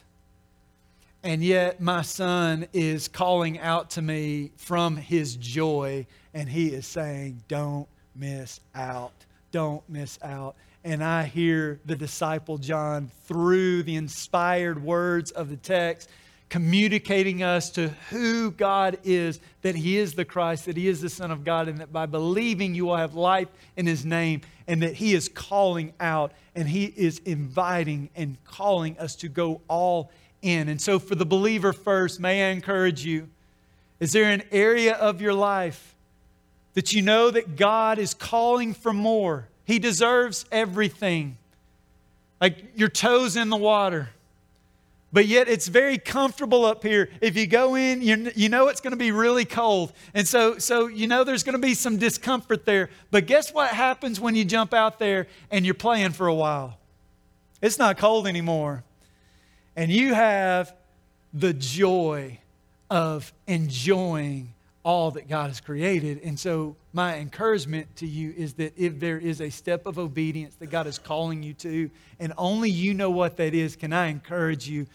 And 1.26 1.42
yet, 1.42 1.80
my 1.80 2.02
son 2.02 2.68
is 2.72 3.08
calling 3.08 3.58
out 3.58 3.90
to 3.90 4.00
me 4.00 4.52
from 4.58 4.96
his 4.96 5.34
joy, 5.34 6.06
and 6.32 6.48
he 6.48 6.68
is 6.68 6.86
saying, 6.86 7.42
Don't 7.48 7.88
miss 8.14 8.60
out. 8.76 9.12
Don't 9.50 9.82
miss 9.88 10.20
out. 10.22 10.54
And 10.84 11.02
I 11.02 11.24
hear 11.24 11.80
the 11.84 11.96
disciple 11.96 12.58
John 12.58 13.10
through 13.24 13.82
the 13.82 13.96
inspired 13.96 14.80
words 14.80 15.32
of 15.32 15.50
the 15.50 15.56
text 15.56 16.08
communicating 16.48 17.42
us 17.42 17.70
to 17.70 17.88
who 18.10 18.52
God 18.52 18.98
is, 19.02 19.40
that 19.62 19.74
He 19.74 19.98
is 19.98 20.14
the 20.14 20.24
Christ, 20.24 20.66
that 20.66 20.76
He 20.76 20.86
is 20.86 21.00
the 21.00 21.08
Son 21.08 21.30
of 21.30 21.44
God, 21.44 21.68
and 21.68 21.78
that 21.78 21.92
by 21.92 22.06
believing 22.06 22.74
you 22.74 22.86
will 22.86 22.96
have 22.96 23.14
life 23.14 23.48
in 23.76 23.86
His 23.86 24.04
name, 24.04 24.42
and 24.68 24.82
that 24.82 24.94
He 24.94 25.12
is 25.14 25.28
calling 25.28 25.92
out 25.98 26.32
and 26.54 26.68
He 26.68 26.84
is 26.84 27.18
inviting 27.24 28.10
and 28.14 28.36
calling 28.44 28.96
us 28.98 29.16
to 29.16 29.28
go 29.28 29.60
all 29.68 30.10
in. 30.42 30.68
And 30.68 30.80
so, 30.80 30.98
for 30.98 31.14
the 31.14 31.26
believer 31.26 31.72
first, 31.72 32.20
may 32.20 32.48
I 32.48 32.52
encourage 32.52 33.04
you 33.04 33.28
is 33.98 34.12
there 34.12 34.30
an 34.30 34.42
area 34.52 34.94
of 34.94 35.20
your 35.22 35.32
life 35.32 35.94
that 36.74 36.92
you 36.92 37.00
know 37.00 37.30
that 37.30 37.56
God 37.56 37.98
is 37.98 38.12
calling 38.12 38.74
for 38.74 38.92
more? 38.92 39.48
He 39.64 39.78
deserves 39.78 40.44
everything. 40.52 41.38
Like 42.40 42.72
your 42.76 42.90
toes 42.90 43.36
in 43.36 43.48
the 43.48 43.56
water 43.56 44.10
but 45.16 45.26
yet 45.26 45.48
it's 45.48 45.68
very 45.68 45.96
comfortable 45.96 46.66
up 46.66 46.82
here. 46.82 47.08
If 47.22 47.38
you 47.38 47.46
go 47.46 47.74
in, 47.74 48.02
you, 48.02 48.30
you 48.36 48.50
know 48.50 48.68
it's 48.68 48.82
going 48.82 48.90
to 48.90 48.98
be 48.98 49.12
really 49.12 49.46
cold. 49.46 49.94
And 50.12 50.28
so, 50.28 50.58
so 50.58 50.88
you 50.88 51.06
know 51.06 51.24
there's 51.24 51.42
going 51.42 51.54
to 51.54 51.66
be 51.66 51.72
some 51.72 51.96
discomfort 51.96 52.66
there. 52.66 52.90
But 53.10 53.26
guess 53.26 53.50
what 53.54 53.70
happens 53.70 54.20
when 54.20 54.34
you 54.34 54.44
jump 54.44 54.74
out 54.74 54.98
there 54.98 55.26
and 55.50 55.64
you're 55.64 55.74
playing 55.74 56.10
for 56.10 56.26
a 56.26 56.34
while? 56.34 56.76
It's 57.62 57.78
not 57.78 57.96
cold 57.96 58.26
anymore. 58.26 58.84
And 59.76 59.90
you 59.90 60.14
have 60.14 60.74
the 61.34 61.52
joy 61.52 62.38
of 62.90 63.32
enjoying 63.46 64.54
all 64.82 65.10
that 65.10 65.28
God 65.28 65.48
has 65.48 65.60
created. 65.60 66.20
And 66.22 66.38
so, 66.38 66.76
my 66.92 67.18
encouragement 67.18 67.94
to 67.96 68.06
you 68.06 68.32
is 68.36 68.54
that 68.54 68.72
if 68.78 69.00
there 69.00 69.18
is 69.18 69.40
a 69.40 69.50
step 69.50 69.84
of 69.84 69.98
obedience 69.98 70.54
that 70.60 70.68
God 70.68 70.86
is 70.86 70.98
calling 70.98 71.42
you 71.42 71.52
to, 71.54 71.90
and 72.20 72.32
only 72.38 72.70
you 72.70 72.94
know 72.94 73.10
what 73.10 73.36
that 73.38 73.52
is, 73.52 73.74
can 73.74 73.92
I 73.92 74.06
encourage 74.06 74.68
you? 74.68 74.86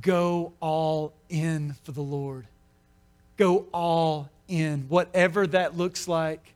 Go 0.00 0.54
all 0.60 1.12
in 1.28 1.74
for 1.84 1.92
the 1.92 2.00
Lord. 2.00 2.46
Go 3.36 3.66
all 3.72 4.30
in, 4.48 4.86
whatever 4.88 5.46
that 5.48 5.76
looks 5.76 6.08
like. 6.08 6.53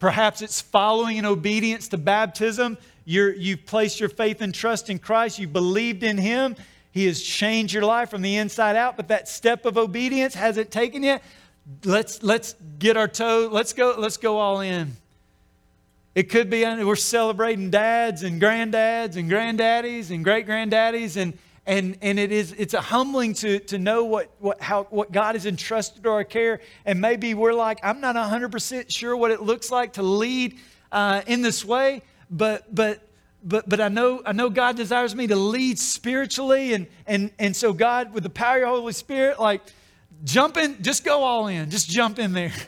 Perhaps 0.00 0.42
it's 0.42 0.60
following 0.60 1.16
in 1.16 1.24
obedience 1.24 1.88
to 1.88 1.98
baptism. 1.98 2.78
you 3.04 3.30
you've 3.30 3.66
placed 3.66 4.00
your 4.00 4.08
faith 4.08 4.40
and 4.40 4.54
trust 4.54 4.90
in 4.90 4.98
Christ. 4.98 5.38
You 5.38 5.48
believed 5.48 6.02
in 6.02 6.18
Him. 6.18 6.56
He 6.92 7.06
has 7.06 7.22
changed 7.22 7.74
your 7.74 7.84
life 7.84 8.10
from 8.10 8.22
the 8.22 8.36
inside 8.36 8.76
out, 8.76 8.96
but 8.96 9.08
that 9.08 9.28
step 9.28 9.66
of 9.66 9.76
obedience 9.76 10.34
hasn't 10.34 10.70
taken 10.70 11.02
yet 11.02 11.22
let's 11.84 12.22
let's 12.22 12.54
get 12.78 12.96
our 12.96 13.08
toe 13.08 13.48
let's 13.50 13.72
go 13.72 13.94
let's 13.98 14.16
go 14.16 14.38
all 14.38 14.60
in 14.60 14.96
it 16.14 16.24
could 16.24 16.48
be 16.50 16.64
we're 16.64 16.96
celebrating 16.96 17.70
dads 17.70 18.22
and 18.22 18.40
granddads 18.40 19.16
and 19.16 19.30
granddaddies 19.30 20.10
and 20.10 20.24
great 20.24 20.46
granddaddies 20.46 21.16
and 21.16 21.36
and 21.68 21.98
and 22.02 22.18
it 22.18 22.32
is 22.32 22.52
it's 22.58 22.74
a 22.74 22.80
humbling 22.80 23.34
to 23.34 23.60
to 23.60 23.78
know 23.78 24.04
what 24.04 24.34
what 24.40 24.60
how 24.60 24.84
what 24.84 25.12
God 25.12 25.36
has 25.36 25.46
entrusted 25.46 26.02
to 26.02 26.10
our 26.10 26.24
care 26.24 26.60
and 26.84 27.00
maybe 27.00 27.34
we're 27.34 27.52
like 27.52 27.78
I'm 27.84 28.00
not 28.00 28.16
100% 28.16 28.90
sure 28.90 29.16
what 29.16 29.30
it 29.30 29.42
looks 29.42 29.70
like 29.70 29.92
to 29.92 30.02
lead 30.02 30.58
uh, 30.90 31.22
in 31.26 31.42
this 31.42 31.64
way 31.64 32.02
but 32.30 32.74
but 32.74 33.06
but 33.44 33.68
but 33.68 33.80
I 33.80 33.88
know 33.88 34.22
I 34.26 34.32
know 34.32 34.50
God 34.50 34.76
desires 34.76 35.14
me 35.14 35.26
to 35.28 35.36
lead 35.36 35.78
spiritually 35.78 36.72
and 36.72 36.86
and 37.06 37.30
and 37.38 37.54
so 37.54 37.72
God 37.72 38.12
with 38.12 38.24
the 38.24 38.30
power 38.30 38.56
of 38.56 38.60
your 38.60 38.68
Holy 38.68 38.92
Spirit 38.94 39.38
like 39.38 39.60
jump 40.24 40.56
in, 40.56 40.82
just 40.82 41.04
go 41.04 41.22
all 41.22 41.46
in, 41.46 41.70
just 41.70 41.88
jump 41.88 42.18
in 42.18 42.32
there. 42.32 42.52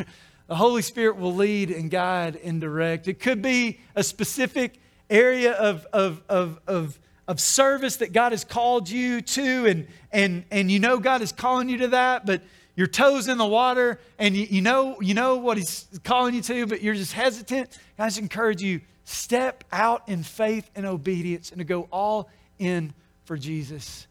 The 0.46 0.56
Holy 0.56 0.82
Spirit 0.82 1.16
will 1.16 1.36
lead 1.36 1.70
and 1.70 1.92
guide 1.92 2.34
and 2.34 2.60
direct. 2.60 3.06
It 3.06 3.20
could 3.20 3.40
be 3.40 3.78
a 3.94 4.02
specific 4.02 4.80
area 5.08 5.52
of, 5.52 5.86
of, 5.92 6.24
of, 6.28 6.58
of, 6.66 6.98
of 7.30 7.38
service 7.38 7.98
that 7.98 8.12
God 8.12 8.32
has 8.32 8.42
called 8.42 8.90
you 8.90 9.20
to, 9.20 9.66
and, 9.66 9.86
and, 10.10 10.44
and 10.50 10.68
you 10.68 10.80
know 10.80 10.98
God 10.98 11.22
is 11.22 11.30
calling 11.30 11.68
you 11.68 11.78
to 11.78 11.88
that, 11.88 12.26
but 12.26 12.42
your 12.74 12.88
toes 12.88 13.28
in 13.28 13.38
the 13.38 13.46
water 13.46 14.00
and 14.18 14.36
you, 14.36 14.48
you, 14.50 14.60
know, 14.60 15.00
you 15.00 15.14
know 15.14 15.36
what 15.36 15.56
He's 15.56 15.86
calling 16.02 16.34
you 16.34 16.42
to, 16.42 16.66
but 16.66 16.82
you're 16.82 16.96
just 16.96 17.12
hesitant. 17.12 17.78
I 18.00 18.08
just 18.08 18.18
encourage 18.18 18.62
you 18.62 18.80
step 19.04 19.62
out 19.70 20.08
in 20.08 20.24
faith 20.24 20.68
and 20.74 20.84
obedience 20.84 21.50
and 21.50 21.60
to 21.60 21.64
go 21.64 21.86
all 21.92 22.28
in 22.58 22.92
for 23.26 23.36
Jesus. 23.36 24.08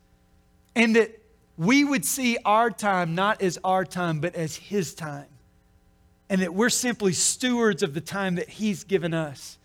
And 0.73 0.95
that 0.95 1.11
we 1.57 1.83
would 1.83 2.05
see 2.05 2.37
our 2.45 2.71
time 2.71 3.15
not 3.15 3.41
as 3.41 3.59
our 3.65 3.83
time, 3.83 4.21
but 4.21 4.33
as 4.33 4.55
His 4.55 4.93
time. 4.93 5.27
And 6.29 6.41
that 6.41 6.53
we're 6.53 6.69
simply 6.69 7.11
stewards 7.11 7.83
of 7.83 7.93
the 7.93 8.01
time 8.01 8.35
that 8.35 8.47
He's 8.47 8.85
given 8.85 9.13
us. 9.13 9.57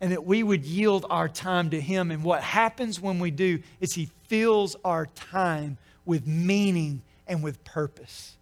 And 0.00 0.12
that 0.12 0.24
we 0.24 0.42
would 0.42 0.64
yield 0.64 1.06
our 1.10 1.28
time 1.28 1.70
to 1.70 1.80
Him. 1.80 2.10
And 2.10 2.22
what 2.22 2.42
happens 2.42 3.00
when 3.00 3.18
we 3.18 3.30
do 3.30 3.60
is 3.80 3.94
He 3.94 4.10
fills 4.28 4.76
our 4.84 5.06
time 5.06 5.76
with 6.04 6.26
meaning 6.26 7.02
and 7.26 7.42
with 7.42 7.62
purpose. 7.64 8.36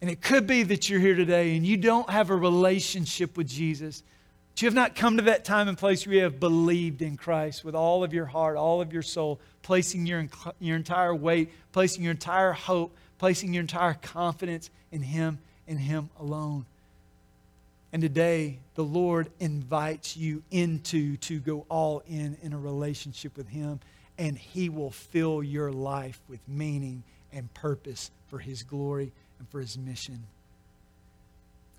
And 0.00 0.10
it 0.10 0.22
could 0.22 0.46
be 0.46 0.62
that 0.62 0.88
you're 0.88 1.00
here 1.00 1.14
today 1.14 1.56
and 1.56 1.66
you 1.66 1.76
don't 1.76 2.08
have 2.08 2.30
a 2.30 2.36
relationship 2.36 3.36
with 3.36 3.48
Jesus. 3.48 4.02
But 4.52 4.62
you 4.62 4.66
have 4.66 4.74
not 4.74 4.94
come 4.94 5.18
to 5.18 5.24
that 5.24 5.44
time 5.44 5.68
and 5.68 5.76
place 5.76 6.06
where 6.06 6.16
you 6.16 6.22
have 6.22 6.40
believed 6.40 7.02
in 7.02 7.16
Christ 7.16 7.64
with 7.64 7.74
all 7.74 8.02
of 8.02 8.14
your 8.14 8.26
heart, 8.26 8.56
all 8.56 8.80
of 8.80 8.92
your 8.92 9.02
soul, 9.02 9.40
placing 9.62 10.06
your, 10.06 10.26
your 10.58 10.76
entire 10.76 11.14
weight, 11.14 11.50
placing 11.72 12.02
your 12.02 12.12
entire 12.12 12.52
hope, 12.52 12.96
placing 13.18 13.52
your 13.52 13.60
entire 13.60 13.94
confidence 13.94 14.70
in 14.90 15.02
Him 15.02 15.38
and 15.68 15.78
Him 15.78 16.08
alone. 16.18 16.64
And 17.92 18.00
today, 18.00 18.58
the 18.76 18.84
Lord 18.84 19.30
invites 19.40 20.16
you 20.16 20.42
into 20.50 21.16
to 21.18 21.40
go 21.40 21.66
all 21.68 22.02
in 22.06 22.36
in 22.42 22.52
a 22.52 22.58
relationship 22.58 23.36
with 23.36 23.48
Him, 23.48 23.80
and 24.16 24.38
He 24.38 24.68
will 24.68 24.92
fill 24.92 25.42
your 25.42 25.72
life 25.72 26.20
with 26.28 26.40
meaning 26.46 27.02
and 27.32 27.52
purpose 27.52 28.10
for 28.28 28.38
His 28.38 28.62
glory 28.62 29.12
and 29.38 29.48
for 29.48 29.60
His 29.60 29.76
mission. 29.76 30.22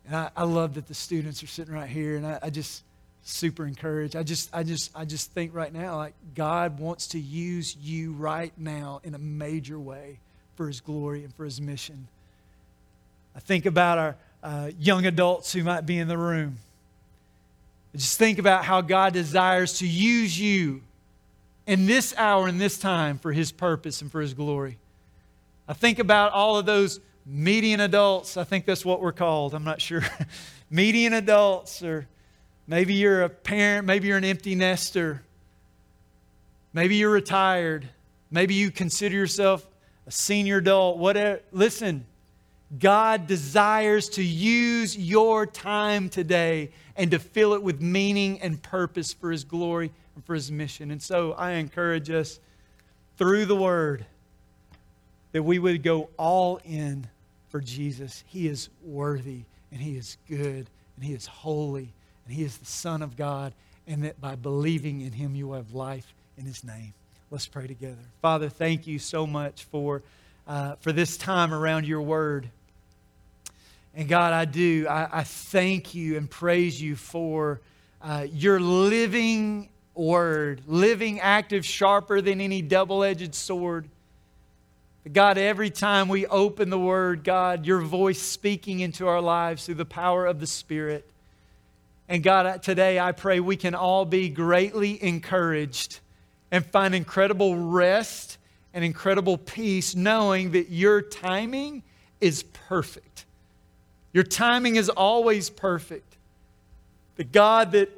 And 0.05 0.15
I, 0.15 0.31
I 0.35 0.43
love 0.43 0.73
that 0.73 0.87
the 0.87 0.93
students 0.93 1.43
are 1.43 1.47
sitting 1.47 1.73
right 1.73 1.89
here, 1.89 2.17
and 2.17 2.27
I, 2.27 2.39
I 2.43 2.49
just 2.49 2.83
super 3.23 3.65
encouraged. 3.65 4.15
I 4.15 4.23
just, 4.23 4.49
I 4.53 4.63
just, 4.63 4.91
I 4.95 5.05
just 5.05 5.31
think 5.31 5.53
right 5.53 5.71
now, 5.71 5.95
like 5.95 6.15
God 6.35 6.79
wants 6.79 7.07
to 7.07 7.19
use 7.19 7.77
you 7.77 8.13
right 8.13 8.51
now 8.57 8.99
in 9.03 9.13
a 9.13 9.19
major 9.19 9.79
way 9.79 10.19
for 10.55 10.67
His 10.67 10.81
glory 10.81 11.23
and 11.23 11.33
for 11.33 11.45
His 11.45 11.61
mission. 11.61 12.07
I 13.33 13.39
think 13.39 13.65
about 13.65 13.97
our 13.97 14.17
uh, 14.43 14.71
young 14.79 15.05
adults 15.05 15.53
who 15.53 15.63
might 15.63 15.85
be 15.85 15.97
in 15.97 16.07
the 16.07 16.17
room. 16.17 16.57
Just 17.95 18.17
think 18.17 18.39
about 18.39 18.65
how 18.65 18.81
God 18.81 19.13
desires 19.13 19.79
to 19.79 19.87
use 19.87 20.39
you 20.39 20.81
in 21.67 21.85
this 21.85 22.13
hour 22.17 22.47
and 22.47 22.59
this 22.59 22.77
time 22.77 23.17
for 23.17 23.33
His 23.33 23.51
purpose 23.51 24.01
and 24.01 24.11
for 24.11 24.21
His 24.21 24.33
glory. 24.33 24.77
I 25.67 25.73
think 25.73 25.99
about 25.99 26.31
all 26.31 26.57
of 26.57 26.65
those 26.65 26.99
median 27.25 27.79
adults. 27.79 28.37
I 28.37 28.43
think 28.43 28.65
that's 28.65 28.85
what 28.85 29.01
we're 29.01 29.11
called. 29.11 29.53
I'm 29.53 29.63
not 29.63 29.81
sure. 29.81 30.03
median 30.69 31.13
adults, 31.13 31.83
or 31.83 32.07
maybe 32.67 32.93
you're 32.93 33.23
a 33.23 33.29
parent, 33.29 33.85
maybe 33.85 34.07
you're 34.07 34.17
an 34.17 34.25
empty 34.25 34.55
nester, 34.55 35.21
maybe 36.73 36.95
you're 36.95 37.11
retired, 37.11 37.87
maybe 38.31 38.53
you 38.53 38.71
consider 38.71 39.15
yourself 39.15 39.67
a 40.07 40.11
senior 40.11 40.57
adult, 40.57 40.97
whatever. 40.97 41.41
Listen, 41.51 42.05
God 42.79 43.27
desires 43.27 44.09
to 44.09 44.23
use 44.23 44.97
your 44.97 45.45
time 45.45 46.09
today 46.09 46.71
and 46.95 47.11
to 47.11 47.19
fill 47.19 47.53
it 47.53 47.61
with 47.61 47.81
meaning 47.81 48.39
and 48.41 48.61
purpose 48.61 49.11
for 49.11 49.31
His 49.31 49.43
glory 49.43 49.91
and 50.15 50.25
for 50.25 50.35
His 50.35 50.51
mission. 50.51 50.91
And 50.91 51.01
so 51.01 51.33
I 51.33 51.51
encourage 51.53 52.09
us 52.09 52.39
through 53.17 53.45
the 53.45 53.55
Word 53.55 54.05
that 55.33 55.43
we 55.43 55.59
would 55.59 55.83
go 55.83 56.09
all 56.17 56.59
in 56.63 57.07
for 57.49 57.59
Jesus. 57.59 58.23
He 58.27 58.47
is 58.47 58.69
worthy 58.83 59.43
and 59.71 59.81
He 59.81 59.97
is 59.97 60.17
good 60.29 60.69
and 60.95 61.05
He 61.05 61.13
is 61.13 61.25
holy 61.25 61.93
and 62.25 62.33
He 62.33 62.43
is 62.43 62.57
the 62.57 62.65
Son 62.65 63.01
of 63.01 63.17
God, 63.17 63.53
and 63.87 64.03
that 64.03 64.21
by 64.21 64.35
believing 64.35 65.01
in 65.01 65.11
Him, 65.11 65.35
you 65.35 65.53
have 65.53 65.73
life 65.73 66.13
in 66.37 66.45
His 66.45 66.63
name. 66.63 66.93
Let's 67.29 67.47
pray 67.47 67.67
together. 67.67 67.97
Father, 68.21 68.47
thank 68.47 68.87
you 68.87 68.99
so 68.99 69.25
much 69.25 69.63
for, 69.65 70.03
uh, 70.47 70.75
for 70.75 70.91
this 70.91 71.17
time 71.17 71.53
around 71.53 71.87
your 71.87 72.01
word. 72.01 72.49
And 73.93 74.07
God, 74.07 74.33
I 74.33 74.45
do. 74.45 74.87
I, 74.89 75.19
I 75.19 75.23
thank 75.23 75.93
you 75.93 76.17
and 76.17 76.29
praise 76.29 76.81
you 76.81 76.95
for 76.95 77.59
uh, 78.01 78.25
your 78.31 78.59
living 78.59 79.69
word, 79.93 80.61
living, 80.65 81.19
active, 81.19 81.65
sharper 81.65 82.21
than 82.21 82.39
any 82.41 82.61
double 82.61 83.03
edged 83.03 83.35
sword. 83.35 83.89
God, 85.11 85.37
every 85.37 85.71
time 85.71 86.09
we 86.09 86.27
open 86.27 86.69
the 86.69 86.79
Word, 86.79 87.23
God, 87.23 87.65
your 87.65 87.81
voice 87.81 88.21
speaking 88.21 88.81
into 88.81 89.07
our 89.07 89.21
lives 89.21 89.65
through 89.65 89.75
the 89.75 89.85
power 89.85 90.25
of 90.27 90.39
the 90.39 90.47
Spirit. 90.47 91.09
And 92.07 92.21
God, 92.21 92.61
today 92.61 92.99
I 92.99 93.11
pray 93.11 93.39
we 93.39 93.55
can 93.55 93.73
all 93.73 94.05
be 94.05 94.29
greatly 94.29 95.01
encouraged 95.03 95.99
and 96.51 96.65
find 96.65 96.93
incredible 96.93 97.55
rest 97.55 98.37
and 98.73 98.85
incredible 98.85 99.37
peace 99.37 99.95
knowing 99.95 100.51
that 100.51 100.69
your 100.69 101.01
timing 101.01 101.83
is 102.19 102.43
perfect. 102.43 103.25
Your 104.13 104.23
timing 104.23 104.75
is 104.75 104.89
always 104.89 105.49
perfect. 105.49 106.17
The 107.15 107.23
God 107.23 107.71
that 107.73 107.89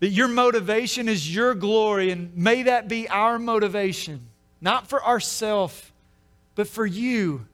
that 0.00 0.08
your 0.08 0.28
motivation 0.28 1.08
is 1.08 1.34
your 1.34 1.54
glory, 1.54 2.10
and 2.10 2.36
may 2.36 2.64
that 2.64 2.88
be 2.88 3.08
our 3.08 3.38
motivation, 3.38 4.20
not 4.60 4.88
for 4.88 5.02
ourselves, 5.02 5.90
but 6.54 6.68
for 6.68 6.84
you, 6.84 7.46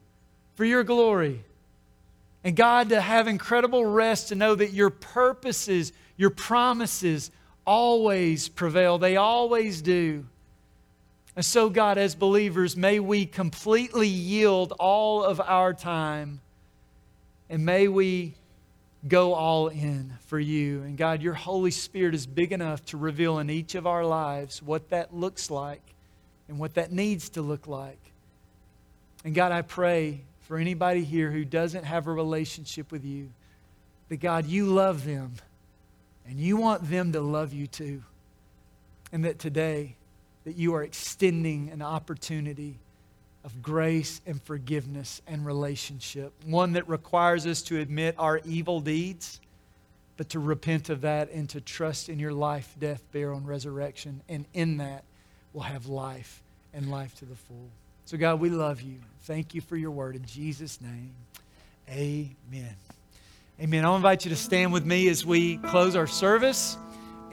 for 0.55 0.64
your 0.64 0.83
glory. 0.83 1.45
And 2.45 2.57
God, 2.57 2.89
to 2.89 3.01
have 3.01 3.28
incredible 3.28 3.85
rest, 3.85 4.28
to 4.28 4.35
know 4.35 4.55
that 4.57 4.72
your 4.72 4.91
purposes, 4.91 5.93
your 6.16 6.30
promises 6.30 7.30
always 7.64 8.49
prevail. 8.49 8.99
They 8.99 9.16
always 9.16 9.80
do. 9.80 10.26
And 11.37 11.45
so, 11.45 11.70
God, 11.70 11.97
as 11.97 12.16
believers, 12.16 12.76
may 12.76 12.99
we 12.99 13.24
completely 13.24 14.09
yield 14.09 14.72
all 14.80 15.22
of 15.22 15.41
our 15.41 15.72
time 15.72 16.41
and 17.53 17.67
may 17.67 17.87
we 17.87 18.35
go 19.07 19.35
all 19.35 19.69
in 19.69 20.15
for 20.25 20.41
you. 20.41 20.81
And 20.85 20.97
God, 20.97 21.21
your 21.21 21.35
Holy 21.35 21.71
Spirit 21.71 22.15
is 22.15 22.27
big 22.27 22.51
enough 22.51 22.83
to 22.87 22.97
reveal 22.97 23.39
in 23.41 23.51
each 23.51 23.75
of 23.75 23.87
our 23.87 24.07
lives 24.07 24.63
what 24.63 24.89
that 24.89 25.15
looks 25.15 25.51
like 25.51 25.83
and 26.49 26.59
what 26.59 26.75
that 26.75 26.93
needs 26.93 27.29
to 27.31 27.43
look 27.43 27.67
like. 27.67 28.01
And 29.23 29.35
God, 29.35 29.53
I 29.53 29.61
pray 29.61 30.23
for 30.41 30.57
anybody 30.57 31.05
here 31.05 31.31
who 31.31 31.45
doesn't 31.45 31.85
have 31.85 32.07
a 32.07 32.13
relationship 32.13 32.91
with 32.91 33.05
you, 33.05 33.29
that 34.09 34.21
God, 34.21 34.47
you 34.47 34.65
love 34.65 35.05
them 35.05 35.35
and 36.27 36.41
you 36.41 36.57
want 36.57 36.89
them 36.89 37.13
to 37.13 37.21
love 37.21 37.53
you 37.53 37.67
too. 37.67 38.03
And 39.13 39.27
that 39.27 39.39
today, 39.39 39.97
that 40.45 40.57
you 40.57 40.75
are 40.75 40.83
extending 40.83 41.69
an 41.69 41.83
opportunity 41.83 42.79
of 43.45 43.62
grace 43.62 44.20
and 44.26 44.40
forgiveness 44.43 45.20
and 45.26 45.45
relationship. 45.45 46.32
One 46.47 46.72
that 46.74 46.88
requires 46.88 47.47
us 47.47 47.62
to 47.62 47.80
admit 47.80 48.14
our 48.18 48.40
evil 48.45 48.80
deeds, 48.80 49.40
but 50.16 50.28
to 50.30 50.38
repent 50.38 50.90
of 50.90 51.01
that 51.01 51.30
and 51.30 51.49
to 51.51 51.61
trust 51.61 52.09
in 52.09 52.18
your 52.18 52.32
life, 52.32 52.74
death, 52.78 53.03
burial, 53.12 53.36
and 53.36 53.47
resurrection. 53.47 54.22
And 54.28 54.45
in 54.55 54.76
that, 54.78 55.05
we'll 55.53 55.64
have 55.64 55.86
life 55.86 56.43
and 56.72 56.90
life 56.90 57.14
to 57.16 57.24
the 57.24 57.34
full. 57.34 57.68
So, 58.05 58.16
God, 58.16 58.40
we 58.40 58.51
love 58.51 58.80
you. 58.82 58.99
Thank 59.22 59.55
you 59.55 59.61
for 59.61 59.76
your 59.76 59.90
word. 59.90 60.16
In 60.16 60.24
Jesus' 60.24 60.80
name, 60.80 61.14
amen. 61.88 62.76
Amen. 63.61 63.84
I'll 63.84 63.97
invite 63.97 64.24
you 64.24 64.30
to 64.30 64.36
stand 64.36 64.72
with 64.72 64.84
me 64.84 65.09
as 65.09 65.24
we 65.24 65.59
close 65.59 65.95
our 65.95 66.07
service. 66.07 66.76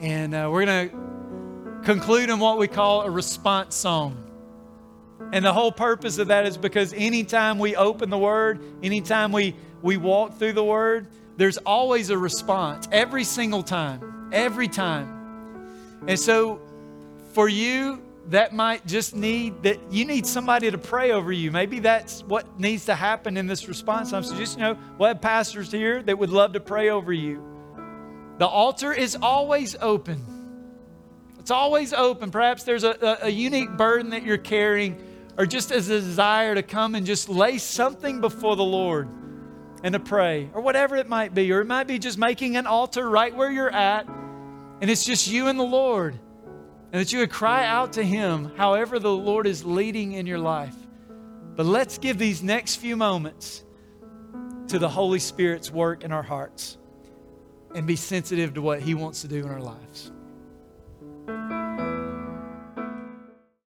And 0.00 0.34
uh, 0.34 0.48
we're 0.50 0.64
going 0.64 0.88
to 0.88 1.84
conclude 1.84 2.30
in 2.30 2.38
what 2.38 2.58
we 2.58 2.68
call 2.68 3.02
a 3.02 3.10
response 3.10 3.74
song. 3.74 4.29
And 5.32 5.44
the 5.44 5.52
whole 5.52 5.72
purpose 5.72 6.18
of 6.18 6.28
that 6.28 6.46
is 6.46 6.56
because 6.56 6.92
anytime 6.92 7.58
we 7.58 7.76
open 7.76 8.10
the 8.10 8.18
Word, 8.18 8.60
anytime 8.82 9.32
we, 9.32 9.54
we 9.80 9.96
walk 9.96 10.38
through 10.38 10.54
the 10.54 10.64
Word, 10.64 11.06
there's 11.36 11.58
always 11.58 12.10
a 12.10 12.18
response 12.18 12.88
every 12.90 13.24
single 13.24 13.62
time. 13.62 14.30
Every 14.32 14.68
time. 14.68 16.04
And 16.06 16.18
so 16.18 16.60
for 17.32 17.48
you, 17.48 18.02
that 18.28 18.52
might 18.52 18.86
just 18.86 19.14
need 19.14 19.62
that 19.62 19.78
you 19.90 20.04
need 20.04 20.26
somebody 20.26 20.70
to 20.70 20.78
pray 20.78 21.12
over 21.12 21.32
you. 21.32 21.50
Maybe 21.50 21.80
that's 21.80 22.22
what 22.24 22.60
needs 22.60 22.84
to 22.86 22.94
happen 22.94 23.36
in 23.36 23.46
this 23.46 23.66
response. 23.66 24.12
I'm 24.12 24.22
just, 24.22 24.58
you 24.58 24.64
know, 24.64 24.78
we'll 24.98 25.08
have 25.08 25.20
pastors 25.20 25.72
here 25.72 26.02
that 26.02 26.18
would 26.18 26.30
love 26.30 26.52
to 26.52 26.60
pray 26.60 26.90
over 26.90 27.12
you. 27.12 27.42
The 28.38 28.46
altar 28.46 28.92
is 28.92 29.16
always 29.20 29.76
open. 29.80 30.24
It's 31.38 31.50
always 31.50 31.92
open. 31.92 32.30
Perhaps 32.30 32.64
there's 32.64 32.84
a, 32.84 32.90
a, 33.22 33.26
a 33.26 33.28
unique 33.30 33.70
burden 33.76 34.10
that 34.10 34.22
you're 34.22 34.38
carrying 34.38 35.02
or 35.40 35.46
just 35.46 35.72
as 35.72 35.88
a 35.88 35.98
desire 35.98 36.54
to 36.54 36.62
come 36.62 36.94
and 36.94 37.06
just 37.06 37.30
lay 37.30 37.56
something 37.56 38.20
before 38.20 38.56
the 38.56 38.62
Lord 38.62 39.08
and 39.82 39.94
to 39.94 39.98
pray, 39.98 40.50
or 40.52 40.60
whatever 40.60 40.96
it 40.96 41.08
might 41.08 41.32
be, 41.32 41.50
or 41.50 41.62
it 41.62 41.66
might 41.66 41.86
be 41.86 41.98
just 41.98 42.18
making 42.18 42.58
an 42.58 42.66
altar 42.66 43.08
right 43.08 43.34
where 43.34 43.50
you're 43.50 43.70
at, 43.72 44.06
and 44.82 44.90
it's 44.90 45.02
just 45.02 45.28
you 45.28 45.48
and 45.48 45.58
the 45.58 45.64
Lord, 45.64 46.12
and 46.92 47.00
that 47.00 47.10
you 47.10 47.20
would 47.20 47.30
cry 47.30 47.64
out 47.64 47.94
to 47.94 48.02
Him 48.02 48.52
however 48.58 48.98
the 48.98 49.10
Lord 49.10 49.46
is 49.46 49.64
leading 49.64 50.12
in 50.12 50.26
your 50.26 50.38
life. 50.38 50.76
But 51.56 51.64
let's 51.64 51.96
give 51.96 52.18
these 52.18 52.42
next 52.42 52.76
few 52.76 52.94
moments 52.94 53.64
to 54.68 54.78
the 54.78 54.90
Holy 54.90 55.20
Spirit's 55.20 55.70
work 55.70 56.04
in 56.04 56.12
our 56.12 56.22
hearts 56.22 56.76
and 57.74 57.86
be 57.86 57.96
sensitive 57.96 58.52
to 58.54 58.60
what 58.60 58.82
He 58.82 58.92
wants 58.92 59.22
to 59.22 59.28
do 59.28 59.38
in 59.38 59.48
our 59.48 59.62
lives. 59.62 60.12